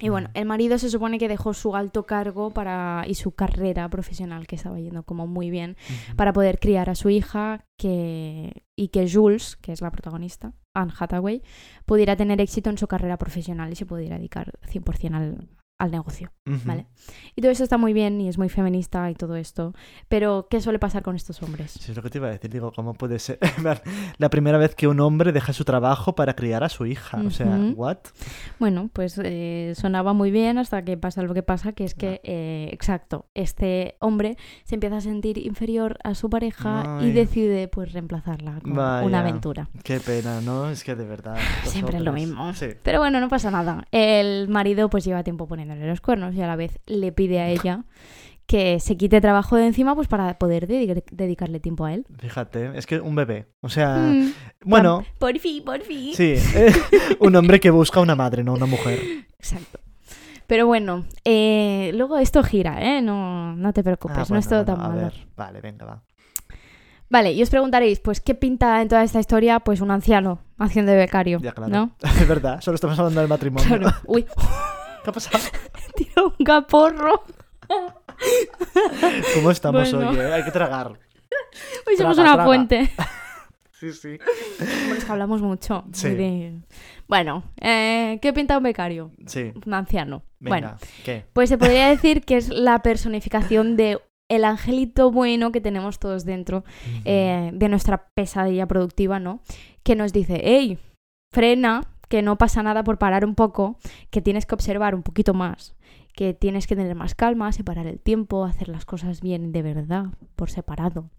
[0.00, 3.88] Y bueno, el marido se supone que dejó su alto cargo para y su carrera
[3.88, 5.76] profesional que estaba yendo como muy bien
[6.16, 10.92] para poder criar a su hija que y que Jules, que es la protagonista, Anne
[10.96, 11.42] Hathaway,
[11.84, 16.32] pudiera tener éxito en su carrera profesional y se pudiera dedicar 100% al, al negocio.
[16.46, 16.60] Ujú.
[16.64, 16.86] ¿vale?
[17.36, 19.74] Y todo eso está muy bien y es muy feminista y todo esto,
[20.08, 21.72] pero ¿qué suele pasar con estos hombres?
[21.72, 22.50] Sí, es lo que te iba a decir.
[22.50, 23.38] Digo, ¿cómo puede ser
[24.18, 27.20] la primera vez que un hombre deja su trabajo para criar a su hija?
[27.24, 27.46] O sea.
[27.76, 27.98] ¿what?
[28.58, 32.20] Bueno, pues eh, sonaba muy bien hasta que pasa lo que pasa, que es que,
[32.24, 37.12] eh, exacto, este hombre se empieza a sentir inferior a su pareja y Ay.
[37.12, 39.06] decide pues reemplazarla con Vaya.
[39.06, 39.68] una aventura.
[39.84, 40.70] Qué pena, ¿no?
[40.70, 41.36] Es que de verdad.
[41.64, 42.52] Siempre es lo mismo.
[42.54, 42.68] Sí.
[42.82, 43.86] Pero bueno, no pasa nada.
[43.90, 47.48] El marido pues lleva tiempo poniéndole los cuernos y a la vez le pide a
[47.48, 47.84] ella
[48.46, 52.06] que se quite trabajo de encima pues para poder dedi- dedicarle tiempo a él.
[52.18, 53.46] Fíjate, es que un bebé.
[53.60, 54.32] O sea, Mm,
[54.64, 56.14] bueno, Por fin, por fin.
[56.14, 56.34] sí.
[57.20, 58.98] un hombre que busca una madre, no una mujer.
[59.38, 59.78] Exacto.
[60.46, 63.02] Pero bueno, eh, luego esto gira, ¿eh?
[63.02, 65.00] No, no te preocupes, Ah, no es bueno, todo bueno, tan a malo.
[65.02, 66.02] ver, Vale, venga, va.
[67.10, 69.60] Vale, y os preguntaréis, pues, ¿qué pinta en toda esta historia?
[69.60, 71.70] Pues un anciano haciendo de becario, Ya, claro.
[71.70, 71.90] ¿no?
[72.02, 73.66] Es verdad, solo estamos hablando del matrimonio.
[73.68, 73.94] Claro.
[74.06, 74.24] Uy,
[75.08, 75.44] ¿Qué ha pasado?
[75.96, 77.24] tiro un caporro.
[79.34, 80.10] ¿Cómo estamos Bueno.
[80.10, 80.16] hoy?
[80.18, 80.32] eh?
[80.34, 80.88] Hay que tragar.
[81.86, 82.44] Hoy somos Traga, una traga.
[82.44, 82.90] fuente.
[83.80, 84.18] Sí, sí.
[84.58, 85.84] Bueno, es que hablamos mucho.
[85.92, 86.08] Sí.
[86.10, 86.62] de-
[87.06, 89.12] Bueno, eh, ¿qué pinta un becario?
[89.26, 90.24] Sí, Un anciano.
[90.40, 90.50] venga.
[90.50, 91.26] Bueno, ¿Qué?
[91.32, 96.24] pues se podría decir que es la personificación de el angelito bueno que tenemos todos
[96.24, 96.64] dentro
[97.04, 99.42] eh, de nuestra pesadilla productiva, ¿no?
[99.84, 100.80] Que nos dice, hey,
[101.32, 103.78] frena, que no pasa nada por parar un poco,
[104.10, 105.74] que tienes que observar un poquito más,
[106.14, 110.06] que tienes que tener más calma, separar el tiempo, hacer las cosas bien de verdad,
[110.34, 111.10] por separado.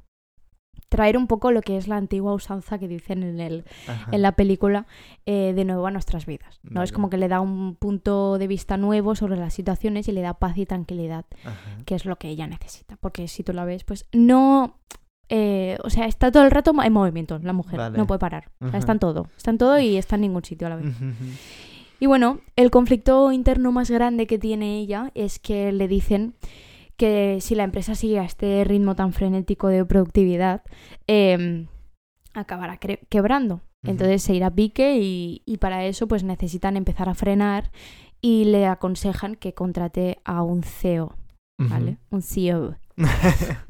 [0.90, 3.64] Traer un poco lo que es la antigua usanza que dicen en, el,
[4.12, 4.88] en la película
[5.26, 6.60] de de nuevo a nuestras vidas.
[6.64, 6.82] ¿no?
[6.82, 10.22] Es como que le da un punto de vista nuevo sobre las situaciones y le
[10.22, 11.78] da paz y tranquilidad Ajá.
[11.86, 12.96] que es lo que ella necesita.
[12.96, 14.80] Porque si tú la ves, pues no.
[15.30, 17.98] Eh, o sea, está todo el rato en movimiento la mujer, Vale.
[17.98, 18.50] no puede parar.
[18.60, 18.76] Ujú.
[18.76, 20.96] está en todo, está en todo y está en ningún sitio a la vez.
[22.00, 26.34] Y bueno, el conflicto interno más grande que tiene ella es que le dicen
[26.98, 30.64] que si la empresa sigue a este ritmo tan frenético de productividad,
[31.08, 31.68] eh,
[32.34, 33.62] acabará quebrando.
[33.84, 37.72] Entonces se irá a pique y, y para eso pues necesitan empezar a frenar
[38.22, 41.16] y le aconsejan que contrate a un CEO,
[41.58, 41.98] ¿vale?
[42.10, 42.76] Un CEO.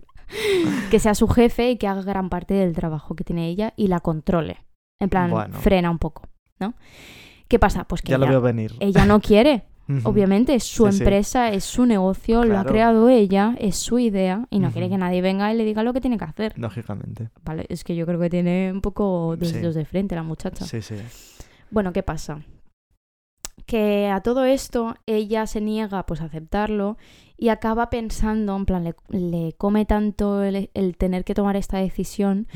[0.91, 3.87] que sea su jefe y que haga gran parte del trabajo que tiene ella y
[3.87, 4.57] la controle.
[4.99, 5.57] En plan, Bueno.
[5.59, 6.23] frena un poco,
[6.59, 6.73] ¿no?
[7.47, 7.85] ¿Qué pasa?
[7.85, 8.73] Pues que Ya lo ella, veo venir.
[8.79, 9.63] ella no quiere,
[10.03, 10.97] obviamente, es su Sí, sí.
[10.99, 14.97] empresa, es su negocio, lo ha creado ella, es su idea y no quiere que
[14.97, 16.53] nadie venga y le diga lo que tiene que hacer.
[16.59, 17.29] Lógicamente.
[17.43, 19.57] Vale, es que yo creo que tiene un poco dos Sí.
[19.59, 20.65] de frente la muchacha.
[20.65, 20.95] Sí, sí.
[21.71, 22.41] Bueno, ¿qué pasa?
[23.65, 26.97] Que a todo esto ella se niega pues a aceptarlo
[27.39, 31.77] y acaba pensando, en plan, le, le come tanto el, el tener que tomar esta
[31.77, 32.47] decisión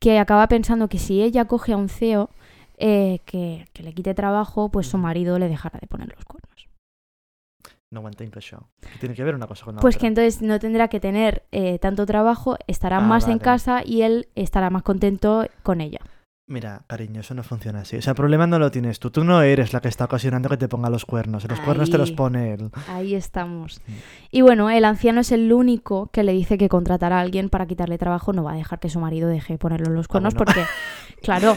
[0.00, 2.30] que acaba pensando que si ella coge a un CEO
[2.76, 6.48] eh, que, que le quite trabajo, pues su marido le dejará de poner los cuernos.
[7.90, 8.02] No.
[8.02, 10.00] Que Tiene que ver una cosa con la Pues otra.
[10.02, 14.02] que entonces no tendrá que tener eh, tanto trabajo, estará Ah, más en casa y
[14.02, 16.00] él estará más contento con ella.
[16.50, 17.96] Mira, cariño, eso no funciona así.
[17.98, 19.10] O sea, el problema no lo tienes tú.
[19.10, 21.46] Tú no eres la que está ocasionando que te ponga los cuernos.
[21.46, 22.16] Los cuernos te los Ahí.
[22.16, 22.70] pone él.
[22.88, 23.82] Ahí estamos.
[24.30, 27.66] Y bueno, el anciano es el único que le dice que contratar a alguien para
[27.66, 30.32] quitarle trabajo no va a dejar que su marido deje de ponerlo en los cuernos
[30.34, 30.62] Ah, porque,
[31.22, 31.54] claro,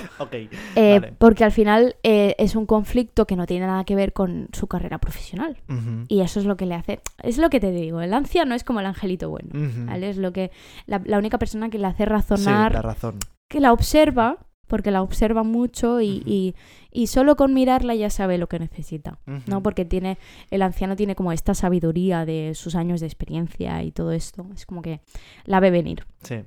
[0.75, 1.13] eh, Vale.
[1.17, 4.67] porque al final eh, es un conflicto que no tiene nada que ver con su
[4.67, 5.55] carrera profesional.
[6.09, 8.65] Y eso es lo que le hace, es lo que te digo, el anciano es
[8.65, 9.51] como el angelito bueno.
[9.85, 10.09] ¿vale?
[10.09, 10.51] Es lo que
[10.85, 13.19] la, la única persona que le hace Sí, razonar, la razón.
[13.47, 14.37] que la observa,
[14.71, 16.55] porque la observa mucho y, y-
[16.91, 19.19] y solo con mirarla ya sabe lo que necesita.
[19.45, 19.61] ¿no?
[19.61, 20.17] Porque tiene,
[20.49, 24.47] el anciano tiene como esta sabiduría de sus años de experiencia y todo esto.
[24.55, 25.01] Es como que
[25.45, 26.05] la ve venir.
[26.23, 26.43] Sí.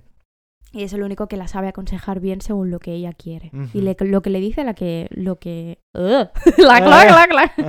[0.73, 3.53] Y es el único que la sabe aconsejar bien según lo que ella quiere.
[3.73, 5.07] Y le- lo que le dice, la que.
[5.11, 5.79] Lo que.
[5.95, 6.81] La
[7.29, 7.53] cla.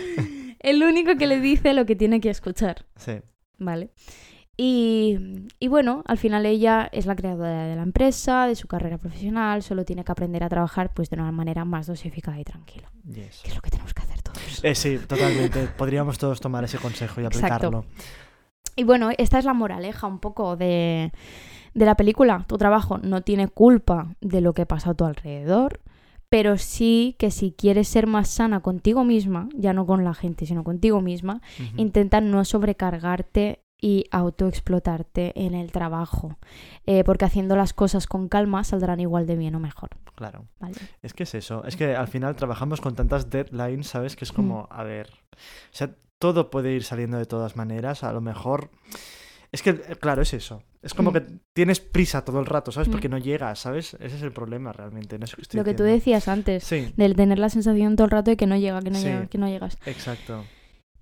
[0.60, 2.84] El único que le dice lo que tiene que escuchar.
[2.96, 3.12] Sí.
[3.58, 3.90] ¿Vale?
[4.60, 8.98] Y, y bueno, al final ella es la creadora de la empresa, de su carrera
[8.98, 12.90] profesional, solo tiene que aprender a trabajar pues de una manera más dosificada y tranquila.
[13.04, 13.40] Yes.
[13.44, 14.64] Que es lo que tenemos que hacer todos.
[14.64, 15.68] Eh, sí, totalmente.
[15.68, 17.54] Podríamos todos tomar ese consejo y Exacto.
[17.54, 17.84] aplicarlo.
[18.74, 21.12] Y bueno, esta es la moraleja un poco de,
[21.74, 22.44] de la película.
[22.48, 25.78] Tu trabajo no tiene culpa de lo que pasa a tu alrededor,
[26.28, 30.46] pero sí que si quieres ser más sana contigo misma, ya no con la gente,
[30.46, 31.42] sino contigo misma,
[31.76, 36.36] intenta no sobrecargarte y autoexplotarte en el trabajo,
[36.86, 39.90] Eh, porque haciendo las cosas con calma saldrán igual de bien o mejor.
[40.14, 40.46] Claro.
[40.58, 40.74] ¿vale?
[41.02, 41.62] Es que es eso.
[41.64, 44.16] Es que al final trabajamos con tantas deadlines, ¿sabes?
[44.16, 44.66] Que es como, Mm.
[44.70, 45.10] a ver.
[45.34, 45.36] O
[45.76, 48.02] sea, todo puede ir saliendo de todas maneras.
[48.04, 48.70] A lo mejor.
[49.52, 50.62] Es que, eh, claro, es eso.
[50.82, 51.14] Es como Mm.
[51.14, 51.20] que
[51.52, 52.88] tienes prisa todo el rato, ¿sabes?
[52.88, 52.92] Mm.
[52.92, 53.94] Porque no llegas, ¿sabes?
[53.94, 55.18] Ese es el problema realmente.
[55.18, 58.06] No sé qué estoy Lo que tú decías antes, Sí, de tener la sensación todo
[58.06, 59.04] el rato de que no llega, que no Sí.
[59.04, 59.76] llega, que no llegas.
[59.86, 60.44] exacto.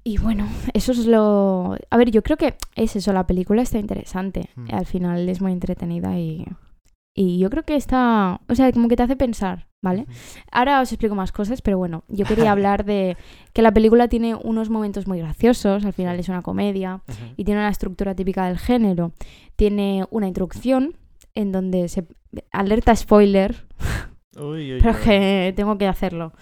[0.06, 1.76] Y bueno, eso es lo...
[1.90, 4.50] A ver, yo creo que es eso, la película está interesante.
[4.54, 4.68] Hmm.
[4.72, 6.46] Al final es muy entretenida y...
[7.12, 8.40] Y yo creo que está...
[8.48, 10.06] O sea, como que te hace pensar, ¿vale?
[10.52, 13.16] Ahora os explico más cosas, pero bueno, yo quería hablar de
[13.52, 17.00] que la película tiene unos momentos muy graciosos, al final es una comedia,
[17.36, 19.10] y tiene una estructura típica del género.
[19.56, 20.94] Tiene una introducción
[21.34, 22.06] en donde se...
[22.52, 23.66] Alerta spoiler,
[24.38, 25.02] Uy, uy, pero uy.
[25.02, 26.32] que tengo que hacerlo.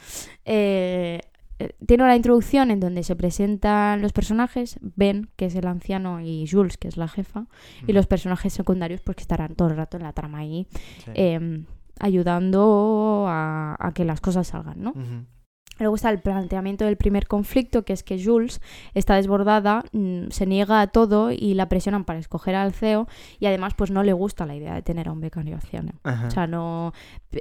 [0.44, 1.22] Eh,
[1.58, 6.20] eh, tiene una introducción en donde se presentan los personajes, Ben, que es el anciano,
[6.20, 7.46] y Jules, que es la jefa,
[7.86, 7.94] y Mm.
[7.94, 10.66] los personajes secundarios, pues que estarán todo el rato en la trama ahí,
[11.04, 11.10] Sí.
[11.14, 11.66] em,
[12.00, 14.90] ayudando a, a que las cosas salgan, ¿no?
[14.90, 15.26] Ujú.
[15.80, 18.60] Luego está el planteamiento del primer conflicto, que es que Jules
[18.94, 23.08] está desbordada, mm, se niega a todo y la presionan para escoger al CEO
[23.40, 25.92] y además pues no le gusta la idea de tener a un becario anciano.
[26.04, 26.92] O sea, no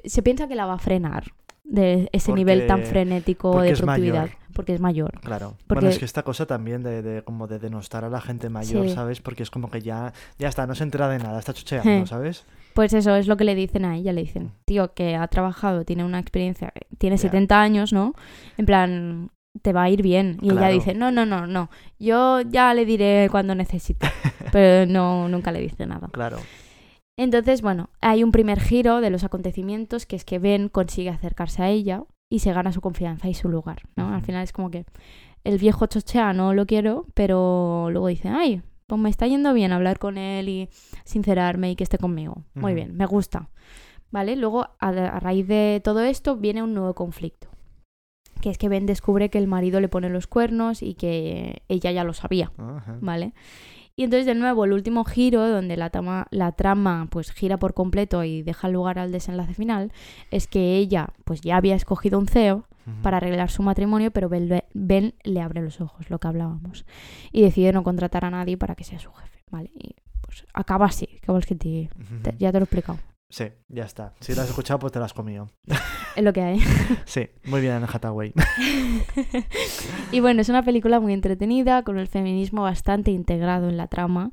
[0.04, 1.26] se piensa que la va a frenar
[1.64, 5.20] de ese nivel tan frenético de productividad, porque es mayor.
[5.22, 5.56] Claro.
[5.68, 8.50] Porque- Bueno, es que esta cosa también de, de como de denostar a la gente
[8.50, 8.94] mayor, Sí.
[8.94, 9.22] ¿sabes?
[9.22, 12.06] Porque es como que ya, ya está, no se entera de nada, está chucheando.
[12.06, 12.46] ¿sabes?
[12.74, 15.86] Pues eso es lo que le dicen a ella, le dicen, tío, que ha trabajado,
[15.86, 17.22] tiene una experiencia, tiene Ya.
[17.22, 18.14] 70 años, ¿no?
[18.58, 19.30] En plan,
[19.62, 20.38] te va a ir bien.
[20.42, 21.70] Y ella dice, no, no, no, no,
[22.00, 24.08] yo ya le diré cuando necesite.
[24.52, 26.10] Pero no, nunca le dice nada.
[26.12, 26.38] Claro.
[27.18, 31.62] Entonces, bueno, hay un primer giro de los acontecimientos que es que Ben consigue acercarse
[31.62, 34.14] a ella y se gana su confianza y su lugar, ¿no?
[34.14, 34.86] Al final es como que
[35.44, 39.72] el viejo chochea, no lo quiero, pero luego dice, ay, pues me está yendo bien
[39.72, 40.70] hablar con él y
[41.04, 42.44] sincerarme y que esté conmigo.
[42.56, 43.50] Muy bien, me gusta.
[44.10, 44.36] ¿Vale?
[44.36, 47.48] Luego, a, a raíz de todo esto, viene un nuevo conflicto.
[48.42, 51.92] Que es que Ben descubre que el marido le pone los cuernos y que ella
[51.92, 52.52] ya lo sabía.
[53.02, 53.34] ¿vale?
[53.96, 57.74] Y entonces de nuevo el último giro, donde la, tama- la trama pues gira por
[57.76, 59.92] completo y deja lugar al desenlace final,
[60.32, 62.66] es que ella pues ya había escogido un CEO
[63.02, 66.86] para arreglar su matrimonio, pero Ben, Ben le abre los ojos, lo que hablábamos,
[67.32, 69.72] y decide no contratar a nadie para que sea su jefe, ¿vale?
[69.76, 71.32] Y pues acaba así, que
[72.24, 72.98] te- ya te lo he explicado,
[73.34, 74.14] Sí, ya está.
[74.20, 75.50] Si lo has escuchado, pues te lo has comido.
[76.16, 76.60] es lo que hay.
[77.06, 78.32] Sí, muy bien, Anne Hathaway.
[80.12, 84.32] y bueno, es una película muy entretenida, con el feminismo bastante integrado en la trama.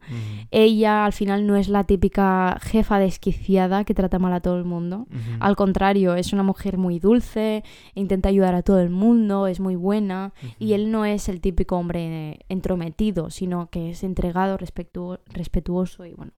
[0.51, 4.64] Ella al final no es la típica jefa desquiciada que trata mal a todo el
[4.64, 5.06] mundo.
[5.40, 7.64] Al contrario, es una mujer muy dulce,
[7.94, 10.35] intenta ayudar a todo el mundo, es muy buena.
[10.59, 16.12] Y él no es el típico hombre entrometido, sino que es entregado, respetu- respetuoso y
[16.12, 16.32] bueno.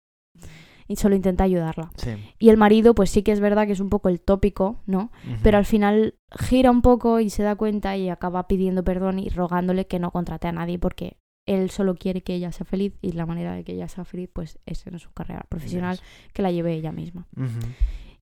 [0.88, 1.90] Y solo intenta ayudarla.
[1.96, 2.10] Sí.
[2.38, 5.10] Y el marido, pues sí que es verdad que es un poco el tópico, ¿no?
[5.42, 9.28] Pero al final gira un poco y se da cuenta y acaba pidiendo perdón y
[9.28, 13.12] rogándole que no contrate a nadie porque él solo quiere que ella sea feliz y
[13.12, 16.04] la manera de que ella sea feliz pues es en su carrera profesional Yes.
[16.32, 17.26] que la lleve ella misma.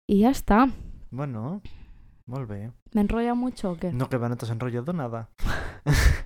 [0.07, 0.69] Y ya está.
[1.11, 1.61] Bueno,
[2.27, 2.73] bé.
[2.93, 3.93] ¿Me enrolla mucho o qué?
[3.93, 5.31] No, que va, no te has enrollado nada.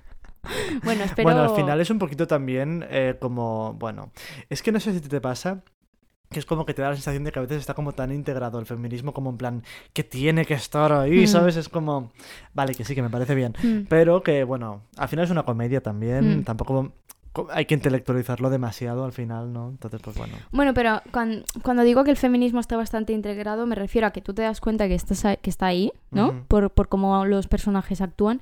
[0.83, 1.23] Bueno, espero...
[1.27, 4.11] Bueno, al final es un poquito también eh, como, bueno,
[4.49, 5.63] es que no sé si te pasa
[6.35, 8.11] que es como que te da la sensación de que a veces está como tan
[8.11, 9.63] integrado el feminismo como en plan
[9.93, 11.27] que tiene que estar ahí, Mm.
[11.27, 11.55] ¿sabes?
[11.55, 12.11] Es como,
[12.53, 15.43] vale, que sí, que me parece bien, Mm, pero que bueno, al final es una
[15.43, 16.43] comedia también, Mm.
[16.43, 16.91] tampoco
[17.31, 19.69] co- hay que intelectualizarlo demasiado al final, ¿no?
[19.69, 20.33] Entonces, pues bueno.
[20.51, 24.19] Bueno, pero cuan- cuando, digo que el feminismo está bastante integrado, me refiero a que
[24.21, 26.43] tú te das cuenta que, estás que está ahí, ¿no?
[26.49, 28.41] Por, por cómo los personajes actúan,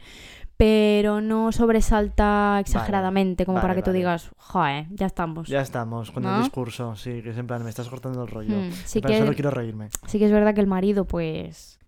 [0.57, 5.47] pero no sobresalta exageradamente, como Vale, para que tú digas, joder, ya estamos.
[5.47, 8.55] Ya estamos con el discurso, sí, que es en plan, me estás cortando el rollo.
[8.57, 9.89] Mm, sí, En plan, solo quiero reírme.
[10.07, 11.79] sí que es verdad que el marido, pues,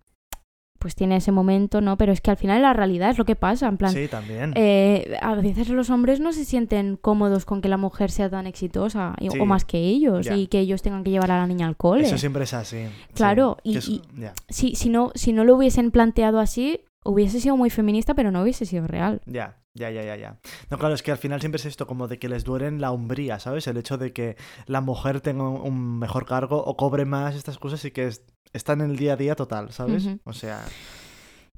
[0.78, 1.96] pues tiene ese momento, ¿no?
[1.96, 3.92] Pero es que al final la realidad es lo que pasa, en plan...
[3.92, 4.52] Sí, también.
[4.56, 8.46] eh, a veces los hombres no se sienten cómodos con que la mujer sea tan
[8.46, 11.46] exitosa y- Sí, o más que ellos y que ellos tengan que llevar a la
[11.46, 12.02] niña al cole.
[12.06, 12.84] Eso siempre es así.
[12.84, 14.34] sí, Claro, y- es- y- ya.
[14.48, 18.42] si, si, no, si no lo hubiesen planteado así, hubiese sido muy feminista, pero no
[18.42, 19.20] hubiese sido real.
[19.26, 20.38] Ya, ya, ya, ya, ya.
[20.70, 22.90] No, claro, es que al final siempre es esto como de que les duelen la
[22.92, 23.66] hombría, ¿sabes?
[23.66, 27.84] El hecho de que la mujer tenga un- mejor cargo o cobre más, estas cosas
[27.84, 28.22] y que es-
[28.52, 30.08] están en el día a día total, ¿sabes?
[30.24, 30.64] O sea...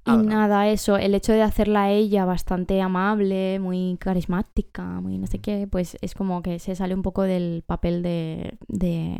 [0.07, 0.23] Y ahora.
[0.23, 5.41] nada, eso, el hecho de hacerla a ella bastante amable, muy carismática, muy no sé
[5.41, 9.19] qué, pues es como que se sale un poco del papel de, de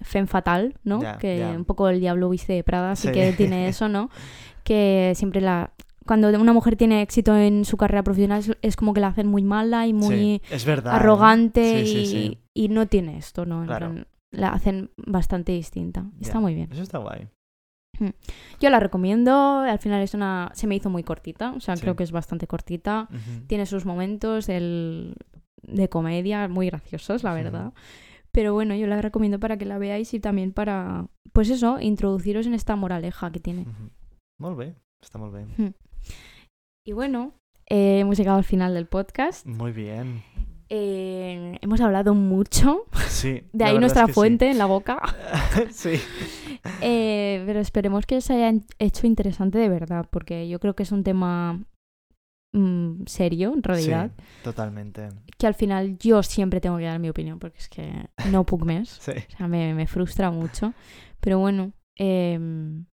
[0.00, 1.00] femme fatal, ¿no?
[1.18, 3.12] Que un poco el diablo viste de Prada, así Sí.
[3.12, 4.08] que tiene eso, ¿no?
[4.64, 5.72] Que siempre la...
[6.06, 9.26] Cuando una mujer tiene éxito en su carrera profesional es, es como que la hacen
[9.28, 10.92] muy mala y muy Sí, es verdad.
[10.92, 10.96] ¿eh?
[10.96, 13.60] arrogante Sí, sí, y, no tiene esto, ¿no?
[13.60, 13.90] En Claro.
[13.90, 16.06] plan, la hacen bastante distinta.
[16.20, 16.68] Está muy bien.
[16.72, 17.28] Eso está guay.
[18.60, 20.50] Yo la recomiendo, al final es una...
[20.54, 23.08] se me hizo muy cortita, o sea, creo que es bastante cortita.
[23.46, 25.14] Tiene sus momentos el...
[25.62, 27.72] de comedia muy graciosos, la verdad.
[28.32, 32.46] Pero bueno, yo la recomiendo para que la veáis y también para, pues eso, introduciros
[32.46, 33.66] en esta moraleja que tiene.
[34.40, 34.74] Molt bé,
[35.18, 35.74] muy bien.
[36.86, 37.34] Y bueno,
[37.68, 39.46] eh, hemos llegado al final del podcast.
[39.46, 40.22] Muy bien.
[40.70, 43.42] Eh, hemos hablado mucho, Sí.
[43.52, 44.14] de ahí nuestra es que sí.
[44.14, 45.00] fuente en la boca.
[45.70, 45.92] sí.
[46.82, 50.92] Eh, pero esperemos que os haya hecho interesante de verdad, porque yo creo que es
[50.92, 51.58] un tema
[52.52, 55.08] mm, serio, en realidad, Sí, totalmente.
[55.38, 57.90] que al final yo siempre tengo que dar mi opinión, porque es que
[58.30, 58.90] no puc més.
[58.90, 59.12] Sí.
[59.12, 60.74] O sea, me, me frustra mucho.
[61.20, 62.84] Pero bueno, em,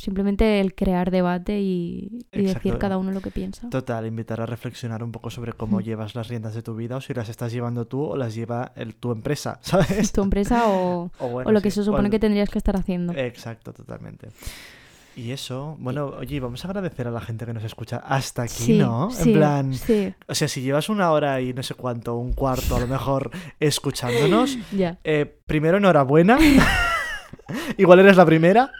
[0.00, 3.68] simplemente el crear debate y, y decir cada uno lo que piensa.
[3.70, 5.82] Total, invitar a reflexionar un poco sobre cómo Mm.
[5.82, 8.72] llevas las riendas de tu vida o si las estás llevando tú o las lleva
[8.74, 10.12] el, tu empresa, ¿sabes?
[10.12, 12.76] Tu empresa o, O, bueno, o lo que se supone el- que tendrías que estar
[12.76, 13.12] haciendo.
[13.12, 14.28] Exacto, totalmente.
[15.16, 18.52] Y eso, bueno, oye, vamos a agradecer a la gente que nos escucha hasta aquí,
[18.64, 19.10] Sí, ¿no?
[19.10, 22.32] sí, en plan, Sí, o sea, si llevas una hora y no sé cuánto, un
[22.32, 24.98] cuarto a lo mejor escuchándonos, ya.
[25.04, 26.38] eh, primero enhorabuena.
[27.78, 28.70] Igual eres la primera.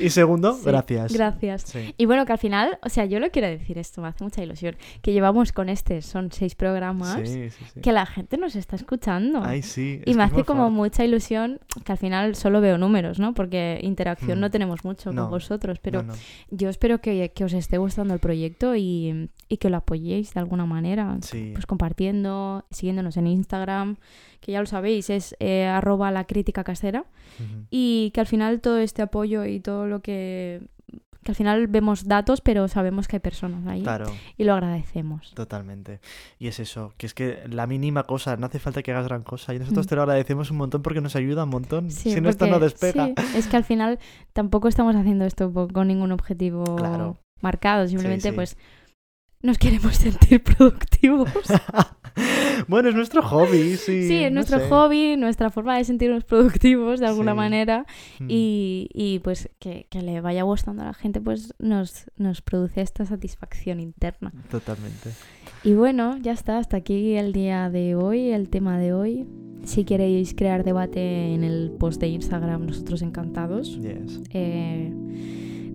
[0.00, 1.12] Y segundo, Sí, gracias.
[1.12, 1.62] Gracias.
[1.62, 1.94] Sí.
[1.98, 4.42] Y bueno, que al final, o sea, yo lo quiero decir esto, me hace mucha
[4.42, 7.48] ilusión, que llevamos con este, son seis programas, Sí,
[7.82, 9.42] que la gente nos está escuchando.
[9.44, 10.00] Ay, sí.
[10.06, 13.34] y me hace como mucha ilusión que al final solo veo números, ¿no?
[13.34, 14.40] Porque interacción Mm.
[14.40, 16.18] no tenemos mucho No, con vosotros, pero No, no.
[16.50, 20.40] yo espero que, que os esté gustando el proyecto y, y que lo apoyéis de
[20.40, 21.18] alguna manera.
[21.52, 23.96] Pues compartiendo, siguiéndonos en Instagram,
[24.40, 27.04] que ya lo sabéis, es eh, arroba la crítica casera.
[27.70, 30.62] Y que al final todo este apoyo y todo lo que...
[31.22, 33.82] Que al final vemos datos, pero sabemos que hay personas ahí.
[33.82, 34.06] Claro,
[34.38, 35.34] Y lo agradecemos.
[35.34, 36.00] totalmente.
[36.38, 39.22] Y es eso, que es que la mínima cosa, no hace falta que hagas gran
[39.22, 39.52] cosa.
[39.54, 39.88] Y nosotros Mm.
[39.90, 41.90] te lo agradecemos un montón porque nos ayuda un montón.
[41.90, 43.06] Sí, si no, esto no despega.
[43.08, 43.98] sí, es que al final
[44.32, 47.18] tampoco estamos haciendo esto con ningún objetivo Claro.
[47.42, 47.86] marcado.
[47.86, 48.34] Simplemente sí.
[48.34, 48.56] pues
[49.42, 51.30] nos queremos sentir productivos.
[52.68, 54.06] bueno, es nuestro hobby, sí.
[54.06, 54.68] Sí, es no nuestro sé.
[54.68, 57.36] hobby, nuestra forma de sentirnos productivos de alguna Sí.
[57.36, 57.86] manera
[58.18, 58.26] Mm.
[58.28, 62.80] y, y, pues que, que le vaya gustando a la gente pues nos, nos produce
[62.82, 64.32] esta satisfacción interna.
[64.50, 65.10] Totalmente.
[65.64, 69.26] Y bueno, ya está, hasta aquí el día de hoy, el tema de hoy.
[69.64, 73.78] Si queréis crear debate en el post de Instagram, nosotros encantados.
[73.80, 74.20] Yes.
[74.32, 74.90] Eh,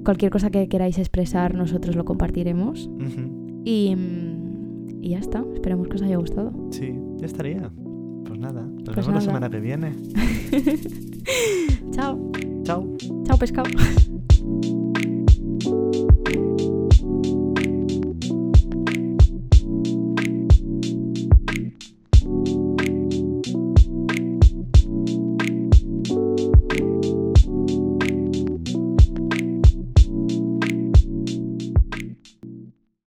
[0.03, 2.89] cualquier cosa que queráis expresar, nosotros lo compartiremos.
[3.65, 5.43] Mm, y, ya está.
[5.53, 6.51] Esperemos que os haya gustado.
[6.71, 7.71] Sí, ya estaría.
[8.25, 9.91] Pues nada, nos pues vemos la semana que viene.
[11.91, 12.31] Chao.
[12.63, 12.95] Chao.
[13.23, 13.69] Chao, pescado.